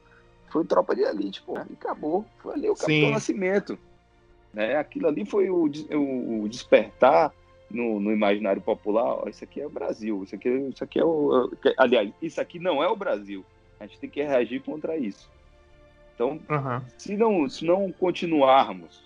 foi 0.48 0.64
Tropa 0.64 0.94
de 0.94 1.02
Elite, 1.02 1.42
pô. 1.42 1.56
E 1.58 1.72
acabou. 1.72 2.24
Foi 2.38 2.54
ali 2.54 2.70
o 2.70 2.76
Capitão 2.76 3.10
Nascimento. 3.10 3.78
Né? 4.52 4.76
Aquilo 4.76 5.08
ali 5.08 5.24
foi 5.24 5.50
o, 5.50 5.64
o 5.64 6.48
despertar 6.48 7.32
no, 7.74 8.00
no, 8.00 8.12
imaginário 8.12 8.62
popular, 8.62 9.04
ó, 9.04 9.28
isso 9.28 9.44
aqui 9.44 9.60
é 9.60 9.66
o 9.66 9.70
Brasil, 9.70 10.22
isso 10.22 10.34
aqui, 10.34 10.48
isso 10.48 10.84
aqui 10.84 10.98
é 10.98 11.04
o. 11.04 11.50
Aliás, 11.76 12.10
isso 12.22 12.40
aqui 12.40 12.58
não 12.58 12.82
é 12.82 12.88
o 12.88 12.96
Brasil. 12.96 13.44
A 13.78 13.86
gente 13.86 13.98
tem 13.98 14.08
que 14.08 14.22
reagir 14.22 14.62
contra 14.62 14.96
isso. 14.96 15.30
Então, 16.14 16.40
uhum. 16.48 16.80
se, 16.96 17.16
não, 17.16 17.48
se 17.48 17.64
não 17.64 17.90
continuarmos 17.92 19.02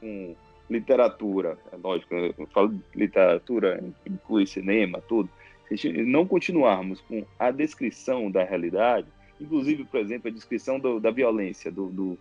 com 0.00 0.34
literatura, 0.70 1.58
é 1.72 1.76
lógico, 1.76 2.14
eu 2.14 2.46
falo 2.52 2.80
literatura, 2.94 3.82
inclui 4.06 4.46
cinema, 4.46 5.02
tudo. 5.06 5.28
Se 5.76 5.90
não 6.04 6.26
continuarmos 6.26 7.00
com 7.00 7.24
a 7.38 7.50
descrição 7.50 8.30
da 8.30 8.44
realidade, 8.44 9.08
inclusive, 9.40 9.84
por 9.84 9.98
exemplo, 9.98 10.28
a 10.28 10.32
descrição 10.32 10.78
do, 10.78 11.00
da 11.00 11.10
violência, 11.10 11.70
do, 11.70 11.88
do, 11.88 12.18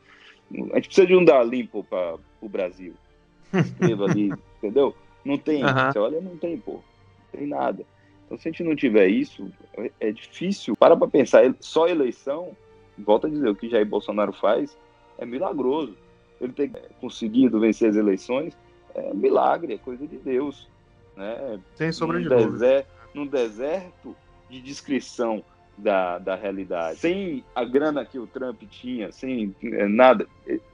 a 0.71 0.75
gente 0.75 0.87
precisa 0.87 1.07
de 1.07 1.15
um 1.15 1.23
dar 1.23 1.43
limpo 1.43 1.83
para 1.83 2.15
o 2.41 2.49
Brasil. 2.49 2.95
Escreva 3.53 4.05
ali, 4.05 4.33
entendeu? 4.57 4.95
Não 5.23 5.37
tem. 5.37 5.63
Uhum. 5.63 5.91
Você 5.91 5.99
olha, 5.99 6.21
não 6.21 6.37
tem, 6.37 6.57
pô. 6.57 6.73
Não 6.73 7.39
tem 7.39 7.47
nada. 7.47 7.85
Então, 8.25 8.37
se 8.37 8.47
a 8.47 8.51
gente 8.51 8.63
não 8.63 8.75
tiver 8.75 9.07
isso, 9.07 9.51
é, 9.99 10.11
difícil. 10.11 10.75
Para 10.75 10.95
para 10.95 11.07
pensar, 11.07 11.53
só 11.59 11.87
eleição, 11.87 12.55
volta 12.97 13.27
a 13.27 13.29
dizer, 13.29 13.47
o 13.47 13.55
que 13.55 13.69
Jair 13.69 13.85
Bolsonaro 13.85 14.33
faz 14.33 14.77
é 15.17 15.25
milagroso. 15.25 15.95
Ele 16.41 16.51
ter 16.51 16.71
conseguido 16.99 17.59
vencer 17.59 17.89
as 17.89 17.95
eleições 17.95 18.57
é 18.95 19.13
milagre, 19.13 19.73
é 19.73 19.77
coisa 19.77 20.05
de 20.07 20.17
Deus. 20.17 20.67
Né? 21.15 21.59
Sem 21.75 21.91
sombra 21.91 22.19
num 22.19 22.23
de 22.23 22.29
deserto, 22.29 22.87
Num 23.13 23.27
deserto 23.27 24.15
de 24.49 24.61
descrição 24.61 25.43
da, 25.77 26.19
da 26.19 26.35
realidade. 26.35 26.99
Sem 26.99 27.43
a 27.55 27.63
grana 27.63 28.05
que 28.05 28.19
o 28.19 28.27
Trump 28.27 28.61
tinha, 28.69 29.11
sem 29.11 29.55
é, 29.63 29.87
nada, 29.87 30.27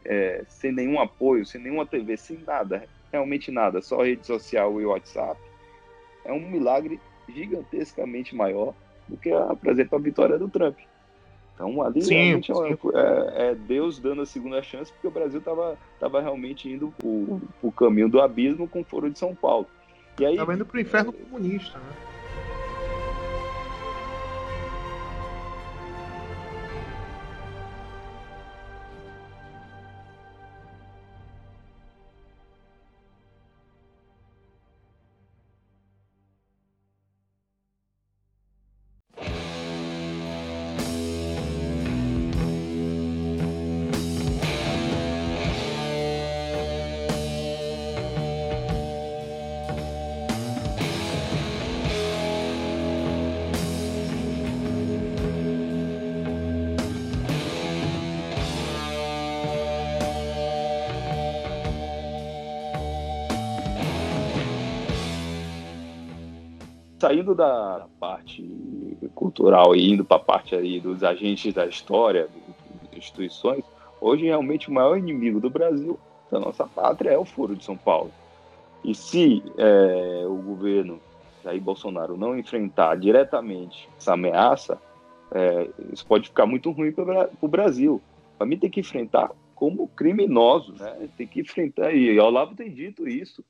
é 0.05 0.43
sem 0.47 0.71
nenhum 0.71 0.99
apoio, 0.99 1.45
sem 1.45 1.61
nenhuma 1.61 1.85
TV, 1.85 2.17
sem 2.17 2.39
nada, 2.45 2.85
realmente 3.11 3.51
nada, 3.51 3.81
só 3.81 4.03
rede 4.03 4.25
social 4.25 4.79
e 4.79 4.85
WhatsApp, 4.85 5.39
é 6.25 6.33
um 6.33 6.39
milagre 6.39 6.99
gigantescamente 7.27 8.35
maior 8.35 8.73
do 9.07 9.17
que, 9.17 9.31
a, 9.31 9.55
por 9.55 9.71
exemplo, 9.71 9.97
a 9.97 10.01
vitória 10.01 10.37
do 10.37 10.49
Trump. 10.49 10.77
Então 11.55 11.81
ali 11.81 12.01
sim, 12.01 12.15
realmente 12.15 12.51
é, 12.51 12.55
é, 12.55 13.49
é, 13.49 13.55
Deus 13.55 13.99
dando 13.99 14.21
a 14.21 14.25
segunda 14.25 14.61
chance, 14.63 14.93
porque 14.93 15.07
o 15.07 15.11
Brasil 15.11 15.39
estava 15.39 15.77
tava 15.99 16.21
realmente 16.21 16.69
indo 16.71 16.93
para 16.97 17.07
o 17.67 17.71
caminho 17.71 18.07
do 18.07 18.21
abismo 18.21 18.65
com 18.65 18.79
o 18.79 18.83
Foro 18.83 19.09
de 19.09 19.19
São 19.19 19.35
Paulo. 19.35 19.67
E 20.17 20.25
aí, 20.25 20.37
tava 20.37 20.53
indo 20.53 20.65
para 20.65 20.77
o 20.77 20.79
inferno 20.79 21.13
é, 21.17 21.23
comunista, 21.23 21.77
né? 21.77 22.08
Saindo 67.09 67.33
da 67.33 67.87
parte 67.99 68.43
cultural 69.15 69.75
e 69.75 69.91
indo 69.91 70.05
para 70.05 70.17
a 70.17 70.23
parte 70.23 70.53
aí 70.53 70.79
dos 70.79 71.03
agentes 71.03 71.51
da 71.51 71.65
história, 71.65 72.29
instituições, 72.95 73.65
hoje 73.99 74.25
realmente 74.25 74.69
o 74.69 74.73
maior 74.73 74.95
inimigo 74.95 75.39
do 75.39 75.49
Brasil, 75.49 75.99
da 76.29 76.39
nossa 76.39 76.67
pátria, 76.67 77.09
é 77.09 77.17
o 77.17 77.25
Foro 77.25 77.55
de 77.55 77.65
São 77.65 77.75
Paulo. 77.75 78.11
E 78.85 78.93
se 78.93 79.41
é, 79.57 80.23
o 80.27 80.35
governo 80.35 80.99
Jair 81.43 81.59
Bolsonaro 81.59 82.15
não 82.15 82.37
enfrentar 82.37 82.95
diretamente 82.95 83.89
essa 83.97 84.13
ameaça, 84.13 84.79
é, 85.31 85.67
isso 85.91 86.05
pode 86.05 86.27
ficar 86.27 86.45
muito 86.45 86.69
ruim 86.69 86.91
para 86.91 87.27
o 87.41 87.47
Brasil. 87.47 87.99
Para 88.37 88.45
mim 88.45 88.57
tem 88.57 88.69
que 88.69 88.81
enfrentar 88.81 89.31
como 89.55 89.87
criminoso, 89.87 90.73
né? 90.77 91.09
Tem 91.17 91.25
que 91.25 91.41
enfrentar, 91.41 91.91
e 91.91 92.19
o 92.19 92.23
Olavo 92.23 92.55
tem 92.55 92.71
dito 92.71 93.07
isso, 93.07 93.43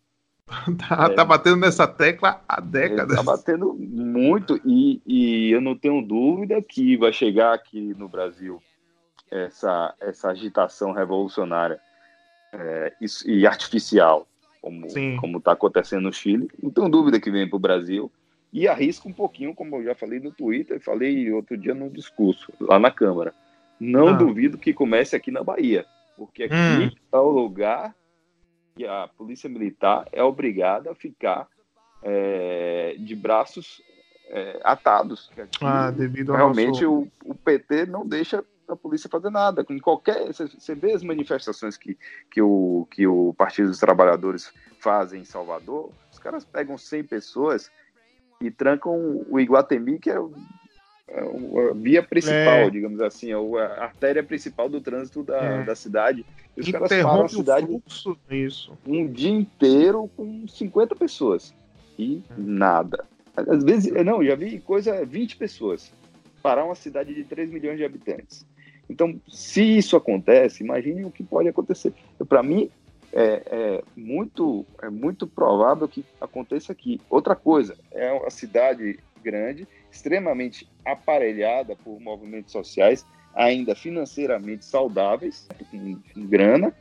tá, 0.88 1.06
é, 1.06 1.14
tá, 1.14 1.24
batendo 1.24 1.58
nessa 1.58 1.88
tecla 1.88 2.42
há 2.48 2.60
décadas. 2.60 3.16
Tá 3.16 3.24
batendo 3.24 3.74
muito 3.74 4.60
e, 4.66 5.02
e 5.06 5.52
eu 5.52 5.62
não 5.62 5.76
tenho 5.76 6.02
dúvida 6.02 6.62
que 6.62 6.98
vai 6.98 7.14
chegar 7.14 7.54
aqui 7.54 7.94
no 7.98 8.08
Brasil 8.08 8.62
essa, 9.32 9.94
essa 10.00 10.30
agitação 10.30 10.92
revolucionária 10.92 11.80
é, 12.52 12.94
e, 13.00 13.06
e, 13.32 13.48
artificial, 13.48 14.28
como 14.62 15.38
está 15.38 15.52
acontecendo 15.52 16.04
no 16.04 16.14
Chile. 16.14 16.50
Não 16.62 16.72
tenho 16.72 16.90
dúvida 16.90 17.20
que 17.20 17.32
vem 17.32 17.48
para 17.48 17.58
o 17.58 17.60
Brasil 17.60 18.12
e 18.52 18.68
arrisco 18.68 19.08
um 19.08 19.14
pouquinho, 19.14 19.54
como 19.54 19.76
eu 19.78 19.84
já 19.84 19.96
falei 19.96 20.20
no 20.20 20.32
Twitter, 20.32 20.80
falei 20.80 21.32
outro 21.32 21.56
dia 21.56 21.74
no 21.74 21.90
discurso 21.90 22.52
lá 22.60 22.80
na 22.80 22.90
Câmara. 22.90 23.34
Não 23.80 24.10
ah. 24.10 24.14
duvido 24.14 24.58
que 24.58 24.74
comece 24.74 25.16
aqui 25.16 25.32
na 25.32 25.44
Bahia, 25.44 25.86
porque 26.18 26.44
aqui 26.44 26.56
hum. 26.56 26.92
é 27.14 27.18
o 27.18 27.30
lugar 27.30 27.96
que 28.80 28.88
a 28.88 29.10
polícia 29.10 29.50
militar 29.50 30.08
é 30.10 30.24
obrigada 30.24 30.92
a 30.92 30.96
ficar 30.96 31.50
é, 32.02 32.96
de 32.98 33.14
braços 33.14 33.82
é, 34.30 34.58
atados. 34.64 35.30
ah, 35.62 35.92
devido 35.92 36.32
realmente 36.32 36.86
nosso... 36.86 37.12
o, 37.26 37.32
o 37.32 37.36
PT 37.36 37.88
não 37.88 38.08
deixa 38.08 38.42
a 38.70 38.78
polícia 38.78 39.10
fazer 39.10 39.30
nada. 39.32 39.66
Com 39.66 39.78
qualquer, 39.82 40.28
você 40.34 40.76
vê 40.76 40.94
as 40.94 41.04
manifestações 41.04 41.76
que, 41.76 41.98
que, 42.32 42.42
o, 42.42 42.88
que 42.90 43.06
o 43.06 43.34
Partido 43.34 43.68
dos 43.68 43.80
Trabalhadores 43.80 44.50
fazem 44.80 45.24
em 45.24 45.26
Salvador, 45.26 45.92
os 46.10 46.18
caras 46.18 46.46
pegam 46.46 46.78
100 46.78 47.04
pessoas 47.04 47.70
e 48.40 48.50
trancam 48.50 49.26
o 49.30 49.42
Iguatemi, 49.42 50.00
que 50.00 50.10
é 50.10 50.18
a 51.14 51.74
via 51.74 52.04
principal, 52.04 52.38
é. 52.38 52.70
digamos 52.70 53.02
assim, 53.02 53.32
a 53.34 53.84
artéria 53.84 54.24
principal 54.24 54.70
do 54.70 54.80
trânsito 54.80 55.24
da, 55.24 55.38
é. 55.38 55.64
da 55.64 55.76
cidade. 55.76 56.26
E 56.56 56.62
os 56.62 56.68
Interrompe 56.68 56.90
caras 56.90 57.06
param 57.06 57.26
a 57.26 57.30
cidade 57.30 57.68
fluxo, 57.68 58.18
isso. 58.30 58.78
um 58.86 59.08
dia 59.08 59.32
inteiro 59.32 60.10
com 60.16 60.48
50 60.48 60.96
pessoas 60.96 61.54
e 61.98 62.22
nada. 62.38 63.06
Às 63.36 63.64
vezes, 63.64 63.92
não, 64.04 64.24
já 64.24 64.36
vi 64.36 64.60
coisa 64.60 65.06
20 65.06 65.38
pessoas 65.38 65.92
parar 66.42 66.66
uma 66.66 66.76
cidade 66.76 67.14
de 67.14 67.24
3 67.24 67.52
milhões 67.52 67.78
de 67.78 67.86
habitantes. 67.86 68.46
Então, 68.90 69.20
se 69.28 69.62
isso 69.62 69.96
acontece, 69.96 70.64
imagine 70.64 71.06
o 71.06 71.12
que 71.12 71.24
pode 71.24 71.48
acontecer. 71.48 71.94
Para 72.28 72.42
mim, 72.42 72.70
é, 73.14 73.44
é, 73.46 73.84
muito, 73.96 74.66
é 74.82 74.90
muito 74.90 75.28
provável 75.28 75.88
que 75.88 76.04
aconteça 76.20 76.72
aqui. 76.72 77.00
Outra 77.10 77.36
coisa, 77.36 77.76
é 77.92 78.12
uma 78.12 78.30
cidade 78.30 79.00
grande, 79.24 79.68
extremamente 79.92 80.70
aparelhada 80.86 81.76
por 81.76 82.00
movimentos 82.00 82.52
sociais, 82.52 83.06
ainda 83.36 83.76
financeiramente 83.76 84.66
saudáveis, 84.66 85.48
com, 85.72 85.96
com 86.14 86.26
grana, 86.26 86.74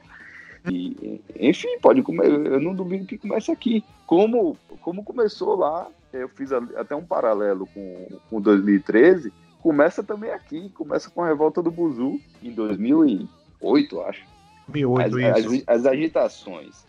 e, 0.71 1.21
enfim, 1.39 1.79
pode 1.81 2.03
eu 2.07 2.61
não 2.61 2.75
duvido 2.75 3.07
que 3.07 3.19
comece 3.19 3.51
aqui. 3.51 3.85
Como, 4.07 4.57
como 4.81 5.05
começou 5.05 5.57
lá, 5.57 5.89
eu 6.13 6.29
fiz 6.29 6.53
até 6.53 6.95
um 6.95 7.05
paralelo 7.05 7.67
com, 7.67 8.09
com 8.29 8.41
2013, 8.41 9.33
começa 9.61 10.03
também 10.03 10.31
aqui, 10.31 10.71
começa 10.71 11.11
com 11.11 11.23
a 11.23 11.29
revolta 11.29 11.63
do 11.63 11.71
Buzu 11.71 12.21
em 12.43 12.51
2008, 12.53 14.01
acho. 14.03 14.25
2008, 14.69 15.17
as. 15.27 15.45
As, 15.45 15.63
as 15.67 15.87
agitações 15.87 16.87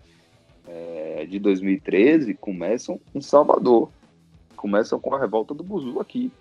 é, 0.67 1.25
de 1.29 1.39
2013 1.39 2.33
começam 2.35 2.99
em 3.13 3.21
Salvador, 3.21 3.89
começam 4.59 4.99
com 4.99 5.15
a 5.15 5.19
revolta 5.19 5.53
do 5.53 5.63
Buzu 5.63 5.99
aqui. 5.99 6.31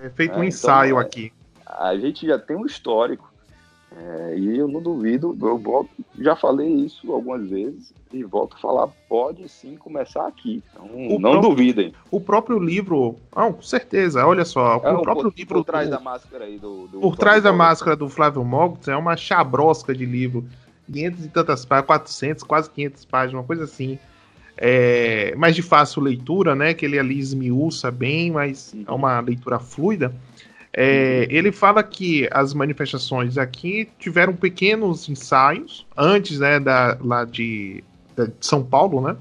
É 0.00 0.08
feito 0.10 0.32
é, 0.32 0.34
um 0.34 0.36
então, 0.38 0.44
ensaio 0.44 0.98
é, 0.98 1.00
aqui. 1.00 1.32
A 1.66 1.96
gente 1.96 2.26
já 2.26 2.38
tem 2.38 2.56
um 2.56 2.66
histórico 2.66 3.32
é, 3.96 4.38
e 4.38 4.58
eu 4.58 4.68
não 4.68 4.80
duvido, 4.80 5.36
eu 5.40 5.58
volto, 5.58 5.90
já 6.18 6.34
falei 6.34 6.68
isso 6.68 7.12
algumas 7.12 7.48
vezes 7.48 7.92
e 8.12 8.24
volto 8.24 8.56
a 8.56 8.58
falar, 8.58 8.88
pode 9.08 9.48
sim 9.48 9.76
começar 9.76 10.26
aqui. 10.26 10.62
Então, 10.72 10.86
não 11.18 11.32
próprio, 11.32 11.50
duvidem. 11.50 11.94
O 12.10 12.20
próprio 12.20 12.58
livro, 12.58 13.16
ah, 13.34 13.50
com 13.50 13.62
certeza, 13.62 14.26
olha 14.26 14.44
só, 14.44 14.74
é, 14.82 14.92
o 14.92 15.02
próprio 15.02 15.30
por, 15.30 15.38
livro. 15.38 15.54
Por 15.56 15.64
trás 15.64 15.88
do, 15.88 15.92
da 15.92 16.00
máscara 16.00 16.44
aí 16.44 16.58
do. 16.58 16.88
do 16.88 17.00
por 17.00 17.16
trás 17.16 17.42
da 17.42 17.52
máscara 17.52 17.96
do 17.96 18.08
Flávio 18.08 18.44
Mogos 18.44 18.88
é 18.88 18.96
uma 18.96 19.16
chabrosca 19.16 19.94
de 19.94 20.04
livro. 20.04 20.44
500 20.90 21.24
e 21.24 21.28
tantas 21.28 21.64
páginas, 21.64 21.86
400, 21.86 22.44
quase 22.44 22.70
500 22.70 23.04
páginas, 23.04 23.34
uma 23.34 23.46
coisa 23.46 23.64
assim. 23.64 23.98
É, 24.56 25.34
mais 25.36 25.54
de 25.54 25.62
fácil 25.62 26.02
leitura, 26.02 26.54
né? 26.54 26.74
Que 26.74 26.84
ele 26.84 26.98
ali 26.98 27.18
esmiuça 27.18 27.90
bem, 27.90 28.30
mas 28.30 28.74
é 28.86 28.92
uma 28.92 29.20
leitura 29.20 29.58
fluida. 29.58 30.14
É, 30.74 31.26
ele 31.30 31.52
fala 31.52 31.82
que 31.82 32.26
as 32.30 32.54
manifestações 32.54 33.36
aqui 33.36 33.88
tiveram 33.98 34.34
pequenos 34.34 35.06
ensaios 35.06 35.86
antes, 35.94 36.38
né, 36.38 36.58
da, 36.58 36.96
lá 36.98 37.24
de, 37.26 37.84
de 38.16 38.32
São 38.40 38.64
Paulo, 38.64 39.02
né? 39.02 39.16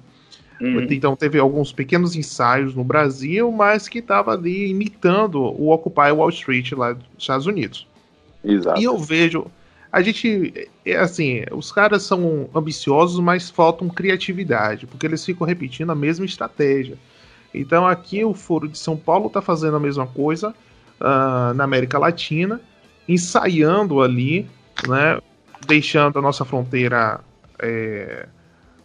Uhum. 0.62 0.88
Então 0.90 1.16
teve 1.16 1.40
alguns 1.40 1.74
pequenos 1.74 2.16
ensaios 2.16 2.74
no 2.74 2.84
Brasil, 2.84 3.52
mas 3.52 3.90
que 3.90 4.00
estava 4.00 4.32
ali 4.32 4.70
imitando 4.70 5.42
o 5.42 5.72
Occupy 5.72 6.12
Wall 6.12 6.30
Street 6.30 6.72
lá 6.72 6.94
dos 6.94 7.04
Estados 7.18 7.48
Unidos. 7.48 7.88
Exato. 8.44 8.80
E 8.80 8.84
eu 8.84 8.98
vejo, 8.98 9.48
a 9.92 10.02
gente, 10.02 10.70
é 10.86 10.96
assim, 10.96 11.44
os 11.52 11.72
caras 11.72 12.04
são 12.04 12.50
ambiciosos, 12.56 13.20
mas 13.20 13.50
faltam 13.50 13.90
criatividade, 13.90 14.88
porque 14.88 15.06
eles 15.06 15.26
ficam 15.26 15.46
repetindo 15.46 15.92
a 15.92 15.96
mesma 15.96 16.26
estratégia. 16.26 16.98
Então 17.54 17.86
aqui 17.86 18.24
o 18.24 18.34
Foro 18.34 18.68
de 18.70 18.78
São 18.78 18.96
Paulo 18.96 19.28
está 19.28 19.42
fazendo 19.42 19.76
a 19.76 19.80
mesma 19.80 20.08
coisa, 20.08 20.56
uh, 21.02 21.54
na 21.54 21.66
América 21.66 22.00
Latina, 22.00 22.62
ensaiando 23.08 24.02
ali, 24.02 24.48
né, 24.88 25.20
deixando 25.68 26.20
a 26.20 26.22
nossa 26.22 26.46
fronteira 26.46 27.20
é, 27.60 28.28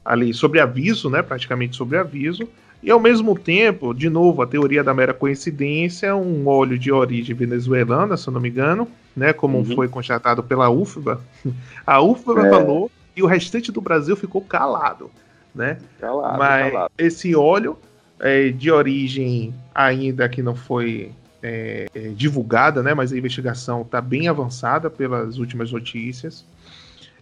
ali 0.05 0.35
sobre 0.35 0.59
aviso, 0.59 1.09
né, 1.09 1.23
praticamente 1.23 1.77
sobre 1.77 1.99
aviso, 1.99 2.49
e 2.83 2.91
ao 2.91 2.99
mesmo 3.01 3.39
tempo, 3.39 3.95
de 3.95 4.11
novo, 4.11 4.43
a 4.43 4.47
teoria 4.47 4.83
da 4.83 4.93
mera 4.93 5.15
coincidência, 5.15 6.15
um 6.17 6.47
óleo 6.47 6.79
de 6.79 6.91
origem 6.91 7.35
venezuelana, 7.35 8.17
se 8.17 8.29
eu 8.29 8.33
não 8.33 8.41
me 8.41 8.49
engano, 8.49 8.89
né, 9.17 9.33
como 9.33 9.59
uhum. 9.59 9.65
foi 9.65 9.89
constatado 9.89 10.43
pela 10.43 10.69
UFBA. 10.69 11.21
A 11.87 12.03
UFBA 12.03 12.47
é. 12.47 12.51
falou 12.51 12.91
e 13.17 13.23
o 13.23 13.27
restante 13.27 13.73
do 13.73 13.81
Brasil 13.81 14.15
ficou 14.15 14.43
calado, 14.43 15.11
né? 15.55 15.79
Calado, 15.99 16.39
Mas 16.39 16.73
calado. 16.73 16.93
esse 16.99 17.35
óleo 17.35 17.79
é, 18.21 18.51
de 18.51 18.71
origem 18.71 19.55
ainda 19.75 20.29
que 20.29 20.43
não 20.43 20.55
foi 20.55 21.13
é, 21.43 21.87
é, 21.95 22.01
divulgada, 22.09 22.83
né? 22.83 22.93
Mas 22.93 23.13
a 23.13 23.17
investigação 23.17 23.83
está 23.83 24.03
bem 24.03 24.29
avançada 24.29 24.91
pelas 24.91 25.39
últimas 25.39 25.73
notícias. 25.73 26.45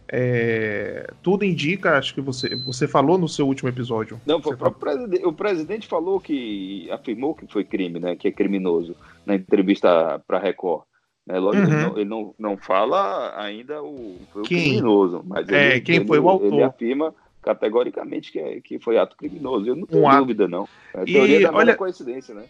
É, 0.09 1.11
tudo 1.23 1.45
indica, 1.45 1.97
acho 1.97 2.15
que 2.15 2.21
você, 2.21 2.55
você 2.57 2.87
falou 2.87 3.17
no 3.17 3.29
seu 3.29 3.47
último 3.47 3.69
episódio. 3.69 4.21
Não, 4.27 4.41
presidente, 4.41 5.25
o 5.25 5.33
presidente 5.33 5.89
falou 5.89 6.21
que 6.21 6.89
afirmou 6.91 7.35
que 7.35 7.47
foi 7.47 7.65
crime, 7.65 8.01
né? 8.01 8.17
Que 8.17 8.29
é 8.29 8.33
criminoso 8.33 8.97
na 9.25 9.37
entrevista 9.37 10.21
para 10.27 10.39
Record. 10.39 10.83
Né? 11.27 11.39
Lógico, 11.39 11.67
uhum. 11.67 11.73
ele, 11.73 11.83
não, 11.83 11.97
ele 11.97 12.05
não, 12.05 12.35
não 12.39 12.57
fala 12.57 13.35
ainda 13.41 13.83
o, 13.83 14.17
foi 14.33 14.43
o 14.43 14.45
quem? 14.45 14.63
criminoso, 14.63 15.23
mas 15.27 15.49
é, 15.49 15.73
ele, 15.73 15.81
quem 15.81 16.07
foi 16.07 16.19
o 16.19 16.29
autor. 16.29 16.53
ele 16.53 16.63
afirma 16.63 17.15
categoricamente 17.43 18.33
que, 18.33 18.39
é, 18.39 18.61
que 18.61 18.79
foi 18.79 18.99
ato 18.99 19.17
criminoso. 19.17 19.67
Eu 19.67 19.77
não 19.77 19.87
tenho 19.87 20.07
um 20.07 20.19
dúvida, 20.19 20.49
não. 20.49 20.69
É 20.95 21.03
a 21.03 21.05
teoria 21.05 21.41
e, 21.41 21.43
da 21.43 21.53
olha... 21.53 21.77
coincidência, 21.77 22.35
né? 22.35 22.45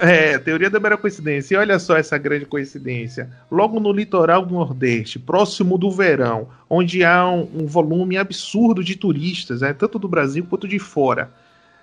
É, 0.00 0.38
teoria 0.38 0.70
da 0.70 0.78
mera 0.78 0.96
coincidência. 0.96 1.54
E 1.54 1.58
olha 1.58 1.76
só 1.80 1.96
essa 1.96 2.16
grande 2.16 2.46
coincidência. 2.46 3.28
Logo 3.50 3.80
no 3.80 3.92
litoral 3.92 4.46
do 4.46 4.54
Nordeste, 4.54 5.18
próximo 5.18 5.76
do 5.76 5.90
verão, 5.90 6.48
onde 6.70 7.04
há 7.04 7.28
um, 7.28 7.48
um 7.52 7.66
volume 7.66 8.16
absurdo 8.16 8.84
de 8.84 8.94
turistas, 8.94 9.60
né, 9.60 9.72
tanto 9.72 9.98
do 9.98 10.06
Brasil 10.06 10.46
quanto 10.48 10.68
de 10.68 10.78
fora. 10.78 11.32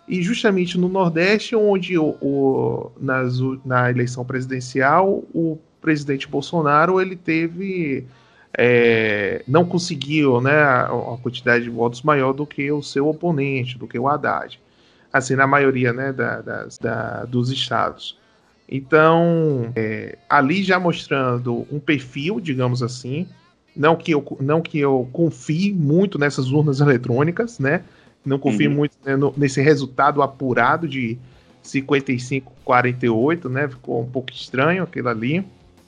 E 0.08 0.22
justamente 0.22 0.78
no 0.78 0.88
Nordeste, 0.88 1.58
onde 1.58 1.98
o, 1.98 2.16
o 2.22 2.92
nas, 3.02 3.38
na 3.66 3.90
eleição 3.90 4.24
presidencial, 4.24 5.26
o 5.34 5.58
presidente 5.86 6.28
Bolsonaro 6.28 7.00
ele 7.00 7.16
teve. 7.16 8.06
É, 8.58 9.44
não 9.46 9.66
conseguiu 9.66 10.40
né, 10.40 10.64
a, 10.64 10.86
a 10.86 11.18
quantidade 11.22 11.66
de 11.66 11.70
votos 11.70 12.02
maior 12.02 12.32
do 12.32 12.46
que 12.46 12.72
o 12.72 12.82
seu 12.82 13.08
oponente, 13.08 13.78
do 13.78 13.86
que 13.86 14.00
o 14.00 14.08
Haddad 14.08 14.58
assim, 15.16 15.34
na 15.34 15.48
maioria 15.48 15.94
né, 15.94 16.12
da, 16.12 16.42
das, 16.42 16.78
da, 16.78 17.24
dos 17.24 17.50
estados. 17.50 18.18
Então, 18.68 19.72
é, 19.74 20.18
ali 20.30 20.62
já 20.62 20.78
mostrando 20.78 21.66
um 21.72 21.80
perfil, 21.80 22.42
digamos 22.42 22.84
assim, 22.84 23.26
não 23.74 23.96
que 23.96 24.12
eu, 24.12 24.38
não 24.42 24.62
que 24.62 24.78
eu 24.78 25.08
confie 25.14 25.72
muito 25.72 26.20
nessas 26.20 26.52
urnas 26.52 26.82
eletrônicas, 26.82 27.60
né? 27.60 27.84
Não 28.26 28.38
confio 28.38 28.70
uhum. 28.70 28.76
muito 28.76 28.98
né, 29.06 29.16
no, 29.16 29.34
nesse 29.38 29.62
resultado 29.62 30.22
apurado 30.22 30.86
de 30.88 31.18
55-48, 31.64 33.50
né? 33.50 33.70
Ficou 33.70 34.02
um 34.02 34.10
pouco 34.10 34.32
estranho 34.32 34.84
aquilo 34.84 35.08
ali. 35.08 35.46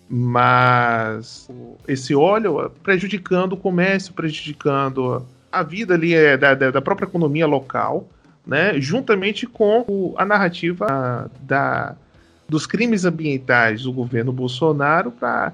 Mas 0.10 1.50
esse 1.88 2.16
óleo 2.16 2.72
prejudicando 2.82 3.54
o 3.54 3.58
comércio, 3.58 4.14
prejudicando 4.14 5.26
a 5.52 5.64
vida 5.64 5.94
ali 5.94 6.14
é, 6.14 6.38
da, 6.38 6.54
da 6.54 6.82
própria 6.82 7.06
economia 7.06 7.46
local 7.46 8.08
né, 8.48 8.80
juntamente 8.80 9.46
com 9.46 10.16
a 10.18 10.26
narrativa 10.26 11.30
da, 11.42 11.98
dos 12.48 12.66
crimes 12.66 13.04
ambientais 13.04 13.84
do 13.84 13.92
governo 13.92 14.32
Bolsonaro 14.32 15.12
para 15.12 15.52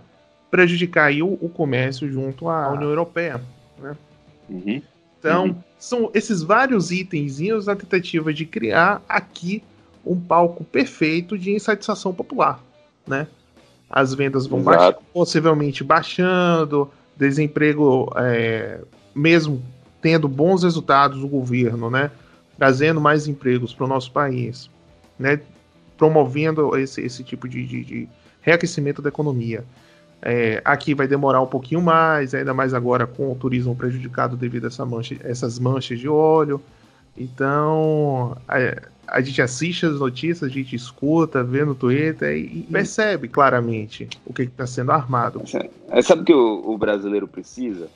prejudicar 0.52 1.06
aí 1.06 1.24
o, 1.24 1.34
o, 1.42 1.50
comércio 1.50 2.08
junto 2.12 2.48
à 2.48 2.72
União 2.72 2.90
Europeia. 2.90 3.42
Né? 3.80 3.98
Uhum. 4.48 4.82
Então, 5.20 5.46
uhum. 5.46 5.56
são 5.80 6.12
esses 6.14 6.44
vários 6.44 6.92
itenzinhos 6.92 7.66
na 7.66 7.76
tentativa 7.76 8.32
de 8.32 8.46
criar 8.46 9.02
aqui 9.10 9.64
um 10.06 10.20
palco 10.20 10.64
perfeito 10.64 11.36
de 11.36 11.52
insatisfação 11.52 12.14
popular. 12.14 12.64
Né? 13.08 13.26
As 13.96 14.14
vendas 14.16 14.48
vão 14.48 14.64
baixando, 14.64 14.98
possivelmente 15.14 15.84
baixando, 15.84 16.90
desemprego, 17.16 18.12
é, 18.16 18.80
mesmo 19.14 19.62
tendo 20.02 20.28
bons 20.28 20.64
resultados 20.64 21.22
do 21.22 21.28
governo, 21.28 21.92
né? 21.92 22.10
trazendo 22.58 23.02
mais 23.02 23.28
empregos 23.28 23.74
para 23.74 23.86
o 23.86 23.88
nosso 23.88 24.12
país, 24.12 24.70
né, 25.18 25.40
promovendo 25.98 26.78
esse, 26.78 27.02
esse 27.02 27.24
tipo 27.24 27.48
de, 27.48 27.66
de, 27.66 27.84
de 27.84 28.10
reaquecimento 28.42 29.02
da 29.02 29.10
economia. 29.10 29.64
É, 30.22 30.62
aqui 30.64 30.94
vai 30.94 31.08
demorar 31.08 31.42
um 31.42 31.48
pouquinho 31.48 31.82
mais, 31.82 32.34
ainda 32.34 32.54
mais 32.54 32.74
agora 32.74 33.06
com 33.06 33.32
o 33.32 33.36
turismo 33.36 33.76
prejudicado 33.76 34.38
devido 34.38 34.66
a 34.66 34.68
essa 34.68 34.86
mancha, 34.86 35.18
essas 35.24 35.60
manchas 35.60 36.00
de 36.00 36.08
óleo. 36.08 36.62
Então, 37.18 38.38
é, 38.48 38.82
a 39.08 39.22
gente 39.22 39.42
assiste 39.42 39.86
as 39.86 40.00
notícias, 40.00 40.50
a 40.50 40.54
gente 40.54 40.76
escuta, 40.76 41.44
vê 41.44 41.64
no 41.66 41.76
Twitter 41.76 42.36
e, 42.38 42.64
percebe 42.64 43.28
claramente 43.28 44.08
o 44.26 44.34
que 44.34 44.44
está 44.44 44.66
sendo 44.66 44.92
armado. 44.92 45.42
É, 45.90 46.02
sabe 46.02 46.22
o 46.22 46.26
que 46.26 46.34
o, 46.34 46.72
o, 46.72 46.78
brasileiro 46.78 47.28
precisa? 47.28 47.90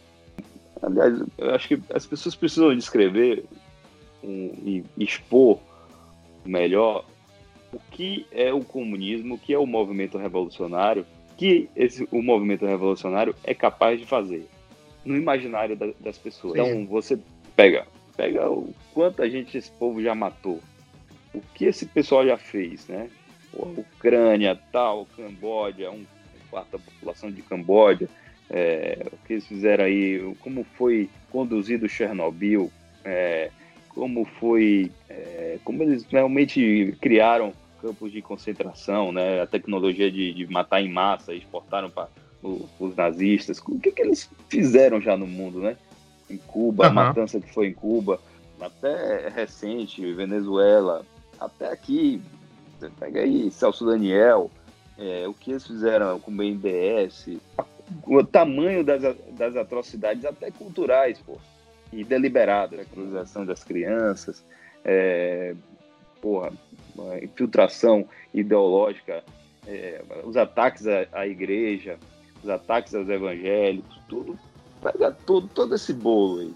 Aliás, 0.81 1.21
eu 1.37 1.55
acho 1.55 1.67
que 1.67 1.81
as 1.93 2.05
pessoas 2.05 2.35
precisam 2.35 2.75
descrever 2.75 3.45
um, 4.23 4.51
e 4.63 4.83
expor 4.97 5.59
melhor 6.45 7.05
o 7.73 7.79
que 7.91 8.25
é 8.31 8.53
o 8.53 8.61
comunismo, 8.61 9.35
o 9.35 9.37
que 9.37 9.53
é 9.53 9.57
o 9.57 9.65
movimento 9.65 10.17
revolucionário, 10.17 11.05
que 11.35 11.69
esse, 11.75 12.07
o 12.11 12.21
movimento 12.21 12.65
revolucionário 12.65 13.35
é 13.43 13.53
capaz 13.53 13.99
de 13.99 14.05
fazer 14.05 14.47
no 15.05 15.15
imaginário 15.15 15.75
da, 15.75 15.87
das 15.99 16.17
pessoas. 16.17 16.53
Sim. 16.53 16.59
Então, 16.61 16.85
você 16.85 17.17
pega, 17.55 17.87
pega 18.15 18.49
o 18.49 18.73
quanta 18.93 19.29
gente 19.29 19.57
esse 19.57 19.71
povo 19.71 20.01
já 20.01 20.13
matou, 20.13 20.59
o 21.33 21.41
que 21.53 21.65
esse 21.65 21.85
pessoal 21.85 22.25
já 22.25 22.37
fez, 22.37 22.87
né? 22.87 23.09
Ucrânia, 23.53 24.59
tal, 24.71 25.07
Camboja, 25.15 25.89
um 25.89 26.05
quarto 26.49 26.77
da 26.77 26.79
população 26.79 27.31
de 27.31 27.41
Camboja, 27.41 28.07
é, 28.49 29.05
o 29.11 29.17
que 29.25 29.33
eles 29.33 29.47
fizeram 29.47 29.85
aí, 29.85 30.35
como 30.39 30.63
foi 30.77 31.09
conduzido 31.31 31.89
Chernobyl, 31.89 32.71
é, 33.03 33.51
como 33.89 34.25
foi, 34.25 34.91
é, 35.09 35.57
como 35.63 35.83
eles 35.83 36.05
realmente 36.05 36.95
criaram 37.01 37.53
campos 37.81 38.11
de 38.11 38.21
concentração, 38.21 39.11
né, 39.11 39.41
a 39.41 39.47
tecnologia 39.47 40.11
de, 40.11 40.33
de 40.33 40.47
matar 40.47 40.81
em 40.81 40.91
massa, 40.91 41.33
exportaram 41.33 41.89
para 41.89 42.09
os 42.43 42.95
nazistas, 42.95 43.59
o 43.59 43.79
que, 43.79 43.91
que 43.91 44.01
eles 44.01 44.29
fizeram 44.49 45.01
já 45.01 45.17
no 45.17 45.27
mundo, 45.27 45.59
né? 45.59 45.75
Em 46.29 46.37
Cuba, 46.37 46.85
uhum. 46.85 46.89
a 46.89 46.93
matança 46.93 47.39
que 47.39 47.53
foi 47.53 47.67
em 47.67 47.73
Cuba, 47.73 48.19
até 48.59 49.29
recente, 49.29 50.13
Venezuela, 50.13 51.05
até 51.39 51.71
aqui, 51.71 52.21
pega 52.99 53.21
aí 53.21 53.51
Celso 53.51 53.85
Daniel, 53.85 54.51
é, 54.97 55.27
o 55.27 55.33
que 55.33 55.51
eles 55.51 55.65
fizeram 55.65 56.19
com 56.19 56.31
o 56.31 56.35
BNDES, 56.35 57.29
o 58.05 58.23
tamanho 58.23 58.83
das, 58.83 59.01
das 59.31 59.55
atrocidades, 59.55 60.25
até 60.25 60.51
culturais, 60.51 61.19
pô, 61.19 61.37
e 61.91 62.03
deliberadas, 62.03 62.79
a 62.79 62.85
cruzação 62.85 63.45
das 63.45 63.63
crianças, 63.63 64.43
é, 64.83 65.55
porra, 66.21 66.51
infiltração 67.21 68.07
ideológica, 68.33 69.23
é, 69.67 70.01
os 70.23 70.35
ataques 70.35 70.87
à, 70.87 71.07
à, 71.11 71.27
igreja, 71.27 71.97
os 72.43 72.49
ataques 72.49 72.93
aos 72.95 73.07
evangélicos, 73.07 74.01
tudo, 74.07 74.37
pega 74.81 75.11
todo, 75.11 75.47
todo 75.47 75.75
esse 75.75 75.93
bolo 75.93 76.39
aí. 76.39 76.55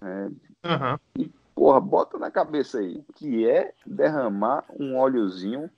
Né? 0.00 0.30
Uhum. 0.64 0.98
E 1.18 1.30
porra, 1.62 1.78
bota 1.78 2.18
na 2.18 2.28
cabeça 2.28 2.80
aí, 2.80 3.04
que 3.14 3.48
é 3.48 3.72
derramar 3.86 4.64
um 4.80 4.96
óleozinho 4.96 5.70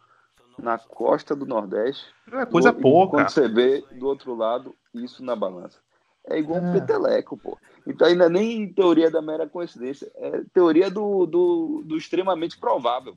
na 0.58 0.78
costa 0.78 1.36
do 1.36 1.44
Nordeste. 1.44 2.06
É 2.32 2.46
coisa 2.46 2.72
do, 2.72 2.80
pouca. 2.80 3.18
Quando 3.18 3.28
você 3.28 3.46
vê 3.46 3.84
do 3.92 4.06
outro 4.06 4.34
lado 4.34 4.74
isso 4.94 5.22
na 5.22 5.36
balança. 5.36 5.78
É 6.26 6.38
igual 6.38 6.58
é. 6.58 6.62
um 6.62 6.72
peteleco, 6.72 7.36
pô. 7.36 7.58
Então 7.86 8.08
ainda 8.08 8.30
nem 8.30 8.66
teoria 8.72 9.10
da 9.10 9.20
mera 9.20 9.46
coincidência, 9.46 10.10
é 10.16 10.40
teoria 10.54 10.90
do, 10.90 11.26
do, 11.26 11.82
do 11.84 11.98
extremamente 11.98 12.56
provável. 12.58 13.14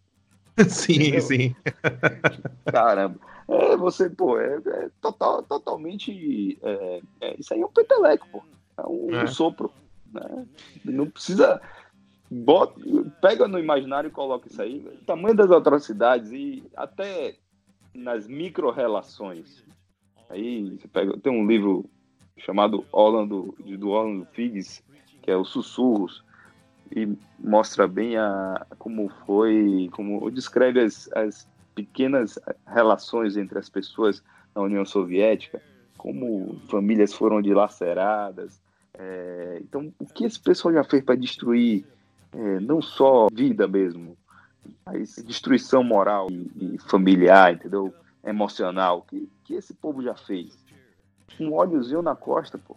Sim, 0.67 0.93
Entendeu? 0.93 1.21
sim. 1.21 1.55
Caramba. 2.65 3.17
É, 3.47 3.77
você, 3.77 4.09
pô, 4.09 4.37
é, 4.37 4.55
é 4.65 4.89
total, 4.99 5.41
totalmente. 5.43 6.59
É, 6.61 7.01
é, 7.21 7.39
isso 7.39 7.53
aí 7.53 7.61
é 7.61 7.65
um 7.65 7.71
peteleco, 7.71 8.27
pô. 8.29 8.43
É 8.77 8.85
um, 8.85 9.11
um 9.11 9.21
é. 9.21 9.27
sopro. 9.27 9.71
Né? 10.11 10.45
Não 10.83 11.09
precisa 11.09 11.61
bota, 12.29 12.79
pega 13.21 13.47
no 13.47 13.59
imaginário 13.59 14.09
e 14.09 14.11
coloca 14.11 14.47
isso 14.47 14.61
aí. 14.61 14.85
O 15.01 15.05
tamanho 15.05 15.35
das 15.35 15.51
atrocidades 15.51 16.31
e 16.31 16.63
até 16.75 17.35
nas 17.93 18.27
micro-relações. 18.27 19.65
Aí 20.29 20.77
você 20.77 20.87
pega, 20.87 21.17
tem 21.17 21.31
um 21.31 21.47
livro 21.47 21.89
chamado 22.37 22.85
Orlando, 22.91 23.55
do 23.59 23.89
Orlando 23.89 24.27
Figs, 24.33 24.83
que 25.21 25.31
é 25.31 25.35
o 25.35 25.45
Sussurros, 25.45 26.23
e 26.95 27.07
mostra 27.39 27.87
bem 27.87 28.17
a, 28.17 28.65
como 28.77 29.09
foi, 29.25 29.89
como 29.91 30.29
descreve 30.29 30.81
as, 30.81 31.09
as 31.13 31.49
pequenas 31.73 32.39
relações 32.65 33.35
entre 33.37 33.57
as 33.57 33.69
pessoas 33.69 34.23
na 34.55 34.61
União 34.61 34.85
Soviética, 34.85 35.61
como 35.97 36.59
famílias 36.69 37.13
foram 37.13 37.41
dilaceradas. 37.41 38.61
É, 38.93 39.59
então, 39.61 39.93
o 39.99 40.05
que 40.05 40.25
esse 40.25 40.39
pessoal 40.39 40.73
já 40.73 40.83
fez 40.83 41.03
para 41.03 41.15
destruir 41.15 41.85
é, 42.33 42.59
não 42.59 42.81
só 42.81 43.27
vida 43.31 43.67
mesmo, 43.67 44.17
mas 44.85 45.15
destruição 45.25 45.83
moral 45.83 46.27
e, 46.29 46.75
e 46.75 46.77
familiar, 46.79 47.53
entendeu? 47.53 47.93
Emocional, 48.23 49.03
que, 49.07 49.29
que 49.43 49.53
esse 49.53 49.73
povo 49.73 50.01
já 50.01 50.15
fez. 50.15 50.57
Um 51.39 51.53
óleozinho 51.53 52.01
na 52.01 52.15
costa, 52.15 52.57
pô. 52.57 52.75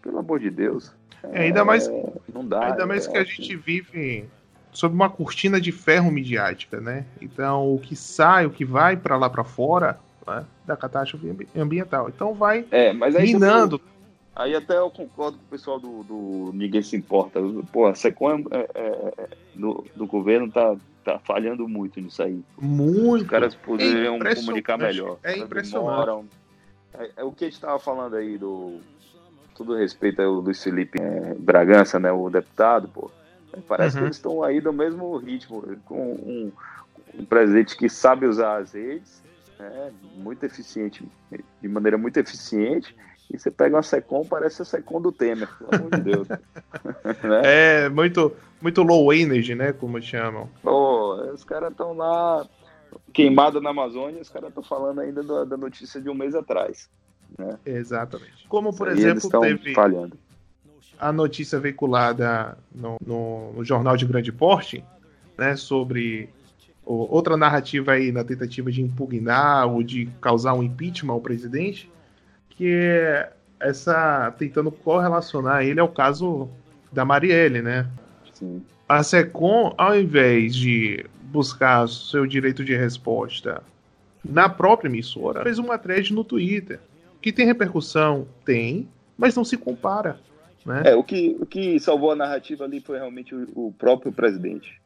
Pelo 0.00 0.18
amor 0.18 0.38
de 0.38 0.50
Deus. 0.50 0.94
É, 1.32 1.42
ainda 1.42 1.64
mais, 1.64 1.88
é, 1.88 2.12
não 2.32 2.46
dá, 2.46 2.66
ainda 2.66 2.86
mais 2.86 3.06
é, 3.06 3.10
que 3.10 3.18
a 3.18 3.24
gente 3.24 3.52
assim. 3.52 3.56
vive 3.56 4.28
sob 4.72 4.94
uma 4.94 5.08
cortina 5.08 5.60
de 5.60 5.72
ferro 5.72 6.10
midiática, 6.10 6.80
né? 6.80 7.04
Então, 7.20 7.74
o 7.74 7.78
que 7.78 7.96
sai, 7.96 8.46
o 8.46 8.50
que 8.50 8.64
vai 8.64 8.96
para 8.96 9.16
lá 9.16 9.28
para 9.28 9.42
fora 9.42 9.98
né, 10.26 10.44
da 10.66 10.76
catástrofe 10.76 11.34
ambiental. 11.56 12.08
Então, 12.08 12.34
vai 12.34 12.66
é, 12.70 12.92
minando. 12.92 13.78
Também 13.78 13.95
Aí 14.36 14.54
até 14.54 14.76
eu 14.76 14.90
concordo 14.90 15.38
com 15.38 15.44
o 15.44 15.48
pessoal 15.48 15.80
do, 15.80 16.02
do 16.04 16.50
Ninguém 16.52 16.82
Se 16.82 16.94
Importa. 16.94 17.40
Pô, 17.72 17.86
a 17.86 17.94
Secom 17.94 18.44
é, 18.50 18.68
é, 18.74 19.14
é, 19.16 19.28
do, 19.54 19.82
do 19.96 20.06
governo 20.06 20.52
tá, 20.52 20.76
tá 21.02 21.18
falhando 21.20 21.66
muito 21.66 21.98
nisso 22.02 22.22
aí. 22.22 22.44
Muito. 22.60 23.22
Os 23.22 23.30
caras 23.30 23.54
poderiam 23.54 24.16
é 24.16 24.34
comunicar 24.34 24.76
melhor. 24.76 25.18
É 25.22 25.38
impressionante. 25.38 26.26
É, 26.92 27.10
é, 27.16 27.24
o 27.24 27.32
que 27.32 27.44
a 27.44 27.46
gente 27.46 27.54
estava 27.54 27.78
falando 27.78 28.14
aí 28.14 28.36
do. 28.36 28.78
Tudo 29.54 29.74
respeito 29.74 30.20
ao 30.20 30.34
Luiz 30.34 30.62
Felipe 30.62 31.00
é, 31.00 31.34
Bragança, 31.34 31.98
né? 31.98 32.12
O 32.12 32.28
deputado, 32.28 32.88
pô. 32.88 33.10
Parece 33.66 33.96
uhum. 33.96 34.02
que 34.02 34.06
eles 34.08 34.16
estão 34.16 34.42
aí 34.42 34.60
do 34.60 34.70
mesmo 34.70 35.16
ritmo, 35.16 35.62
com 35.86 36.12
um, 36.12 36.52
um 37.18 37.24
presidente 37.24 37.74
que 37.74 37.88
sabe 37.88 38.26
usar 38.26 38.58
as 38.58 38.74
redes, 38.74 39.22
né, 39.58 39.90
muito 40.16 40.44
eficiente, 40.44 41.02
de 41.62 41.68
maneira 41.68 41.96
muito 41.96 42.18
eficiente, 42.18 42.94
e 43.32 43.38
você 43.38 43.50
pega 43.50 43.76
uma 43.76 43.82
Secom, 43.82 44.24
parece 44.24 44.62
a 44.62 44.64
Secom 44.64 45.00
do 45.00 45.10
Temer, 45.10 45.48
pelo 45.58 45.74
amor 45.74 45.90
de 45.90 46.00
Deus. 46.00 46.28
né? 47.22 47.42
É, 47.44 47.88
muito, 47.88 48.32
muito 48.60 48.82
low 48.82 49.12
energy, 49.12 49.54
né? 49.54 49.72
Como 49.72 50.00
chamam. 50.00 50.48
Pô, 50.62 51.14
os 51.32 51.42
caras 51.42 51.72
estão 51.72 51.92
lá 51.92 52.46
queimado 53.12 53.60
na 53.60 53.70
Amazônia, 53.70 54.22
os 54.22 54.28
caras 54.28 54.50
estão 54.50 54.62
falando 54.62 55.00
ainda 55.00 55.22
da, 55.22 55.44
da, 55.44 55.56
notícia 55.56 56.00
de 56.00 56.08
um 56.08 56.14
mês 56.14 56.34
atrás. 56.34 56.88
Né? 57.36 57.58
Exatamente. 57.66 58.46
Como, 58.48 58.74
por 58.74 58.88
exemplo, 58.88 59.28
teve 59.40 59.74
falhando. 59.74 60.16
a 60.98 61.12
notícia 61.12 61.58
veiculada 61.58 62.56
no, 62.72 62.96
no, 63.04 63.52
no, 63.54 63.64
jornal 63.64 63.96
de 63.96 64.06
grande 64.06 64.30
porte, 64.30 64.84
né, 65.36 65.56
sobre 65.56 66.30
o, 66.84 67.12
outra 67.12 67.36
narrativa 67.36 67.92
aí 67.92 68.12
na 68.12 68.22
tentativa 68.22 68.70
de 68.70 68.82
impugnar 68.82 69.66
ou 69.66 69.82
de 69.82 70.06
causar 70.20 70.54
um 70.54 70.62
impeachment 70.62 71.12
ao 71.12 71.20
presidente, 71.20 71.90
que 72.56 72.66
é 72.68 73.32
essa 73.60 74.34
tentando 74.38 74.70
correlacionar 74.70 75.64
ele 75.64 75.80
ao 75.80 75.88
caso 75.88 76.48
da 76.92 77.04
Marielle, 77.04 77.62
né? 77.62 77.86
Sim. 78.32 78.62
A 78.88 79.02
Secom, 79.02 79.74
ao 79.76 79.98
invés 79.98 80.54
de 80.54 81.04
buscar 81.22 81.88
seu 81.88 82.26
direito 82.26 82.64
de 82.64 82.76
resposta 82.76 83.62
na 84.24 84.48
própria 84.48 84.88
emissora, 84.88 85.42
fez 85.42 85.58
uma 85.58 85.78
thread 85.78 86.12
no 86.12 86.24
Twitter. 86.24 86.80
Que 87.20 87.32
tem 87.32 87.46
repercussão? 87.46 88.26
Tem, 88.44 88.88
mas 89.18 89.34
não 89.34 89.44
se 89.44 89.56
compara. 89.56 90.18
Né? 90.64 90.82
É, 90.86 90.94
o 90.94 91.02
que, 91.02 91.36
o 91.40 91.46
que 91.46 91.78
salvou 91.78 92.12
a 92.12 92.16
narrativa 92.16 92.64
ali 92.64 92.80
foi 92.80 92.98
realmente 92.98 93.34
o, 93.34 93.48
o 93.54 93.74
próprio 93.76 94.12
presidente. 94.12 94.80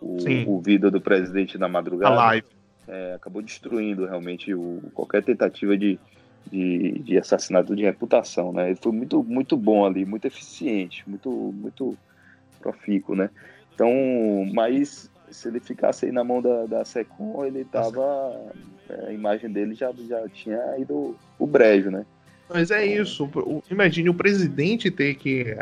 O, 0.00 0.16
o 0.46 0.60
vídeo 0.60 0.90
do 0.90 1.00
presidente 1.00 1.58
na 1.58 1.68
madrugada. 1.68 2.14
A 2.14 2.16
live. 2.16 2.46
É, 2.86 3.14
acabou 3.14 3.42
destruindo 3.42 4.06
realmente 4.06 4.54
o, 4.54 4.80
qualquer 4.94 5.22
tentativa 5.22 5.76
de, 5.76 5.98
de, 6.50 6.98
de 7.00 7.18
assassinato 7.18 7.74
de 7.74 7.84
reputação, 7.84 8.52
né? 8.52 8.70
Ele 8.70 8.78
foi 8.80 8.92
muito, 8.92 9.22
muito 9.22 9.56
bom 9.56 9.84
ali, 9.84 10.04
muito 10.04 10.26
eficiente, 10.26 11.02
muito, 11.06 11.30
muito 11.30 11.96
profícuo, 12.60 13.14
né? 13.14 13.30
Então, 13.74 13.90
mas 14.52 15.10
se 15.30 15.48
ele 15.48 15.60
ficasse 15.60 16.06
aí 16.06 16.12
na 16.12 16.24
mão 16.24 16.42
da, 16.42 16.66
da 16.66 16.84
Secom, 16.84 17.44
ele 17.44 17.64
tava. 17.64 18.52
É, 18.88 19.08
a 19.08 19.12
imagem 19.12 19.50
dele 19.50 19.74
já, 19.74 19.92
já 20.08 20.28
tinha 20.28 20.58
ido 20.78 21.16
o 21.38 21.46
brejo, 21.46 21.90
né? 21.90 22.04
Mas 22.48 22.70
é 22.70 22.84
isso. 22.84 23.28
Imagine 23.70 24.08
o 24.08 24.14
presidente 24.14 24.90
ter 24.90 25.14
que 25.16 25.54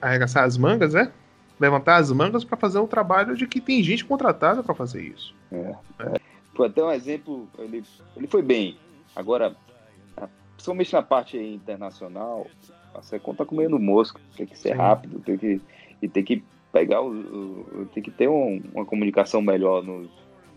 arregaçar 0.00 0.44
as 0.44 0.56
mangas, 0.56 0.94
né? 0.94 1.12
Levantar 1.60 1.96
as 1.96 2.10
mangas 2.10 2.42
para 2.42 2.56
fazer 2.56 2.78
o 2.78 2.86
trabalho 2.86 3.36
de 3.36 3.46
que 3.46 3.60
tem 3.60 3.82
gente 3.82 4.04
contratada 4.04 4.62
para 4.62 4.74
fazer 4.74 5.02
isso. 5.02 5.34
É, 5.52 5.74
é. 6.00 6.20
Foi 6.54 6.68
até 6.68 6.82
um 6.82 6.90
exemplo, 6.90 7.46
ele, 7.58 7.84
ele 8.16 8.26
foi 8.26 8.40
bem. 8.40 8.78
Agora, 9.14 9.54
principalmente 10.66 10.92
na 10.92 11.02
parte 11.02 11.38
internacional, 11.38 12.46
a 12.94 13.02
Secom 13.02 13.34
tá 13.34 13.44
comendo 13.44 13.78
mosca, 13.78 14.20
tem 14.36 14.46
que 14.46 14.58
ser 14.58 14.72
rápido, 14.72 15.20
tem 15.20 15.38
que, 15.38 15.60
e 16.02 16.08
tem 16.08 16.24
que 16.24 16.42
pegar 16.72 17.02
o, 17.02 17.10
o 17.10 17.88
tem 17.94 18.02
que 18.02 18.10
ter 18.10 18.28
um, 18.28 18.60
uma 18.74 18.84
comunicação 18.84 19.40
melhor 19.40 19.82
nos 19.82 20.08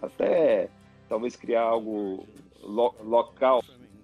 até 0.02 0.68
talvez 1.08 1.36
criar 1.36 1.62
algo 1.62 2.26
lo, 2.64 2.96
local 3.04 3.64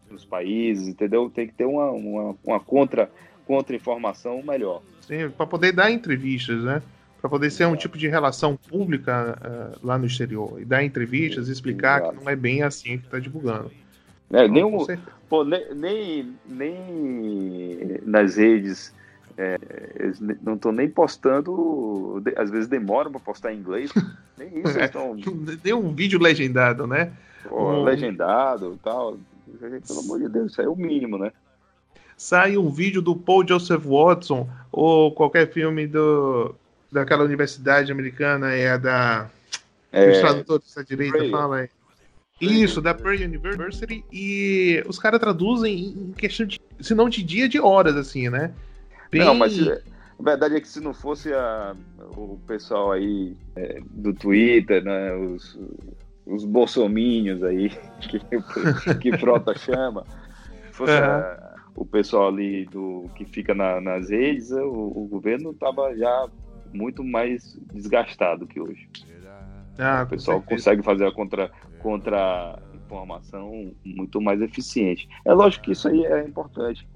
nos 0.10 0.24
países, 0.24 0.88
entendeu? 0.88 1.30
Tem 1.30 1.48
que 1.48 1.54
ter 1.54 1.66
uma, 1.66 1.90
uma, 1.92 2.36
uma 2.44 2.60
contra 2.60 3.10
contra 3.48 3.76
informação 3.76 4.42
melhor. 4.44 4.82
Sim, 5.02 5.30
para 5.30 5.46
poder 5.46 5.72
dar 5.72 5.92
entrevistas, 5.92 6.64
né? 6.64 6.82
Para 7.22 7.30
poder 7.30 7.52
ser 7.52 7.66
um 7.66 7.76
tipo 7.76 7.98
de 7.98 8.08
relação 8.08 8.58
pública 8.58 9.38
uh, 9.40 9.86
lá 9.86 9.98
no 9.98 10.06
exterior 10.06 10.60
e 10.60 10.66
dar 10.66 10.84
entrevistas, 10.84 11.48
explicar 11.48 12.02
Exato. 12.02 12.18
que 12.18 12.24
não 12.24 12.32
é 12.32 12.36
bem 12.36 12.64
assim 12.64 12.98
que 12.98 13.06
está 13.06 13.20
divulgando. 13.20 13.72
É, 14.32 14.48
nem, 14.48 14.64
um, 14.64 14.86
pô, 15.30 15.44
nem, 15.44 15.74
nem, 15.74 16.36
nem 16.46 18.00
nas 18.04 18.36
redes 18.36 18.94
é, 19.38 19.58
eles 19.96 20.20
não 20.42 20.56
estão 20.56 20.72
nem 20.72 20.90
postando, 20.90 22.24
às 22.38 22.50
vezes 22.50 22.68
demoram 22.68 23.12
para 23.12 23.20
postar 23.20 23.54
em 23.54 23.58
inglês. 23.58 23.92
Nem 24.38 24.60
isso 24.60 24.78
é, 24.80 24.84
estão. 24.86 25.16
Nem 25.64 25.74
um 25.74 25.94
vídeo 25.94 26.20
legendado, 26.20 26.86
né? 26.88 27.12
Pô, 27.48 27.72
um... 27.72 27.84
Legendado 27.84 28.74
e 28.74 28.78
tal. 28.80 29.18
Pelo 29.60 30.00
amor 30.00 30.20
de 30.20 30.30
Deus, 30.30 30.52
isso 30.52 30.62
é 30.62 30.68
o 30.68 30.76
mínimo, 30.76 31.18
né? 31.18 31.32
Sai 32.18 32.58
um 32.58 32.70
vídeo 32.70 33.02
do 33.02 33.16
Paul 33.16 33.48
Joseph 33.48 33.84
Watson 33.84 34.50
ou 34.72 35.12
qualquer 35.12 35.52
filme 35.52 35.86
do, 35.86 36.56
daquela 36.92 37.24
universidade 37.24 37.92
americana, 37.92 38.54
é 38.54 38.72
a 38.72 38.78
da. 38.78 39.30
É, 39.92 40.12
os 40.12 40.20
tradutores 40.20 40.74
da 40.74 40.82
direita 40.82 41.18
Pray. 41.18 41.32
fala 41.32 41.58
aí. 41.58 41.70
Isso, 42.42 42.82
da 42.82 42.94
Prairie 42.94 43.26
University, 43.26 44.04
e 44.12 44.84
os 44.88 45.00
caras 45.00 45.22
traduzem 45.22 45.86
em 45.88 46.12
questão 46.12 46.46
de, 46.46 46.60
se 46.82 46.94
não 46.94 47.08
de 47.08 47.24
dia, 47.24 47.48
de 47.48 47.60
horas, 47.60 47.96
assim, 47.96 48.28
né? 48.30 48.54
Bem... 49.10 49.24
Não, 49.24 49.34
mas 49.34 49.58
a 49.58 49.80
verdade 50.20 50.56
é 50.58 50.60
que 50.60 50.68
se 50.68 50.82
não 50.82 50.94
fosse 50.94 51.34
a, 51.34 51.74
o 52.18 52.38
pessoal 52.46 52.92
aí 52.92 53.38
é, 53.56 53.80
do 53.90 54.14
Twitter, 54.14 54.84
né, 54.84 55.16
os, 55.16 55.58
os 56.26 56.44
bolsominhos 56.44 57.42
aí, 57.42 57.70
que, 58.10 58.20
que 59.00 59.18
Frota 59.18 59.58
chama, 59.58 60.06
fosse 60.74 60.92
uhum. 60.92 61.04
a, 61.06 61.56
o 61.74 61.86
pessoal 61.86 62.28
ali 62.28 62.66
do 62.66 63.10
que 63.16 63.24
fica 63.24 63.54
na, 63.54 63.80
nas 63.80 64.10
redes, 64.10 64.52
o, 64.52 64.68
o 64.68 65.08
governo 65.10 65.52
estava 65.52 65.96
já 65.96 66.28
muito 66.74 67.02
mais 67.02 67.58
desgastado 67.74 68.46
que 68.46 68.60
hoje. 68.60 68.90
Ah, 69.78 70.04
o 70.04 70.10
pessoal 70.10 70.42
consegue 70.42 70.82
fazer 70.82 71.06
a 71.06 71.12
contra, 71.12 71.52
contra 71.80 72.60
informação 72.74 73.72
muito 73.84 74.22
mais 74.22 74.42
eficiente. 74.42 75.08
É 75.26 75.34
lógico 75.34 75.66
que 75.66 75.72
isso 75.72 75.88
aí 75.88 76.06
é 76.06 76.24
importante. 76.24 76.88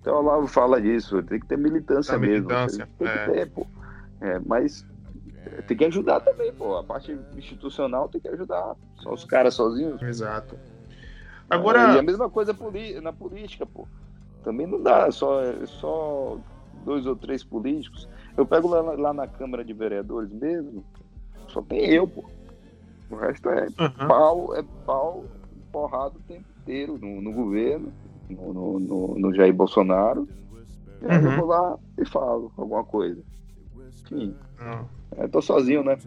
Então 0.00 0.14
o 0.14 0.18
Olavo 0.18 0.46
fala 0.46 0.80
disso, 0.80 1.22
tem 1.22 1.38
que 1.40 1.46
ter 1.46 1.58
militância 1.58 2.18
mesmo. 2.18 2.48
Militância, 2.48 2.88
tem 2.98 3.08
é. 3.08 3.18
que 3.18 3.32
ter, 3.32 3.50
pô. 3.50 3.66
É, 4.20 4.38
mas 4.40 4.84
tem 5.66 5.76
que 5.76 5.84
ajudar 5.84 6.20
também, 6.20 6.52
pô. 6.52 6.76
A 6.76 6.84
parte 6.84 7.18
institucional 7.36 8.08
tem 8.08 8.20
que 8.20 8.28
ajudar. 8.28 8.74
Só 8.96 9.12
os 9.12 9.24
caras 9.24 9.54
sozinhos. 9.54 10.00
Exato. 10.02 10.56
Agora. 11.48 11.94
E 11.94 11.98
a 11.98 12.02
mesma 12.02 12.28
coisa 12.28 12.56
na 13.02 13.12
política, 13.12 13.66
pô. 13.66 13.86
Também 14.42 14.66
não 14.66 14.82
dá, 14.82 15.10
só, 15.10 15.42
só 15.66 16.38
dois 16.84 17.04
ou 17.06 17.14
três 17.14 17.44
políticos. 17.44 18.08
Eu 18.36 18.46
pego 18.46 18.68
lá, 18.68 18.80
lá 18.80 19.12
na 19.12 19.26
Câmara 19.26 19.62
de 19.64 19.74
Vereadores 19.74 20.32
mesmo, 20.32 20.82
só 21.48 21.60
tem 21.60 21.90
eu, 21.90 22.06
pô. 22.08 22.24
O 23.10 23.16
resto 23.16 23.48
é 23.50 23.66
uhum. 23.78 24.08
pau, 24.08 24.54
é 24.56 24.64
pau, 24.86 25.24
porrada 25.72 26.14
o 26.16 26.22
tempo 26.28 26.44
inteiro 26.62 26.98
no, 26.98 27.20
no 27.20 27.32
governo 27.32 27.92
no, 28.34 28.78
no, 28.78 29.18
no 29.18 29.34
Jair 29.34 29.52
Bolsonaro. 29.52 30.28
E 31.02 31.10
aí 31.10 31.18
uhum. 31.18 31.32
eu 31.32 31.36
vou 31.38 31.46
lá 31.46 31.78
e 31.98 32.04
falo 32.04 32.52
alguma 32.56 32.84
coisa. 32.84 33.20
Enfim. 34.04 34.34
Uhum. 34.60 34.84
Eu 35.16 35.28
tô 35.28 35.42
sozinho, 35.42 35.82
né? 35.82 35.98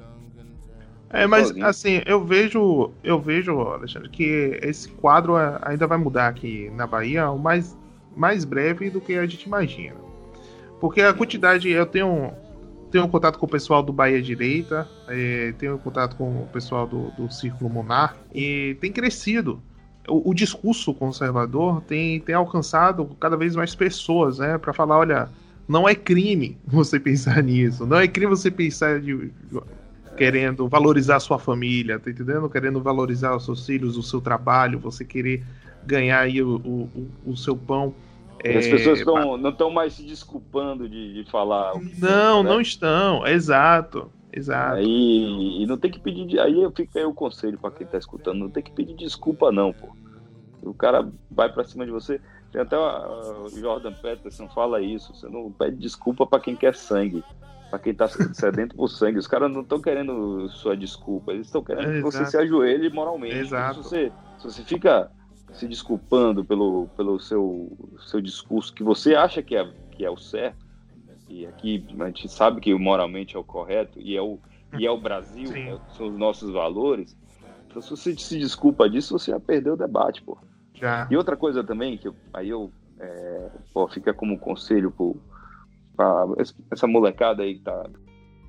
É, 1.10 1.28
mas 1.28 1.48
sozinho. 1.48 1.66
assim, 1.66 2.02
eu 2.06 2.24
vejo, 2.24 2.92
eu 3.04 3.20
vejo, 3.20 3.60
Alexandre, 3.60 4.10
que 4.10 4.60
esse 4.62 4.90
quadro 4.90 5.36
ainda 5.62 5.86
vai 5.86 5.98
mudar 5.98 6.28
aqui 6.28 6.72
na 6.72 6.88
Bahia 6.88 7.30
o 7.30 7.38
mais, 7.38 7.78
mais 8.16 8.46
breve 8.46 8.90
do 8.90 9.02
que 9.02 9.14
a 9.14 9.26
gente 9.26 9.46
imagina. 9.46 9.98
Porque 10.80 11.02
a 11.02 11.14
quantidade, 11.14 11.70
eu 11.70 11.86
tenho, 11.86 12.34
tenho 12.94 13.08
contato 13.10 13.40
com 13.40 13.48
o 13.48 13.50
pessoal 13.50 13.82
do 13.82 13.92
Bahia 13.92 14.22
Direita, 14.22 14.88
é, 15.08 15.52
tenho 15.58 15.80
contato 15.80 16.16
com 16.16 16.44
o 16.44 16.48
pessoal 16.54 16.86
do, 16.86 17.10
do 17.18 17.28
Círculo 17.34 17.68
Monar, 17.68 18.16
e 18.32 18.78
tem 18.80 18.92
crescido 18.92 19.60
o, 20.08 20.30
o, 20.30 20.34
discurso 20.34 20.94
conservador 20.94 21.82
tem, 21.82 22.20
tem 22.20 22.36
alcançado 22.36 23.06
cada 23.20 23.38
vez 23.38 23.56
mais 23.56 23.74
pessoas, 23.74 24.38
né? 24.38 24.58
Para 24.58 24.74
falar, 24.74 25.00
olha, 25.00 25.30
não 25.68 25.88
é 25.88 25.96
crime 25.96 26.58
você 26.66 27.00
pensar 27.00 27.42
nisso, 27.44 27.86
não 27.86 27.98
é 27.98 28.08
crime 28.08 28.30
você 28.30 28.52
pensar 28.52 29.00
de, 29.00 29.16
de, 29.16 29.62
querendo 30.16 30.68
valorizar 30.68 31.16
a 31.16 31.20
sua 31.20 31.40
família, 31.40 32.00
tá 32.00 32.12
entendendo? 32.12 32.50
Querendo 32.50 32.82
valorizar 32.82 33.36
os 33.36 33.46
seus 33.46 33.66
filhos, 33.66 33.98
o 33.98 34.04
seu 34.04 34.22
trabalho, 34.22 34.78
você 34.78 35.04
querer 35.04 35.44
ganhar 35.86 36.20
aí 36.20 36.42
o, 36.42 36.58
o, 36.58 37.10
o 37.26 37.38
seu 37.38 37.56
pão. 37.56 37.94
As 38.44 38.66
é, 38.66 38.70
pessoas 38.70 39.02
tão, 39.04 39.38
não 39.38 39.50
estão 39.52 39.72
mais 39.72 39.94
se 39.94 40.04
desculpando 40.04 40.90
de, 40.90 41.24
de 41.24 41.32
falar. 41.32 41.74
Não, 41.98 42.44
né? 42.44 42.50
não 42.50 42.60
estão, 42.60 43.26
exato. 43.26 44.12
Exato. 44.36 44.78
Aí, 44.78 45.62
e 45.62 45.66
não 45.68 45.78
tem 45.78 45.92
que 45.92 46.00
pedir. 46.00 46.40
Aí 46.40 46.62
eu 46.62 46.72
fico 46.72 46.98
aí 46.98 47.06
o 47.06 47.14
conselho 47.14 47.58
para 47.58 47.72
quem 47.72 47.86
tá 47.86 47.98
escutando: 47.98 48.40
não 48.40 48.50
tem 48.50 48.64
que 48.64 48.72
pedir 48.72 48.96
desculpa, 48.96 49.52
não, 49.52 49.72
pô. 49.72 49.96
O 50.64 50.74
cara 50.74 51.08
vai 51.30 51.52
para 51.52 51.64
cima 51.64 51.86
de 51.86 51.92
você. 51.92 52.20
Tem 52.52 52.62
até 52.62 52.78
o 52.78 53.48
Jordan 53.50 53.94
Peterson 53.94 54.50
fala 54.50 54.82
isso: 54.82 55.14
você 55.14 55.28
não 55.30 55.52
pede 55.52 55.78
desculpa 55.78 56.26
para 56.26 56.40
quem 56.40 56.56
quer 56.56 56.76
sangue, 56.76 57.24
para 57.70 57.80
quem 57.80 57.94
tá 57.94 58.08
sedento 58.08 58.76
por 58.76 58.88
sangue. 58.88 59.20
Os 59.20 59.28
caras 59.28 59.52
não 59.52 59.62
estão 59.62 59.80
querendo 59.80 60.50
sua 60.50 60.76
desculpa, 60.76 61.32
eles 61.32 61.48
estão 61.48 61.64
querendo 61.64 61.92
é, 61.92 61.94
que 61.96 62.02
você 62.02 62.26
se 62.26 62.36
ajoelhe 62.36 62.90
moralmente. 62.90 63.36
Exato. 63.36 63.84
Se 63.84 63.90
você, 63.90 64.12
se 64.40 64.44
você 64.46 64.64
fica 64.64 65.12
se 65.54 65.68
desculpando 65.68 66.44
pelo, 66.44 66.90
pelo 66.98 67.20
seu, 67.20 67.72
seu 68.00 68.20
discurso 68.20 68.74
que 68.74 68.84
você 68.84 69.16
acha 69.16 69.42
que 69.42 69.56
é, 69.56 69.72
que 69.92 70.04
é 70.04 70.10
o 70.10 70.18
certo, 70.18 70.66
e 71.30 71.46
aqui 71.46 71.86
a 72.00 72.06
gente 72.08 72.28
sabe 72.28 72.60
que 72.60 72.74
moralmente 72.74 73.36
é 73.36 73.40
o 73.40 73.44
correto 73.44 74.00
e 74.00 74.16
é 74.16 74.22
o, 74.22 74.40
e 74.78 74.86
é 74.86 74.92
o 74.92 75.00
Brasil, 75.00 75.52
é, 75.56 75.78
são 75.90 76.08
os 76.08 76.18
nossos 76.18 76.52
valores. 76.52 77.18
Então, 77.68 77.82
se 77.82 77.90
você 77.90 78.16
se 78.16 78.38
desculpa 78.38 78.90
disso, 78.90 79.18
você 79.18 79.32
já 79.32 79.40
perdeu 79.40 79.74
o 79.74 79.78
debate, 79.78 80.22
pô. 80.22 80.38
Já. 80.74 81.08
E 81.10 81.16
outra 81.16 81.38
coisa 81.38 81.64
também, 81.64 81.98
que 81.98 82.08
eu, 82.08 82.16
aí 82.34 82.50
eu, 82.50 82.72
é, 83.00 83.52
pô, 83.74 83.88
fica 83.88 84.14
como 84.14 84.38
conselho 84.38 84.92
pro, 84.92 85.16
pra 85.96 86.26
essa 86.72 86.88
molecada 86.88 87.44
aí 87.44 87.56
que 87.56 87.62
tá 87.62 87.90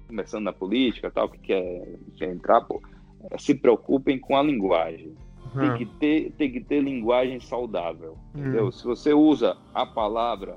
começando 0.07 0.45
na 0.45 0.53
política 0.53 1.11
tal, 1.11 1.29
que 1.29 1.39
quer, 1.39 1.99
quer 2.17 2.33
entrar, 2.33 2.61
pô, 2.63 2.83
é, 3.31 3.39
se 3.39 3.55
preocupem 3.55 4.19
com 4.19 4.37
a 4.37 4.43
linguagem. 4.43 5.15
Tem, 5.61 5.77
que 5.77 5.87
ter, 5.87 6.33
tem 6.33 6.51
que 6.51 6.61
ter 6.61 6.81
linguagem 6.81 7.41
saudável, 7.41 8.17
entendeu? 8.35 8.73
Se 8.73 8.85
você 8.85 9.13
usa 9.13 9.57
a 9.73 9.87
palavra 9.87 10.57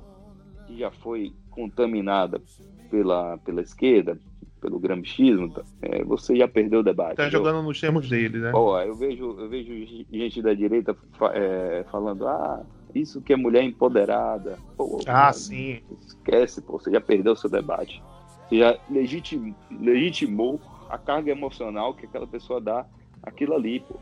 que 0.66 0.78
já 0.78 0.92
foi 0.92 1.34
contaminada 1.52 2.42
pela, 2.90 3.38
pela 3.40 3.62
esquerda, 3.62 4.20
pelo 4.62 4.80
gramscismo, 4.80 5.50
tá? 5.50 5.62
é, 5.82 6.04
você 6.04 6.36
já 6.36 6.48
perdeu 6.48 6.80
o 6.80 6.84
debate. 6.84 7.16
Tá 7.16 7.30
jogando 7.30 7.62
nos 7.64 7.80
termos 7.80 8.10
dele, 8.10 8.40
né? 8.40 8.52
Eu 8.86 8.96
vejo, 8.96 9.40
eu 9.40 9.50
vejo 9.50 9.74
gente 10.12 10.42
da 10.42 10.54
direita 10.54 10.96
é, 11.34 11.86
falando, 11.92 12.28
ah, 12.28 12.66
isso 12.94 13.22
que 13.22 13.34
é 13.34 13.36
mulher 13.36 13.64
empoderada. 13.64 14.58
Pô, 14.76 15.00
ah, 15.02 15.06
cara, 15.06 15.34
sim. 15.34 15.80
Esquece, 15.92 16.62
pô, 16.62 16.80
você 16.80 16.92
já 16.92 17.02
perdeu 17.02 17.34
o 17.34 17.38
seu 17.38 17.50
debate. 17.50 18.02
Você 18.48 18.58
já 18.58 18.78
legitim, 18.90 19.56
legitimou 19.72 20.60
a 20.90 20.98
carga 20.98 21.32
emocional 21.32 21.94
que 21.94 22.06
aquela 22.06 22.28
pessoa 22.28 22.62
dá 22.62 22.86
aquilo 23.24 23.54
ali, 23.54 23.80
pô. 23.80 24.00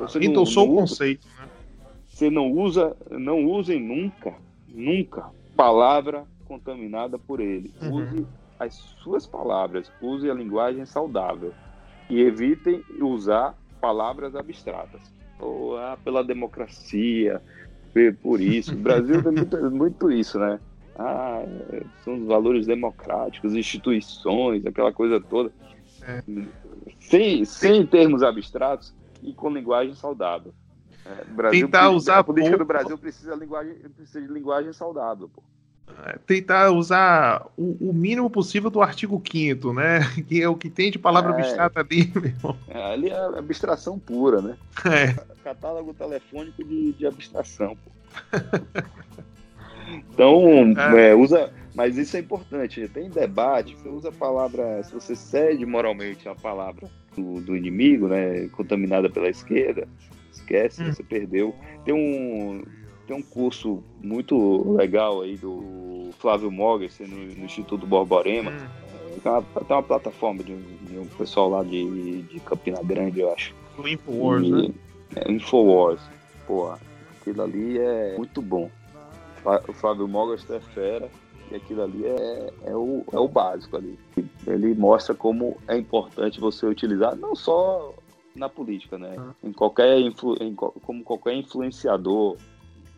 Você 0.00 0.18
Endossou 0.20 0.72
o 0.72 0.74
conceito, 0.76 1.26
né? 1.38 1.48
Você 2.06 2.30
não 2.30 2.50
usa, 2.50 2.96
não 3.10 3.44
usem 3.44 3.80
nunca, 3.80 4.34
nunca 4.68 5.30
palavra 5.54 6.24
contaminada 6.46 7.18
por 7.18 7.40
ele. 7.40 7.74
Uhum. 7.82 7.96
Use 7.96 8.26
as 8.58 8.74
suas 9.02 9.26
palavras, 9.26 9.92
use 10.00 10.30
a 10.30 10.34
linguagem 10.34 10.86
saudável 10.86 11.52
e 12.08 12.20
evitem 12.20 12.82
usar 13.00 13.54
palavras 13.80 14.34
abstratas. 14.34 15.12
Ou 15.38 15.76
ah, 15.76 15.98
pela 16.02 16.24
democracia, 16.24 17.42
por 18.22 18.40
isso. 18.40 18.72
O 18.74 18.78
Brasil 18.78 19.22
tem 19.22 19.32
muito, 19.32 19.70
muito 19.70 20.10
isso, 20.10 20.38
né? 20.38 20.58
Ah, 20.98 21.44
são 22.02 22.14
os 22.14 22.26
valores 22.26 22.66
democráticos, 22.66 23.54
instituições, 23.54 24.64
aquela 24.64 24.92
coisa 24.92 25.20
toda. 25.20 25.52
É. 26.02 26.22
Sem, 27.00 27.44
sem 27.44 27.84
termos 27.86 28.22
abstratos 28.22 28.94
e 29.26 29.34
com 29.34 29.50
linguagem 29.50 29.94
saudável. 29.94 30.54
É, 31.04 31.24
Brasil 31.24 31.66
Tentar 31.66 31.90
usar 31.90 32.18
a 32.18 32.24
política 32.24 32.56
pouco... 32.56 32.64
do 32.64 32.68
Brasil 32.68 32.98
precisa 32.98 33.34
de 33.34 33.40
linguagem, 33.40 33.74
precisa 33.74 34.20
de 34.20 34.32
linguagem 34.32 34.72
saudável. 34.72 35.28
Pô 35.28 35.42
tentar 36.26 36.70
usar 36.70 37.46
o, 37.56 37.88
o, 37.88 37.92
mínimo 37.92 38.28
possível 38.28 38.70
do 38.70 38.82
artigo 38.82 39.22
5 39.24 39.72
né? 39.72 40.00
Que 40.26 40.42
é 40.42 40.48
o 40.48 40.56
que 40.56 40.68
tem 40.68 40.90
de 40.90 40.98
palavra 40.98 41.32
é, 41.32 41.34
abstrata 41.34 41.80
ali, 41.80 42.10
meu 42.14 42.24
irmão. 42.24 42.56
É, 42.68 42.92
ali 42.92 43.08
é 43.08 43.38
abstração 43.38 43.98
pura, 43.98 44.40
né? 44.40 44.56
É. 44.84 45.14
Catálogo 45.42 45.94
telefônico 45.94 46.62
de, 46.64 46.92
de 46.92 47.06
abstração. 47.06 47.76
então, 49.88 50.74
é. 50.96 51.10
é. 51.10 51.14
usa, 51.14 51.50
Mas 51.76 51.98
isso 51.98 52.16
é 52.16 52.20
importante. 52.20 52.88
Tem 52.88 53.10
debate, 53.10 53.76
você 53.76 53.88
usa 53.88 54.08
a 54.08 54.12
palavra, 54.12 54.82
se 54.82 54.94
você 54.94 55.14
cede 55.14 55.66
moralmente 55.66 56.26
a 56.26 56.34
palavra 56.34 56.88
do, 57.14 57.38
do 57.42 57.54
inimigo, 57.54 58.08
né, 58.08 58.48
contaminada 58.48 59.10
pela 59.10 59.28
esquerda, 59.28 59.86
esquece, 60.32 60.82
hum. 60.82 60.92
você 60.92 61.02
perdeu. 61.02 61.54
Tem 61.84 61.92
um, 61.92 62.64
tem 63.06 63.14
um 63.14 63.22
curso 63.22 63.84
muito 64.02 64.72
legal 64.72 65.20
aí 65.20 65.36
do 65.36 66.08
Flávio 66.18 66.50
Mogas 66.50 66.98
no, 66.98 67.06
no 67.06 67.44
Instituto 67.44 67.86
Borborema. 67.86 68.50
Hum. 68.50 69.20
Tem, 69.22 69.32
uma, 69.32 69.42
tem 69.42 69.76
uma 69.76 69.82
plataforma 69.82 70.42
de, 70.42 70.56
de, 70.56 70.98
um 70.98 71.06
pessoal 71.06 71.50
lá 71.50 71.62
de, 71.62 72.22
de 72.22 72.40
Campina 72.40 72.82
Grande, 72.82 73.20
eu 73.20 73.32
acho. 73.34 73.54
O 73.76 73.86
Infowars, 73.86 74.46
e, 74.46 74.50
né? 74.50 74.70
É, 75.14 75.30
Infowars. 75.30 76.00
Pô, 76.46 76.72
aquilo 77.20 77.42
ali 77.42 77.78
é 77.78 78.16
muito 78.16 78.40
bom. 78.40 78.70
O 79.68 79.72
Flávio 79.74 80.08
Mogas 80.08 80.48
é 80.50 80.58
fera 80.58 81.08
e 81.50 81.54
aquilo 81.54 81.82
ali 81.82 82.04
é, 82.04 82.52
é, 82.64 82.76
o, 82.76 83.04
é 83.12 83.18
o 83.18 83.28
básico 83.28 83.76
ali. 83.76 83.98
Ele 84.46 84.74
mostra 84.74 85.14
como 85.14 85.56
é 85.68 85.76
importante 85.76 86.40
você 86.40 86.66
utilizar, 86.66 87.16
não 87.16 87.34
só 87.34 87.94
na 88.34 88.48
política, 88.48 88.98
né? 88.98 89.16
Em 89.42 89.52
qualquer 89.52 89.98
influ, 89.98 90.36
em, 90.40 90.54
como 90.54 91.02
qualquer 91.02 91.34
influenciador 91.34 92.36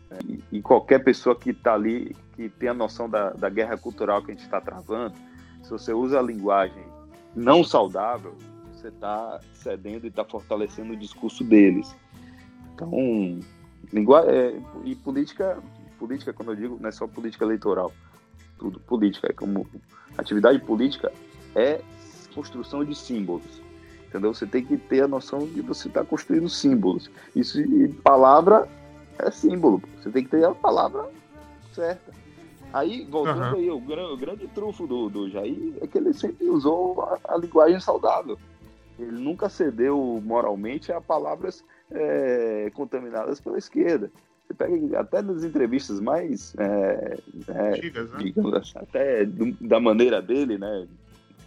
né? 0.09 0.17
e, 0.27 0.57
e, 0.57 0.61
qualquer 0.61 1.03
pessoa 1.03 1.35
que 1.35 1.51
está 1.51 1.73
ali, 1.73 2.15
que 2.35 2.49
tem 2.49 2.69
a 2.69 2.73
noção 2.73 3.09
da, 3.09 3.31
da 3.31 3.49
guerra 3.49 3.77
cultural 3.77 4.21
que 4.21 4.31
a 4.31 4.33
gente 4.33 4.43
está 4.43 4.59
travando, 4.59 5.15
se 5.63 5.69
você 5.69 5.93
usa 5.93 6.19
a 6.19 6.21
linguagem 6.21 6.83
não 7.35 7.63
saudável, 7.63 8.35
você 8.73 8.87
está 8.89 9.39
cedendo 9.53 10.05
e 10.05 10.09
está 10.09 10.25
fortalecendo 10.25 10.93
o 10.93 10.97
discurso 10.97 11.43
deles. 11.43 11.95
Então, 12.73 12.91
linguagem 13.93 14.31
é, 14.31 14.61
e 14.83 14.95
política, 14.95 15.61
política, 15.97 16.33
quando 16.33 16.51
eu 16.51 16.55
digo, 16.55 16.77
não 16.79 16.89
é 16.89 16.91
só 16.91 17.07
política 17.07 17.45
eleitoral 17.45 17.93
tudo 18.59 18.79
política. 18.79 19.27
É 19.29 19.33
como 19.33 19.65
atividade 20.17 20.59
política 20.59 21.11
é 21.55 21.81
construção 22.35 22.83
de 22.83 22.93
símbolos. 22.93 23.61
Entendeu? 24.07 24.33
Você 24.33 24.45
tem 24.45 24.65
que 24.65 24.77
ter 24.77 25.03
a 25.03 25.07
noção 25.07 25.47
de 25.47 25.61
você 25.61 25.87
estar 25.87 26.01
tá 26.01 26.05
construindo 26.05 26.49
símbolos. 26.49 27.09
Isso 27.35 27.59
e 27.61 27.87
palavra 27.87 28.67
é 29.17 29.31
símbolo. 29.31 29.81
Você 29.97 30.09
tem 30.09 30.23
que 30.23 30.29
ter 30.29 30.43
a 30.43 30.53
palavra 30.53 31.09
certa. 31.73 32.11
Aí, 32.71 33.05
voltando 33.09 33.41
uhum. 33.41 33.55
aí, 33.55 33.71
o, 33.71 33.79
grande, 33.79 34.11
o 34.11 34.17
grande 34.17 34.47
trufo 34.47 34.85
do, 34.85 35.09
do 35.09 35.29
Jair 35.29 35.73
é 35.81 35.87
que 35.87 35.97
ele 35.97 36.13
sempre 36.13 36.47
usou 36.47 37.01
a, 37.01 37.19
a 37.33 37.37
linguagem 37.37 37.79
saudável. 37.79 38.37
Ele 38.97 39.11
nunca 39.11 39.49
cedeu 39.49 40.21
moralmente 40.23 40.91
a 40.91 40.99
palavras 40.99 41.63
é, 41.89 42.71
contaminadas 42.73 43.39
pela 43.39 43.57
esquerda. 43.57 44.11
Você 44.49 44.53
pega 44.55 44.99
até 44.99 45.21
nas 45.21 45.43
entrevistas 45.43 45.99
mais. 45.99 46.55
É, 46.57 47.17
é, 47.49 47.69
Antigas, 47.69 48.09
né? 48.09 48.17
Digamos 48.23 48.73
até 48.75 49.23
do, 49.23 49.55
da 49.61 49.79
maneira 49.79 50.21
dele, 50.21 50.57
né? 50.57 50.87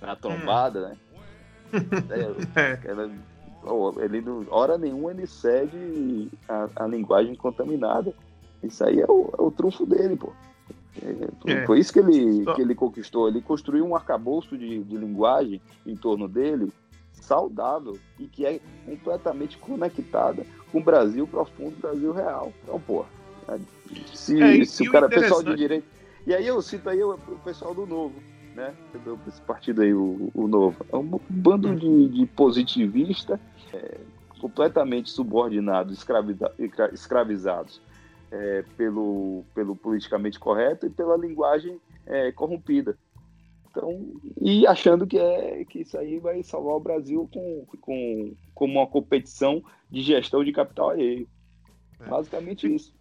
Na 0.01 0.15
trombada, 0.15 0.89
né? 0.89 0.97
É, 2.55 2.79
ela, 2.85 3.11
ele, 3.99 4.23
hora 4.51 4.77
nenhuma, 4.77 5.11
ele 5.11 5.27
cede 5.27 6.29
a, 6.47 6.69
a 6.77 6.87
linguagem 6.87 7.35
contaminada. 7.35 8.13
Isso 8.63 8.85
aí 8.85 9.01
é 9.01 9.07
o, 9.09 9.33
é 9.39 9.43
o 9.43 9.51
trunfo 9.51 9.87
dele, 9.87 10.15
pô. 10.15 10.35
É, 11.03 11.53
é. 11.53 11.67
Foi 11.67 11.81
isso 11.81 11.91
que 11.91 11.99
ele, 11.99 12.45
que 12.55 12.61
ele 12.61 12.75
conquistou. 12.75 13.27
Ele 13.27 13.41
construiu 13.41 13.87
um 13.87 13.97
arcabouço 13.97 14.57
de, 14.59 14.85
de 14.85 14.97
linguagem 14.99 15.63
em 15.87 15.97
torno 15.97 16.29
dele 16.29 16.71
saudável 17.23 17.99
e 18.19 18.27
que 18.27 18.45
é 18.45 18.61
completamente 18.85 19.57
conectada 19.59 20.45
com 20.71 20.79
o 20.79 20.83
Brasil 20.83 21.27
profundo, 21.27 21.77
Brasil 21.81 22.13
real. 22.13 22.53
Então, 22.63 22.81
pô, 22.81 23.05
se, 24.13 24.41
é, 24.43 24.65
se 24.65 24.89
o 24.89 24.93
cara, 24.93 25.09
pessoal 25.09 25.43
de 25.43 25.55
direito. 25.55 25.87
E 26.27 26.35
aí 26.35 26.47
eu 26.47 26.61
cito 26.63 26.89
aí 26.89 27.03
o, 27.03 27.15
o 27.15 27.39
pessoal 27.45 27.75
do 27.75 27.87
Novo, 27.87 28.15
né? 28.55 28.75
Esse 29.27 29.41
partido 29.43 29.83
aí, 29.83 29.93
o, 29.93 30.31
o 30.35 30.47
Novo. 30.47 30.85
É 30.93 30.97
um 30.97 31.21
bando 31.29 31.75
de, 31.75 32.09
de 32.09 32.27
positivista, 32.27 33.41
é, 33.73 33.99
completamente 34.41 35.11
subordinados, 35.11 36.05
escravizados 36.93 37.81
é, 38.31 38.65
pelo, 38.77 39.45
pelo 39.55 39.77
politicamente 39.77 40.39
correto 40.39 40.87
e 40.87 40.91
pela 40.91 41.17
linguagem 41.17 41.81
é, 42.07 42.33
corrompida. 42.33 42.97
Então, 43.73 43.99
e 44.39 44.67
achando 44.67 45.07
que, 45.07 45.19
é, 45.19 45.65
que 45.65 45.81
isso 45.81 45.97
aí 45.97 46.19
vai 46.19 46.43
salvar 46.43 46.75
o 46.75 46.81
Brasil 46.81 47.27
com, 47.33 47.65
com, 47.81 48.35
como 48.55 48.79
uma 48.79 48.87
competição 48.87 49.63
de 49.91 50.03
gestão 50.03 50.45
de 50.45 50.53
capital 50.53 50.91
alheio. 50.91 51.27
É. 51.99 52.07
Basicamente 52.07 52.73
isso. 52.73 52.95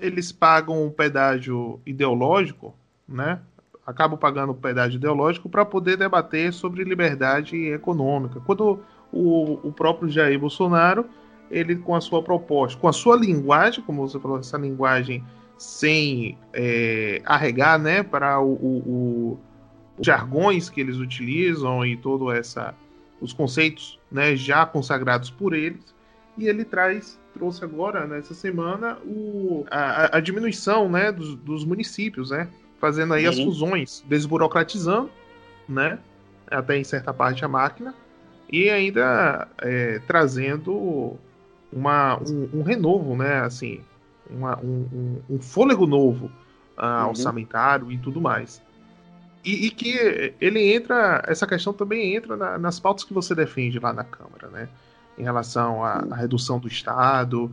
Eles 0.00 0.32
pagam 0.32 0.84
um 0.84 0.90
pedágio 0.90 1.80
ideológico, 1.86 2.74
né? 3.08 3.40
Acabam 3.86 4.18
pagando 4.18 4.52
um 4.52 4.56
pedágio 4.56 4.96
ideológico 4.96 5.48
para 5.48 5.64
poder 5.64 5.96
debater 5.96 6.52
sobre 6.52 6.82
liberdade 6.82 7.56
econômica. 7.68 8.40
Quando 8.40 8.80
o, 9.12 9.68
o 9.68 9.72
próprio 9.72 10.08
Jair 10.08 10.38
Bolsonaro, 10.38 11.06
ele 11.48 11.76
com 11.76 11.94
a 11.94 12.00
sua 12.00 12.22
proposta, 12.22 12.80
com 12.80 12.88
a 12.88 12.92
sua 12.92 13.16
linguagem, 13.16 13.84
como 13.84 14.08
você 14.08 14.18
falou, 14.18 14.38
essa 14.38 14.58
linguagem 14.58 15.22
sem 15.56 16.36
é, 16.52 17.22
arregar, 17.24 17.78
né, 17.78 18.02
para 18.02 18.40
o, 18.40 18.52
o 18.52 19.40
jargões 20.02 20.68
que 20.68 20.80
eles 20.80 20.96
utilizam 20.96 21.86
e 21.86 21.96
todo 21.96 22.30
essa 22.30 22.74
os 23.20 23.32
conceitos 23.32 24.00
né, 24.10 24.34
já 24.34 24.66
consagrados 24.66 25.30
por 25.30 25.54
eles. 25.54 25.94
E 26.36 26.48
ele 26.48 26.64
traz 26.64 27.20
trouxe 27.32 27.64
agora 27.64 28.06
nessa 28.06 28.34
semana 28.34 28.98
o, 29.04 29.64
a, 29.70 30.18
a 30.18 30.20
diminuição 30.20 30.88
né, 30.88 31.10
dos, 31.10 31.34
dos, 31.36 31.64
municípios 31.64 32.30
né 32.30 32.48
fazendo 32.78 33.14
aí 33.14 33.24
uhum. 33.24 33.30
as 33.30 33.40
fusões 33.40 34.04
desburocratizando 34.06 35.10
né 35.68 35.98
até 36.50 36.76
em 36.76 36.84
certa 36.84 37.12
parte 37.12 37.44
a 37.44 37.48
máquina 37.48 37.94
e 38.50 38.68
ainda 38.68 39.48
é, 39.62 39.98
trazendo 40.06 41.16
uma, 41.72 42.18
um, 42.18 42.50
um, 42.52 42.62
renovo 42.62 43.16
né 43.16 43.40
assim 43.40 43.80
uma, 44.28 44.58
um, 44.60 45.22
um, 45.28 45.40
fôlego 45.40 45.86
novo 45.86 46.30
uh, 46.76 47.08
orçamentário 47.08 47.90
e 47.90 47.96
tudo 47.96 48.20
mais 48.20 48.60
e, 49.44 49.66
e, 49.66 49.70
que 49.70 50.34
ele 50.40 50.74
entra, 50.74 51.22
essa 51.26 51.46
questão 51.46 51.72
também 51.72 52.14
entra 52.14 52.36
na, 52.36 52.58
nas 52.58 52.78
pautas 52.78 53.04
que 53.04 53.12
você 53.12 53.34
defende 53.34 53.78
lá 53.78 53.92
na 53.92 54.04
Câmara, 54.04 54.48
né? 54.48 54.68
Em 55.18 55.22
relação 55.22 55.84
à, 55.84 56.04
à 56.10 56.14
redução 56.14 56.58
do 56.58 56.68
Estado. 56.68 57.50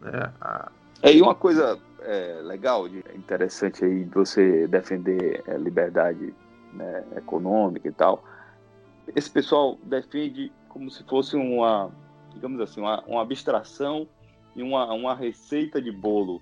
Né? 0.00 0.32
A... 0.40 0.70
É, 1.02 1.14
e 1.14 1.22
uma 1.22 1.34
coisa 1.34 1.78
é, 2.02 2.40
legal, 2.42 2.86
interessante 3.14 3.84
aí 3.84 4.04
de 4.04 4.10
você 4.10 4.66
defender 4.66 5.42
a 5.48 5.56
liberdade 5.56 6.34
né, 6.72 7.04
econômica 7.16 7.88
e 7.88 7.92
tal. 7.92 8.22
Esse 9.14 9.30
pessoal 9.30 9.78
defende 9.82 10.52
como 10.68 10.90
se 10.90 11.02
fosse 11.04 11.36
uma, 11.36 11.90
digamos 12.34 12.60
assim, 12.60 12.80
uma, 12.80 13.02
uma 13.06 13.22
abstração 13.22 14.06
e 14.54 14.62
uma, 14.62 14.92
uma 14.92 15.14
receita 15.14 15.80
de 15.80 15.90
bolo 15.90 16.40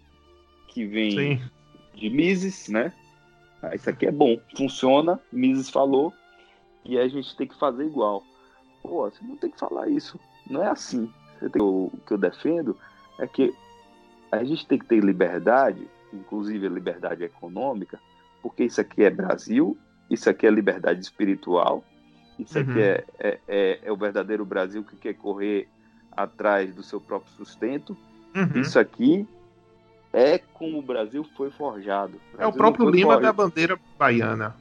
que 0.68 0.84
vem 0.84 1.11
Sim. 1.12 1.42
de 1.94 2.11
Mises, 2.11 2.68
né? 2.68 2.92
Ah, 3.62 3.74
isso 3.74 3.90
aqui 3.90 4.06
é 4.06 4.12
bom, 4.12 4.38
funciona, 4.56 5.20
Mises 5.32 5.68
falou, 5.68 6.12
e 6.84 6.98
a 6.98 7.09
gente 7.09 7.36
tem 7.36 7.46
que 7.46 7.59
fazer 7.59 7.84
igual. 7.84 8.22
Pô, 8.82 9.11
você 9.11 9.24
não 9.24 9.36
tem 9.36 9.50
que 9.50 9.59
falar 9.59 9.88
isso. 9.88 10.18
Não 10.48 10.62
é 10.62 10.68
assim. 10.68 11.11
O 11.61 11.90
que 12.06 12.12
eu 12.12 12.18
defendo 12.18 12.76
é 13.18 13.26
que 13.26 13.54
a 14.30 14.42
gente 14.44 14.66
tem 14.66 14.78
que 14.78 14.86
ter 14.86 15.02
liberdade, 15.02 15.88
inclusive 16.12 16.66
a 16.66 16.70
liberdade 16.70 17.24
econômica, 17.24 18.00
porque 18.42 18.64
isso 18.64 18.80
aqui 18.80 19.04
é 19.04 19.11
Brasil, 19.11 19.76
isso 20.11 20.28
aqui 20.30 20.46
é 20.46 20.50
liberdade 20.50 21.00
espiritual, 21.00 21.84
isso 22.38 22.59
uhum. 22.59 22.64
aqui 22.64 22.80
é, 22.80 23.04
é, 23.18 23.40
é, 23.48 23.80
é, 23.82 23.92
o 23.92 23.96
verdadeiro 23.96 24.44
Brasil 24.44 24.84
que 24.84 24.96
quer 24.96 25.14
correr 25.14 25.68
atrás 26.12 26.72
do 26.72 26.82
seu 26.82 27.00
próprio 27.00 27.32
sustento. 27.32 27.96
Uhum. 28.34 28.61
Isso 28.61 28.78
aqui 28.78 29.26
é 30.12 30.38
como 30.38 30.78
o 30.78 30.82
Brasil 30.82 31.24
foi 31.36 31.50
forjado. 31.50 32.18
O 32.36 32.42
é 32.42 32.46
o 32.46 32.52
próprio 32.52 32.88
Lima 32.88 33.14
forjado. 33.14 33.22
da 33.22 33.32
bandeira 33.32 33.78
baiana. 33.98 34.54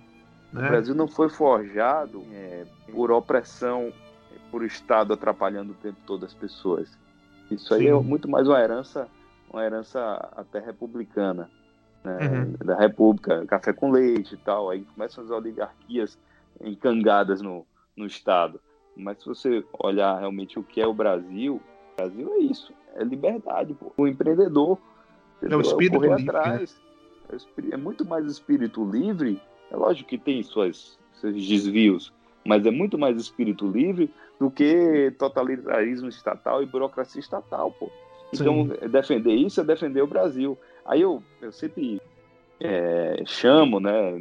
Né? 0.52 0.66
O 0.66 0.70
Brasil 0.70 0.96
não 0.96 1.08
foi 1.08 1.30
forjado 1.30 2.24
é, 2.32 2.66
por 2.92 3.12
opressão, 3.12 3.92
por 4.52 4.64
Estado 4.64 5.14
atrapalhando 5.14 5.72
o 5.72 5.76
tempo 5.76 5.98
todo 6.06 6.26
as 6.26 6.34
pessoas. 6.34 6.98
Isso 7.50 7.74
aí 7.74 7.84
Sim. 7.84 7.90
é 7.90 7.94
muito 7.94 8.30
mais 8.30 8.48
uma 8.48 8.60
herança, 8.60 9.08
uma 9.52 9.64
herança 9.64 10.00
até 10.36 10.60
republicana, 10.60 11.50
né? 12.04 12.18
uhum. 12.22 12.66
da 12.66 12.76
República, 12.76 13.46
café 13.46 13.72
com 13.72 13.92
leite 13.92 14.36
e 14.36 14.38
tal. 14.38 14.70
Aí 14.70 14.86
começam 14.96 15.24
as 15.24 15.30
oligarquias 15.30 16.18
encangadas 16.62 17.42
no, 17.42 17.66
no 17.96 18.06
Estado. 18.06 18.60
Mas 18.96 19.20
se 19.20 19.26
você 19.26 19.64
olhar 19.80 20.20
realmente 20.20 20.58
o 20.58 20.64
que 20.64 20.82
é 20.82 20.88
o 20.88 20.94
Brasil, 20.94 21.62
o 21.94 21.96
Brasil 22.02 22.34
é 22.34 22.40
isso, 22.40 22.74
é 22.96 23.04
liberdade. 23.04 23.74
Pô. 23.74 23.94
O 23.96 24.08
empreendedor 24.08 24.78
é 25.42 25.56
o 25.56 25.62
espírito 25.62 26.00
correr 26.00 26.16
livre, 26.18 26.24
né? 26.24 26.40
atrás. 26.40 26.82
Né? 27.30 27.40
É 27.72 27.78
muito 27.78 28.06
mais 28.06 28.26
espírito 28.26 28.90
livre. 28.90 29.42
É 29.72 29.76
lógico 29.76 30.10
que 30.10 30.18
tem 30.18 30.42
suas, 30.44 30.98
seus 31.14 31.34
desvios, 31.36 32.14
mas 32.46 32.66
é 32.66 32.72
muito 32.72 32.98
mais 32.98 33.18
espírito 33.18 33.70
livre 33.70 34.14
do 34.40 34.50
que 34.50 35.14
totalitarismo 35.18 36.08
estatal 36.08 36.64
e 36.64 36.66
burocracia 36.66 37.20
estatal, 37.20 37.72
pô. 37.72 37.90
Então, 38.34 38.66
Sim. 38.66 38.90
defender 38.90 39.34
isso 39.34 39.62
é 39.62 39.64
defender 39.64 40.02
o 40.02 40.08
Brasil. 40.08 40.58
Aí 40.86 41.02
eu, 41.02 41.24
eu 41.42 41.52
sempre 41.52 42.02
é, 42.60 43.24
chamo, 43.26 43.80
né, 43.80 44.18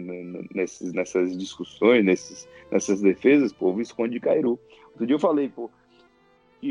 nesses, 0.54 0.92
nessas 0.92 1.36
discussões, 1.36 2.04
nesses, 2.04 2.48
nessas 2.70 3.00
defesas, 3.00 3.52
pô, 3.52 3.70
o 3.70 3.74
Visconde 3.74 4.14
de 4.14 4.20
Cairu. 4.20 4.58
Outro 4.88 5.06
dia 5.06 5.14
eu 5.14 5.20
falei, 5.20 5.48
pô, 5.48 5.70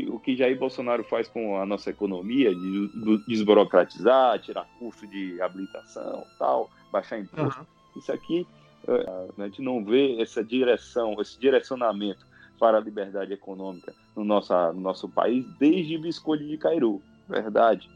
o 0.08 0.18
que 0.18 0.36
Jair 0.36 0.58
Bolsonaro 0.58 1.04
faz 1.04 1.28
com 1.28 1.60
a 1.60 1.64
nossa 1.64 1.90
economia, 1.90 2.54
de 2.54 2.90
desburocratizar, 3.26 4.38
tirar 4.40 4.68
custo 4.78 5.06
de 5.06 5.40
habilitação, 5.40 6.24
tal, 6.38 6.70
baixar 6.92 7.18
imposto, 7.18 7.60
uhum. 7.60 8.00
isso 8.00 8.12
aqui 8.12 8.46
é, 8.88 9.42
a 9.42 9.44
gente 9.46 9.62
não 9.62 9.84
vê 9.84 10.20
essa 10.20 10.44
direção, 10.44 11.20
esse 11.20 11.38
direcionamento 11.38 12.24
para 12.58 12.78
a 12.78 12.80
liberdade 12.80 13.32
econômica 13.32 13.92
no 14.14 14.24
nosso, 14.24 14.54
no 14.72 14.80
nosso 14.80 15.08
país 15.08 15.44
desde 15.58 15.98
Visconde 15.98 16.46
de 16.46 16.56
Cairu, 16.56 17.02
verdade? 17.28 17.90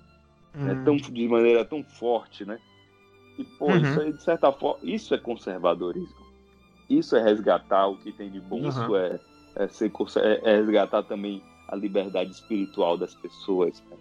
Uhum. 0.55 0.71
É 0.71 0.85
tão, 0.85 0.97
de 0.97 1.29
maneira 1.29 1.65
tão 1.65 1.83
forte, 1.85 2.45
né? 2.45 2.59
E, 3.39 3.45
pô, 3.45 3.67
uhum. 3.67 3.77
isso 3.77 4.01
aí, 4.01 4.13
de 4.13 4.23
certa 4.23 4.53
forma, 4.53 4.81
isso 4.83 5.15
é 5.15 5.19
conservadorismo. 5.19 6.21
Isso 6.89 7.15
é 7.15 7.23
resgatar 7.23 7.87
o 7.87 7.97
que 7.97 8.11
tem 8.11 8.29
de 8.29 8.41
bom, 8.41 8.69
isso 8.69 8.97
é, 8.97 9.21
é, 9.55 9.69
ser, 9.69 9.93
é, 10.17 10.41
é, 10.43 10.57
resgatar 10.57 11.05
também 11.05 11.41
a 11.71 11.77
liberdade 11.77 12.33
espiritual 12.33 12.99
das 12.99 13.15
pessoas, 13.15 13.83
né? 13.89 13.97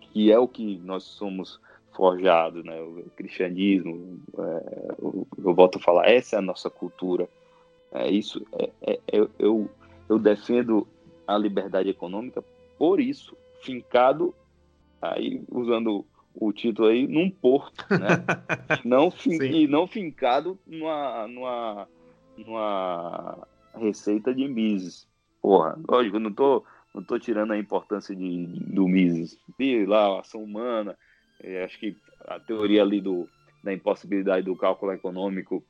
que 0.00 0.30
é 0.30 0.38
o 0.38 0.46
que 0.48 0.78
nós 0.78 1.02
somos 1.02 1.60
forjados, 1.92 2.64
né? 2.64 2.80
O 2.80 3.10
cristianismo, 3.16 4.20
é, 4.38 4.94
eu, 5.02 5.26
volto 5.54 5.78
a 5.78 5.82
falar, 5.82 6.08
essa 6.08 6.36
é 6.36 6.38
a 6.38 6.42
nossa 6.42 6.70
cultura. 6.70 7.28
É 7.92 8.08
isso, 8.08 8.46
é, 8.52 8.70
é 8.86 9.00
eu, 9.38 9.68
eu 10.08 10.18
defendo 10.18 10.86
a 11.26 11.36
liberdade 11.36 11.90
econômica 11.90 12.42
por 12.78 13.00
isso, 13.00 13.36
fincado, 13.62 14.32
aí 15.02 15.42
usando 15.50 16.06
o 16.32 16.52
título 16.52 16.86
aí, 16.86 17.06
num 17.08 17.28
porto, 17.28 17.84
né? 17.90 18.24
não 18.84 19.10
fin, 19.10 19.42
e 19.42 19.66
não 19.66 19.88
fincado 19.88 20.56
numa, 20.64 21.26
numa, 21.26 21.88
numa 22.36 23.48
receita 23.74 24.32
de 24.32 24.46
Mises. 24.46 25.08
Porra, 25.42 25.76
lógico, 25.88 26.16
eu 26.16 26.20
não 26.20 26.32
tô, 26.32 26.64
não 26.98 27.04
tô 27.04 27.18
tirando 27.18 27.52
a 27.52 27.58
importância 27.58 28.14
de, 28.14 28.46
do 28.46 28.88
Mises. 28.88 29.38
Vi 29.56 29.86
lá, 29.86 30.16
a 30.16 30.20
ação 30.20 30.42
humana, 30.42 30.98
é, 31.40 31.64
acho 31.64 31.78
que 31.78 31.96
a 32.26 32.40
teoria 32.40 32.82
ali 32.82 33.00
do, 33.00 33.28
da 33.62 33.72
impossibilidade 33.72 34.44
do 34.44 34.56
cálculo 34.56 34.92
econômico, 34.92 35.64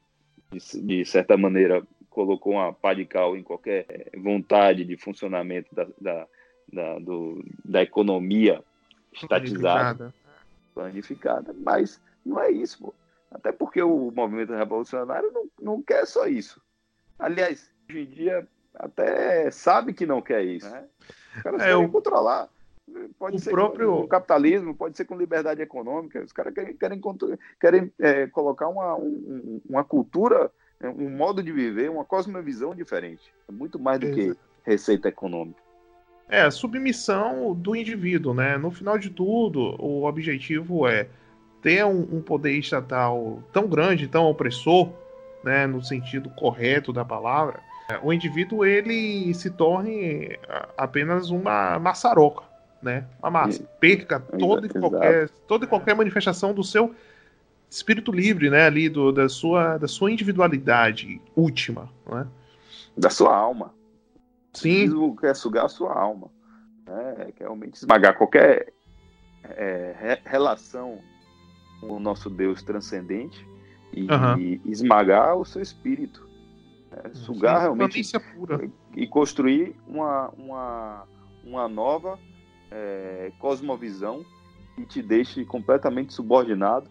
de, 0.50 0.80
de 0.80 1.04
certa 1.04 1.36
maneira, 1.36 1.82
colocou 2.08 2.54
uma 2.54 2.72
pá 2.72 2.94
de 2.94 3.04
cal 3.04 3.36
em 3.36 3.42
qualquer 3.42 3.84
é, 3.90 4.18
vontade 4.18 4.84
de 4.84 4.96
funcionamento 4.96 5.74
da, 5.74 5.86
da, 6.00 6.26
da, 6.72 6.98
do, 6.98 7.44
da 7.62 7.82
economia 7.82 8.64
estatizada, 9.12 10.14
planificada. 10.74 11.52
Mas 11.52 12.00
não 12.24 12.40
é 12.40 12.50
isso, 12.50 12.78
pô. 12.78 12.94
Até 13.30 13.52
porque 13.52 13.82
o 13.82 14.10
movimento 14.10 14.54
revolucionário 14.54 15.30
não, 15.30 15.50
não 15.60 15.82
quer 15.82 16.06
só 16.06 16.26
isso. 16.26 16.58
Aliás, 17.18 17.70
hoje 17.86 18.00
em 18.00 18.06
dia 18.06 18.48
até 18.78 19.50
sabe 19.50 19.92
que 19.92 20.06
não 20.06 20.22
quer 20.22 20.44
isso. 20.44 20.70
Né? 20.70 20.84
Os 21.38 21.42
caras 21.42 21.60
é, 21.60 21.64
querem 21.64 21.86
o... 21.86 21.88
controlar. 21.88 22.48
Pode 23.18 23.36
o 23.36 23.38
ser 23.38 23.50
próprio... 23.50 23.96
com 23.96 24.08
capitalismo, 24.08 24.74
pode 24.74 24.96
ser 24.96 25.04
com 25.04 25.16
liberdade 25.16 25.62
econômica. 25.62 26.22
Os 26.22 26.32
caras 26.32 26.54
querem, 26.54 26.76
querem, 26.76 27.00
querem 27.60 27.92
é, 27.98 28.26
colocar 28.26 28.68
uma, 28.68 28.96
um, 28.96 29.60
uma 29.68 29.84
cultura, 29.84 30.50
um 30.82 31.10
modo 31.10 31.42
de 31.42 31.52
viver, 31.52 31.90
uma 31.90 32.04
cosmovisão 32.04 32.74
diferente. 32.74 33.32
É 33.48 33.52
muito 33.52 33.78
mais 33.78 34.00
do 34.00 34.10
que 34.10 34.34
receita 34.64 35.08
econômica. 35.08 35.60
É, 36.28 36.42
a 36.42 36.50
submissão 36.50 37.54
do 37.54 37.74
indivíduo, 37.74 38.34
né? 38.34 38.58
No 38.58 38.70
final 38.70 38.98
de 38.98 39.10
tudo, 39.10 39.76
o 39.82 40.04
objetivo 40.04 40.86
é 40.86 41.08
ter 41.62 41.84
um, 41.84 42.16
um 42.16 42.22
poder 42.22 42.52
estatal 42.52 43.42
tão 43.52 43.66
grande, 43.66 44.08
tão 44.08 44.26
opressor, 44.26 44.90
né, 45.42 45.66
no 45.66 45.82
sentido 45.82 46.30
correto 46.30 46.92
da 46.92 47.04
palavra, 47.04 47.60
o 48.02 48.12
indivíduo 48.12 48.64
ele 48.64 49.32
se 49.32 49.50
torne 49.50 50.38
apenas 50.76 51.30
uma 51.30 51.78
maçaroca, 51.78 52.44
né? 52.82 53.06
Uma 53.18 53.30
massa. 53.30 53.62
Perca 53.80 54.20
toda 54.20 54.66
e 54.66 54.70
qualquer, 54.70 55.28
toda 55.46 55.64
e 55.64 55.68
qualquer 55.68 55.94
manifestação 55.94 56.52
do 56.52 56.62
seu 56.62 56.94
espírito 57.70 58.12
livre, 58.12 58.50
né? 58.50 58.66
Ali 58.66 58.88
do, 58.88 59.10
da, 59.10 59.28
sua, 59.28 59.78
da 59.78 59.88
sua 59.88 60.10
individualidade 60.10 61.20
última, 61.34 61.88
né? 62.06 62.26
Da 62.96 63.08
sua 63.08 63.34
alma. 63.34 63.72
Sim. 64.52 64.90
O 64.90 65.16
quer 65.16 65.34
sugar 65.34 65.64
a 65.64 65.68
sua 65.68 65.92
alma. 65.92 66.30
Né? 66.86 67.32
Quer 67.36 67.44
realmente 67.44 67.76
esmagar 67.76 68.16
qualquer 68.18 68.72
é, 69.44 69.94
re 69.98 70.18
relação 70.24 70.98
com 71.80 71.92
o 71.92 72.00
nosso 72.00 72.28
Deus 72.28 72.62
transcendente 72.62 73.46
e, 73.94 74.02
uhum. 74.02 74.38
e 74.38 74.60
esmagar 74.66 75.36
o 75.36 75.44
seu 75.44 75.62
espírito. 75.62 76.27
É, 77.04 77.14
sugar 77.14 77.56
Sim, 77.56 77.62
realmente 77.62 78.18
pura. 78.36 78.70
e 78.96 79.06
construir 79.06 79.74
uma, 79.86 80.28
uma, 80.30 81.04
uma 81.44 81.68
nova 81.68 82.18
é, 82.70 83.32
cosmovisão 83.38 84.24
que 84.74 84.84
te 84.86 85.02
deixe 85.02 85.44
completamente 85.44 86.12
subordinado 86.12 86.88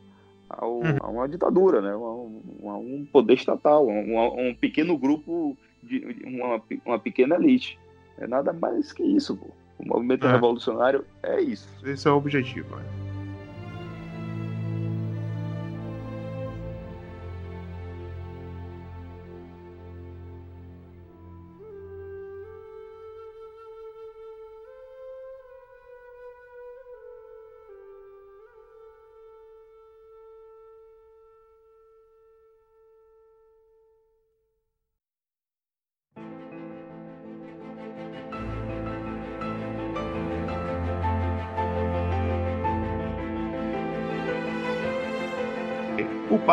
ao, 0.50 0.78
uhum. 0.78 0.98
a 1.00 1.08
uma 1.08 1.28
ditadura, 1.28 1.82
né? 1.82 1.92
a, 1.92 2.78
um 2.78 3.08
poder 3.12 3.34
estatal, 3.34 3.88
um, 3.88 4.50
um 4.50 4.56
pequeno 4.56 4.98
grupo, 4.98 5.58
de 5.84 6.24
uma, 6.26 6.62
uma 6.86 7.00
pequena 7.00 7.36
elite. 7.36 7.80
É 8.18 8.28
nada 8.28 8.52
mais 8.52 8.92
que 8.92 9.04
isso. 9.04 9.36
Pô. 9.38 9.48
O 9.78 9.88
movimento 9.88 10.26
é. 10.26 10.32
revolucionário 10.32 11.06
é 11.22 11.40
isso. 11.40 11.68
Esse 11.86 12.08
é 12.08 12.12
o 12.12 12.18
objetivo. 12.18 12.76
Né? 12.76 12.84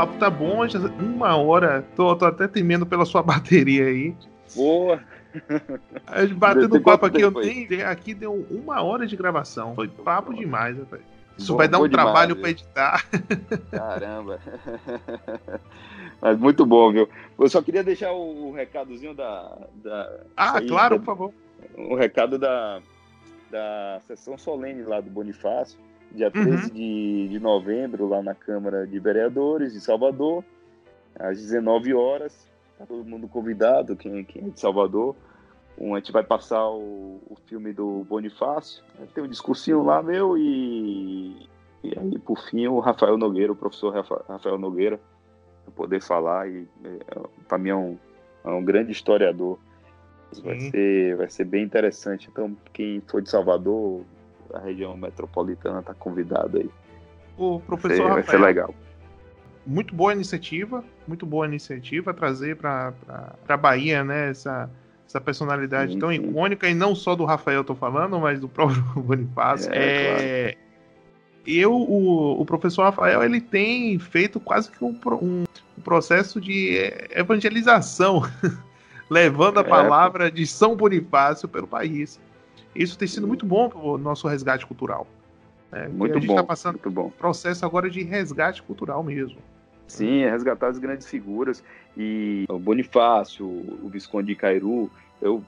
Papo 0.07 0.19
tá 0.19 0.31
bom, 0.31 0.61
uma 0.99 1.37
hora. 1.37 1.83
Tô, 1.97 2.15
tô 2.15 2.27
até 2.27 2.47
temendo 2.47 2.85
pela 2.85 3.05
sua 3.05 3.23
bateria 3.25 3.87
aí. 3.87 4.15
Boa! 4.55 5.01
A 6.07 6.23
gente 6.25 6.35
batendo 6.35 6.81
papo 6.81 7.07
aqui, 7.07 7.21
eu 7.21 7.33
tenho, 7.33 7.89
aqui 7.89 8.15
deu 8.15 8.47
uma 8.51 8.83
hora 8.83 9.07
de 9.07 9.17
gravação. 9.17 9.75
Foi 9.75 9.89
papo 9.89 10.33
demais, 10.33 10.79
rapaz. 10.79 11.03
Isso 11.37 11.53
bom, 11.53 11.59
vai 11.59 11.67
dar 11.67 11.81
um 11.81 11.89
trabalho 11.89 12.37
para 12.37 12.51
editar. 12.51 13.05
Caramba. 13.73 14.39
Mas 16.23 16.39
muito 16.39 16.65
bom, 16.65 16.93
viu? 16.93 17.09
Eu 17.37 17.49
só 17.49 17.61
queria 17.61 17.83
deixar 17.83 18.13
o, 18.13 18.53
recadozinho 18.53 19.15
da. 19.15 19.59
da 19.83 20.21
ah, 20.37 20.59
aí, 20.59 20.69
claro, 20.69 20.95
da, 20.95 20.99
por 21.01 21.07
favor. 21.07 21.35
O 21.77 21.97
recado 21.97 22.39
da, 22.39 22.81
da 23.51 24.01
sessão 24.07 24.39
solene 24.39 24.83
lá 24.83 25.01
do 25.01 25.11
Bonifácio 25.11 25.81
dia 26.13 26.31
13 26.31 26.51
uhum. 26.51 26.75
de, 26.75 27.29
de 27.29 27.41
novembro, 27.41 28.09
lá 28.09 28.23
na 28.23 28.35
Câmara 28.35 28.87
de 28.87 28.99
Vereadores 28.99 29.73
de 29.73 29.81
Salvador, 29.81 30.45
às 31.19 31.41
19 31.41 31.95
horas. 31.95 32.49
Tá 32.79 32.87
todo 32.87 33.05
mundo 33.05 33.29
convidado, 33.29 33.97
quem, 33.97 34.25
quem 34.25 34.47
é 34.47 34.49
de 34.51 34.61
Salvador. 34.61 35.15
Um, 35.79 35.95
a 35.95 35.99
gente 35.99 36.13
vai 36.13 36.23
passar 36.23 36.69
o, 36.69 37.21
o 37.29 37.37
filme 37.47 37.73
do 37.73 38.05
Bonifácio. 38.09 38.83
Tem 39.13 39.25
um 39.25 39.29
discursinho 39.29 39.83
lá 39.83 40.03
meu 40.03 40.39
e, 40.39 41.49
e 41.83 41.99
aí, 41.99 42.19
por 42.19 42.39
fim, 42.49 42.67
o 42.67 42.79
Rafael 42.79 43.19
Nogueira, 43.19 43.53
o 43.53 43.57
professor 43.57 43.93
Rafael 44.29 44.59
Nogueira, 44.59 45.01
para 45.65 45.75
poder 45.75 46.01
falar. 46.01 46.49
E 46.49 46.67
é, 46.85 46.99
para 47.49 47.59
mim 47.59 47.71
é 47.71 47.77
um, 47.77 47.99
é 48.45 48.51
um 48.51 48.65
grande 48.65 48.93
historiador. 48.93 49.59
Vai 50.43 50.59
ser, 50.59 51.17
vai 51.17 51.31
ser 51.31 51.45
bem 51.45 51.63
interessante. 51.63 52.29
Então, 52.31 52.57
quem 52.73 53.01
for 53.07 53.23
de 53.23 53.31
Salvador, 53.31 54.03
da 54.55 54.61
região 54.61 54.97
metropolitana 54.97 55.81
está 55.81 55.93
convidado 55.93 56.59
aí. 56.59 56.71
O 57.37 57.59
professor 57.61 58.09
vai 58.11 58.23
ser, 58.23 58.31
vai 58.31 58.39
ser 58.39 58.39
legal. 58.39 58.75
Muito 59.67 59.95
boa 59.95 60.13
iniciativa, 60.13 60.85
muito 61.09 61.27
boa 61.27 61.47
iniciativa 61.47 62.15
trazer 62.15 62.57
para 62.57 62.93
a 63.49 63.57
Bahia, 63.57 64.05
né, 64.05 64.31
essa, 64.31 64.71
essa 65.07 65.21
personalidade 65.21 65.95
sim, 65.95 65.99
tão 65.99 66.11
sim. 66.11 66.17
icônica, 66.17 66.69
e 66.69 66.75
não 66.75 66.95
só 66.95 67.17
do 67.17 67.25
Rafael 67.25 67.63
estou 67.63 67.75
falando, 67.75 68.19
mas 68.21 68.39
do 68.39 68.49
próprio 68.49 68.83
Bonifácio. 69.03 69.73
É, 69.73 69.79
é... 69.79 70.53
Claro. 70.53 70.65
Eu, 71.47 71.75
o, 71.75 72.41
o 72.41 72.45
professor 72.47 72.85
Rafael, 72.85 73.23
ele 73.23 73.39
tem 73.39 73.99
feito 73.99 74.41
quase 74.41 74.71
que 74.71 74.83
um, 74.83 74.99
um, 75.21 75.45
um 75.77 75.83
processo 75.83 76.41
de 76.41 76.91
evangelização, 77.11 78.23
levando 79.11 79.59
a 79.59 79.61
é, 79.61 79.65
palavra 79.65 80.31
de 80.31 80.47
São 80.47 80.75
Bonifácio 80.75 81.47
pelo 81.47 81.67
país. 81.67 82.19
Isso 82.75 82.99
tem 82.99 83.07
sido 83.07 83.27
muito 83.27 83.47
bom 83.47 83.69
para 83.69 83.79
o 83.79 83.99
nosso 83.99 84.27
resgate 84.27 84.67
cultural. 84.67 85.07
Né? 85.71 85.89
Muito 85.89 86.17
a 86.17 86.21
gente 86.21 86.31
está 86.31 86.43
passando 86.43 86.75
muito 86.75 86.91
bom. 86.91 87.11
processo 87.11 87.65
agora 87.65 87.91
de 87.91 88.03
resgate 88.03 88.63
cultural 88.63 89.03
mesmo. 89.03 89.39
Sim, 89.87 90.23
é 90.23 90.31
resgatar 90.31 90.69
as 90.69 90.79
grandes 90.79 91.07
figuras. 91.07 91.63
E 91.97 92.45
o 92.49 92.59
Bonifácio, 92.59 93.47
o 93.47 93.89
Visconde 93.89 94.29
de 94.29 94.37
Cairu, 94.37 94.91
eu, 95.21 95.43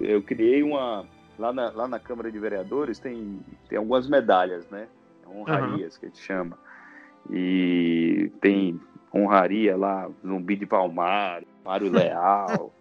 eu 0.00 0.22
criei 0.22 0.62
uma. 0.62 1.04
Lá 1.38 1.52
na, 1.52 1.70
lá 1.70 1.88
na 1.88 1.98
Câmara 1.98 2.30
de 2.30 2.38
Vereadores 2.38 2.98
tem, 2.98 3.40
tem 3.68 3.78
algumas 3.78 4.08
medalhas, 4.08 4.68
né? 4.70 4.86
Honrarias, 5.26 5.94
uhum. 5.94 6.00
que 6.00 6.06
a 6.06 6.08
gente 6.08 6.22
chama. 6.22 6.58
E 7.30 8.30
tem 8.40 8.80
honraria 9.14 9.76
lá, 9.76 10.08
Zumbi 10.24 10.56
de 10.56 10.66
Palmar, 10.66 11.42
Mário 11.64 11.90
Leal. 11.90 12.72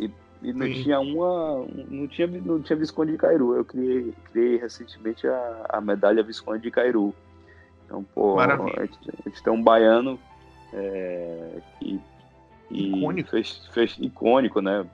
e, 0.00 0.10
e 0.42 0.52
não 0.52 0.66
tinha 0.66 0.98
uma. 0.98 1.64
Não 1.88 2.08
tinha, 2.08 2.26
não 2.26 2.60
tinha 2.60 2.76
Visconde 2.76 3.12
de 3.12 3.18
Cairu. 3.18 3.54
Eu 3.54 3.64
criei, 3.64 4.12
criei 4.30 4.56
recentemente 4.56 5.26
a, 5.26 5.66
a 5.68 5.80
medalha 5.80 6.22
Visconde 6.22 6.62
de 6.62 6.70
Cairu. 6.70 7.14
Então, 7.86 8.02
pô, 8.14 8.40
a 8.40 8.46
gente, 8.56 8.98
a 9.24 9.28
gente, 9.28 9.42
tem 9.42 9.52
um 9.52 9.62
baiano 9.62 10.18
é, 10.72 11.60
que, 11.78 12.00
icônico. 12.70 13.30
Fez, 13.30 13.66
fez, 13.72 13.96
icônico, 14.00 14.60
né? 14.60 14.84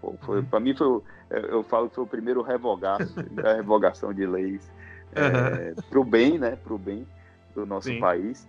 Pô, 0.00 0.14
foi, 0.22 0.38
uhum. 0.38 0.44
Para 0.44 0.58
mim 0.58 0.74
foi, 0.74 1.00
eu 1.30 1.62
falo 1.62 1.88
que 1.88 1.94
foi 1.94 2.04
o 2.04 2.08
primeiro 2.08 2.42
revogaço, 2.42 3.14
a 3.44 3.52
revogação 3.54 4.12
de 4.12 4.26
leis 4.26 4.68
é, 5.14 5.68
uhum. 5.68 5.82
para 5.88 6.00
o 6.00 6.04
bem, 6.04 6.38
né? 6.38 6.56
Para 6.56 6.74
o 6.74 6.78
bem 6.78 7.06
do 7.54 7.64
nosso 7.64 7.88
Sim. 7.88 8.00
país. 8.00 8.48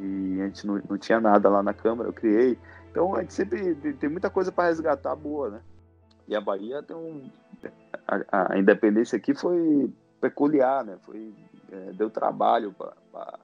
E 0.00 0.40
a 0.40 0.46
gente 0.46 0.66
não, 0.66 0.82
não 0.88 0.98
tinha 0.98 1.20
nada 1.20 1.48
lá 1.48 1.62
na 1.62 1.72
Câmara, 1.72 2.08
eu 2.08 2.12
criei. 2.12 2.58
Então 2.90 3.14
a 3.14 3.20
gente 3.20 3.34
sempre 3.34 3.74
tem 3.74 4.10
muita 4.10 4.28
coisa 4.28 4.50
para 4.50 4.68
resgatar 4.68 5.14
boa, 5.14 5.50
né? 5.50 5.60
E 6.32 6.36
a 6.36 6.40
Bahia 6.40 6.82
tem 6.82 6.96
um. 6.96 7.28
A, 8.08 8.54
a 8.54 8.58
independência 8.58 9.16
aqui 9.18 9.34
foi 9.34 9.90
peculiar, 10.18 10.82
né? 10.82 10.96
Foi, 11.02 11.30
é, 11.70 11.92
deu 11.92 12.08
trabalho 12.08 12.74
para 13.12 13.38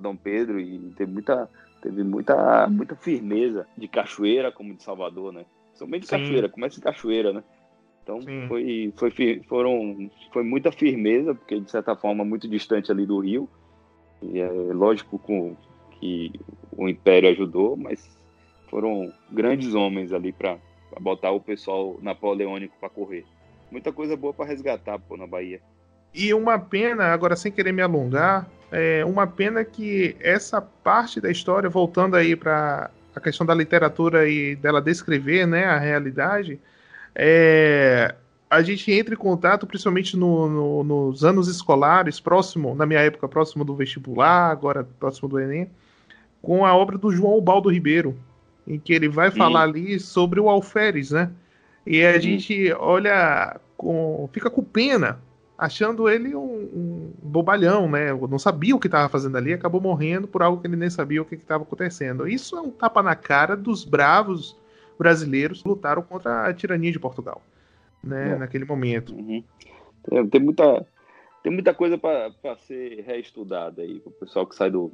Dom 0.00 0.16
Pedro 0.16 0.58
e 0.58 0.78
teve 0.96 1.12
muita, 1.12 1.48
teve 1.80 2.02
muita, 2.02 2.68
muita 2.68 2.96
firmeza 2.96 3.68
de 3.78 3.86
cachoeira, 3.86 4.50
como 4.50 4.74
de 4.74 4.82
Salvador, 4.82 5.32
né? 5.32 5.46
Somente 5.74 6.02
de 6.02 6.08
cachoeira, 6.08 6.48
começa 6.48 6.80
em 6.80 6.82
cachoeira, 6.82 7.32
né? 7.32 7.44
Então 8.02 8.20
foi, 8.48 8.92
foi, 8.96 9.42
foram, 9.48 10.10
foi 10.32 10.42
muita 10.42 10.72
firmeza, 10.72 11.36
porque 11.36 11.60
de 11.60 11.70
certa 11.70 11.94
forma 11.94 12.24
muito 12.24 12.48
distante 12.48 12.90
ali 12.90 13.06
do 13.06 13.20
Rio. 13.20 13.48
E 14.20 14.40
é 14.40 14.48
lógico 14.72 15.20
com, 15.20 15.56
que 16.00 16.32
o 16.76 16.88
Império 16.88 17.30
ajudou, 17.30 17.76
mas 17.76 18.10
foram 18.68 19.12
grandes 19.30 19.72
homens 19.72 20.12
ali 20.12 20.32
para 20.32 20.58
botar 21.00 21.30
o 21.30 21.40
pessoal 21.40 21.98
napoleônico 22.02 22.74
para 22.78 22.88
correr. 22.88 23.24
Muita 23.70 23.92
coisa 23.92 24.16
boa 24.16 24.32
para 24.32 24.46
resgatar 24.46 24.98
pô, 24.98 25.16
na 25.16 25.26
Bahia. 25.26 25.60
E 26.14 26.32
uma 26.32 26.58
pena, 26.58 27.06
agora 27.06 27.34
sem 27.34 27.50
querer 27.50 27.72
me 27.72 27.82
alongar, 27.82 28.48
é 28.70 29.04
uma 29.04 29.26
pena 29.26 29.64
que 29.64 30.16
essa 30.20 30.60
parte 30.60 31.20
da 31.20 31.30
história, 31.30 31.68
voltando 31.68 32.14
aí 32.14 32.36
para 32.36 32.90
a 33.14 33.20
questão 33.20 33.44
da 33.44 33.54
literatura 33.54 34.28
e 34.28 34.54
dela 34.56 34.80
descrever 34.80 35.46
né, 35.46 35.64
a 35.64 35.78
realidade, 35.78 36.60
é, 37.14 38.14
a 38.48 38.62
gente 38.62 38.92
entra 38.92 39.14
em 39.14 39.18
contato, 39.18 39.66
principalmente 39.66 40.16
no, 40.16 40.48
no, 40.48 40.84
nos 40.84 41.24
anos 41.24 41.48
escolares, 41.48 42.20
próximo, 42.20 42.74
na 42.74 42.86
minha 42.86 43.00
época, 43.00 43.28
próximo 43.28 43.64
do 43.64 43.74
vestibular, 43.74 44.50
agora 44.50 44.86
próximo 44.98 45.28
do 45.28 45.40
Enem, 45.40 45.68
com 46.40 46.64
a 46.64 46.76
obra 46.76 46.96
do 46.96 47.10
João 47.10 47.40
Baldo 47.40 47.70
Ribeiro, 47.70 48.16
em 48.66 48.78
que 48.78 48.92
ele 48.92 49.08
vai 49.08 49.30
falar 49.30 49.62
ali 49.62 50.00
sobre 50.00 50.40
o 50.40 50.48
alferes, 50.48 51.10
né? 51.10 51.30
E 51.86 52.02
a 52.02 52.18
gente 52.18 52.72
olha, 52.78 53.60
com, 53.76 54.28
fica 54.32 54.48
com 54.48 54.62
pena, 54.62 55.20
achando 55.56 56.08
ele 56.08 56.34
um, 56.34 56.40
um 56.40 57.12
bobalhão, 57.22 57.90
né? 57.90 58.12
Não 58.12 58.38
sabia 58.38 58.74
o 58.74 58.80
que 58.80 58.86
estava 58.86 59.08
fazendo 59.08 59.36
ali, 59.36 59.52
acabou 59.52 59.80
morrendo 59.80 60.26
por 60.26 60.42
algo 60.42 60.60
que 60.60 60.66
ele 60.66 60.76
nem 60.76 60.90
sabia 60.90 61.20
o 61.20 61.24
que 61.24 61.34
estava 61.34 61.62
acontecendo. 61.62 62.26
Isso 62.26 62.56
é 62.56 62.60
um 62.60 62.70
tapa 62.70 63.02
na 63.02 63.14
cara 63.14 63.56
dos 63.56 63.84
bravos 63.84 64.56
brasileiros 64.98 65.62
que 65.62 65.68
lutaram 65.68 66.02
contra 66.02 66.46
a 66.46 66.54
tirania 66.54 66.90
de 66.90 66.98
Portugal, 66.98 67.42
né? 68.02 68.32
É. 68.32 68.36
Naquele 68.36 68.64
momento. 68.64 69.14
Uhum. 69.14 69.44
Tem, 70.08 70.26
tem, 70.28 70.40
muita, 70.40 70.86
tem 71.42 71.52
muita 71.52 71.74
coisa 71.74 71.98
para 71.98 72.56
ser 72.58 73.02
reestudada 73.06 73.82
aí, 73.82 74.00
o 74.04 74.10
pessoal 74.10 74.46
que 74.46 74.54
sai 74.54 74.70
do, 74.70 74.90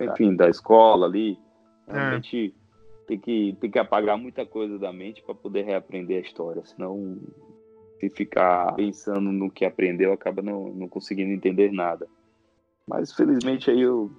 enfim, 0.00 0.34
da 0.34 0.48
escola 0.48 1.06
ali, 1.06 1.38
realmente 1.86 2.54
é. 2.56 2.63
Tem, 3.06 3.18
que, 3.18 3.56
tem 3.60 3.70
que 3.70 3.78
apagar 3.78 4.16
muita 4.18 4.44
coisa 4.44 4.78
da 4.78 4.92
mente 4.92 5.22
para 5.22 5.34
poder 5.34 5.62
reaprender 5.62 6.18
a 6.18 6.26
história, 6.26 6.64
senão 6.64 7.18
se 7.98 8.10
ficar 8.10 8.74
pensando 8.74 9.30
no 9.32 9.50
que 9.50 9.64
aprendeu, 9.64 10.12
acaba 10.12 10.42
não, 10.42 10.68
não 10.68 10.88
conseguindo 10.88 11.32
entender 11.32 11.72
nada. 11.72 12.08
Mas 12.86 13.12
felizmente 13.12 13.70
aí 13.70 13.80
eu, 13.80 14.10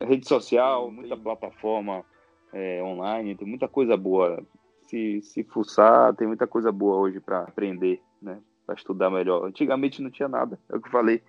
rede 0.00 0.26
social, 0.26 0.90
muita 0.90 1.16
plataforma 1.16 2.04
é, 2.52 2.82
online, 2.82 3.34
tem 3.34 3.46
muita 3.46 3.68
coisa 3.68 3.96
boa. 3.96 4.42
Se, 4.82 5.20
se 5.20 5.42
fuçar, 5.42 6.14
tem 6.14 6.26
muita 6.26 6.46
coisa 6.46 6.70
boa 6.70 6.96
hoje 6.96 7.20
para 7.20 7.40
aprender, 7.40 8.00
né? 8.22 8.38
Para 8.64 8.76
estudar 8.76 9.10
melhor. 9.10 9.44
Antigamente 9.44 10.00
não 10.00 10.10
tinha 10.10 10.28
nada, 10.28 10.58
é 10.70 10.76
o 10.76 10.80
que 10.80 10.88
eu 10.88 10.92
falei. 10.92 11.22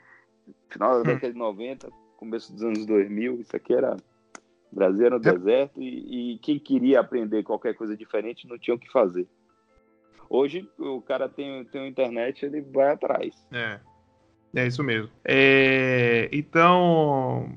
Final 0.69 0.91
da 0.93 0.99
hum. 0.99 1.03
década 1.03 1.33
de 1.33 1.39
90, 1.39 1.89
começo 2.15 2.53
dos 2.53 2.63
anos 2.63 2.85
2000, 2.85 3.41
isso 3.41 3.55
aqui 3.55 3.73
era. 3.73 3.97
Brasil 4.71 5.05
era 5.05 5.17
um 5.17 5.19
deserto 5.19 5.81
e, 5.81 6.33
e, 6.33 6.37
quem 6.39 6.59
queria 6.59 6.99
aprender 6.99 7.43
qualquer 7.43 7.73
coisa 7.75 7.95
diferente 7.95 8.47
não 8.47 8.57
tinha 8.57 8.75
o 8.75 8.79
que 8.79 8.91
fazer. 8.91 9.27
Hoje 10.29 10.69
o 10.77 11.01
cara 11.01 11.29
tem, 11.29 11.63
tem 11.65 11.81
uma 11.81 11.87
internet, 11.87 12.45
ele 12.45 12.61
vai 12.61 12.91
atrás. 12.91 13.33
É. 13.51 13.79
É 14.55 14.65
isso 14.65 14.83
mesmo. 14.83 15.09
É, 15.23 16.29
então, 16.31 17.55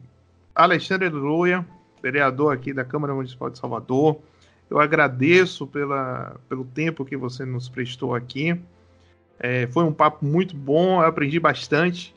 Alexandre 0.54 1.08
Luia, 1.08 1.66
vereador 2.02 2.52
aqui 2.52 2.72
da 2.72 2.84
Câmara 2.84 3.14
Municipal 3.14 3.48
de 3.50 3.58
Salvador, 3.58 4.20
eu 4.68 4.78
agradeço 4.78 5.66
pela, 5.66 6.36
pelo 6.48 6.64
tempo 6.64 7.04
que 7.04 7.16
você 7.16 7.44
nos 7.44 7.68
prestou 7.68 8.14
aqui. 8.14 8.60
É, 9.38 9.66
foi 9.68 9.84
um 9.84 9.92
papo 9.92 10.24
muito 10.24 10.54
bom, 10.54 11.00
eu 11.00 11.08
aprendi 11.08 11.40
bastante, 11.40 12.14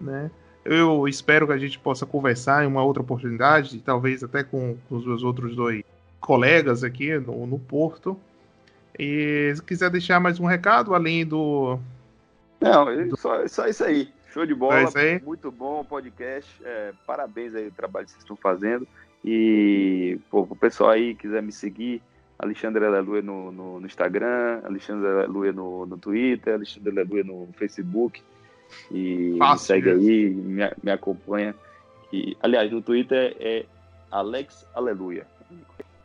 né? 0.00 0.30
Eu 0.64 1.08
espero 1.08 1.46
que 1.46 1.52
a 1.52 1.58
gente 1.58 1.78
possa 1.78 2.04
conversar 2.04 2.64
em 2.64 2.66
uma 2.66 2.82
outra 2.82 3.02
oportunidade, 3.02 3.80
talvez 3.80 4.22
até 4.22 4.44
com, 4.44 4.76
com 4.88 4.96
os 4.96 5.06
meus 5.06 5.22
outros 5.22 5.56
dois 5.56 5.82
colegas 6.20 6.84
aqui 6.84 7.18
no, 7.18 7.46
no 7.46 7.58
Porto. 7.58 8.18
E 8.98 9.52
se 9.54 9.62
quiser 9.62 9.90
deixar 9.90 10.20
mais 10.20 10.38
um 10.38 10.44
recado, 10.44 10.94
além 10.94 11.24
do. 11.24 11.78
Não, 12.60 12.84
do... 13.08 13.16
Só, 13.16 13.46
só 13.48 13.66
isso 13.66 13.84
aí. 13.84 14.12
Show 14.32 14.46
de 14.46 14.54
bola. 14.54 14.88
É 14.96 15.18
muito 15.20 15.50
bom 15.50 15.80
o 15.80 15.84
podcast. 15.84 16.50
É, 16.62 16.92
parabéns 17.06 17.54
aí 17.54 17.68
o 17.68 17.72
trabalho 17.72 18.06
que 18.06 18.12
vocês 18.12 18.22
estão 18.22 18.36
fazendo. 18.36 18.86
E, 19.24 20.18
pô, 20.30 20.42
o 20.42 20.56
pessoal 20.56 20.90
aí 20.90 21.14
quiser 21.14 21.42
me 21.42 21.52
seguir, 21.52 22.02
Alexandre 22.38 22.84
Aleluia 22.84 23.22
no, 23.22 23.52
no, 23.52 23.80
no, 23.80 23.86
Instagram, 23.86 24.60
Alexandre 24.64 25.08
Aleluia 25.08 25.52
no, 25.52 25.84
no 25.84 25.98
Twitter, 25.98 26.54
Alexandre 26.54 26.90
Aleluia 26.90 27.24
no 27.24 27.48
Facebook. 27.54 28.22
E 28.90 29.36
Fácil, 29.38 29.76
me 29.76 29.82
segue 29.82 29.90
aí, 29.90 30.30
me, 30.30 30.70
me 30.82 30.90
acompanha. 30.90 31.54
E, 32.12 32.36
aliás, 32.42 32.70
no 32.70 32.82
Twitter 32.82 33.36
é 33.38 33.64
Alex 34.10 34.66
Aleluia. 34.74 35.26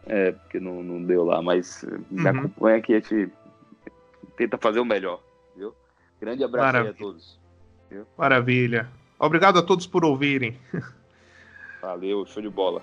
É, 0.07 0.31
porque 0.31 0.59
não, 0.59 0.83
não 0.83 1.03
deu 1.03 1.25
lá, 1.25 1.41
mas 1.41 1.83
me 2.11 2.21
uhum. 2.21 2.27
acompanha 2.27 2.81
que 2.81 2.93
a 2.93 2.99
gente 2.99 3.31
tenta 4.37 4.57
fazer 4.57 4.79
o 4.79 4.85
melhor, 4.85 5.19
viu? 5.55 5.73
Grande 6.21 6.43
abraço 6.43 6.65
Maravilha. 6.65 6.91
a 6.91 6.97
todos. 6.97 7.39
Viu? 7.89 8.05
Maravilha. 8.17 8.87
Obrigado 9.17 9.57
a 9.57 9.63
todos 9.63 9.87
por 9.87 10.05
ouvirem. 10.05 10.57
Valeu, 11.81 12.25
show 12.25 12.41
de 12.41 12.49
bola. 12.49 12.81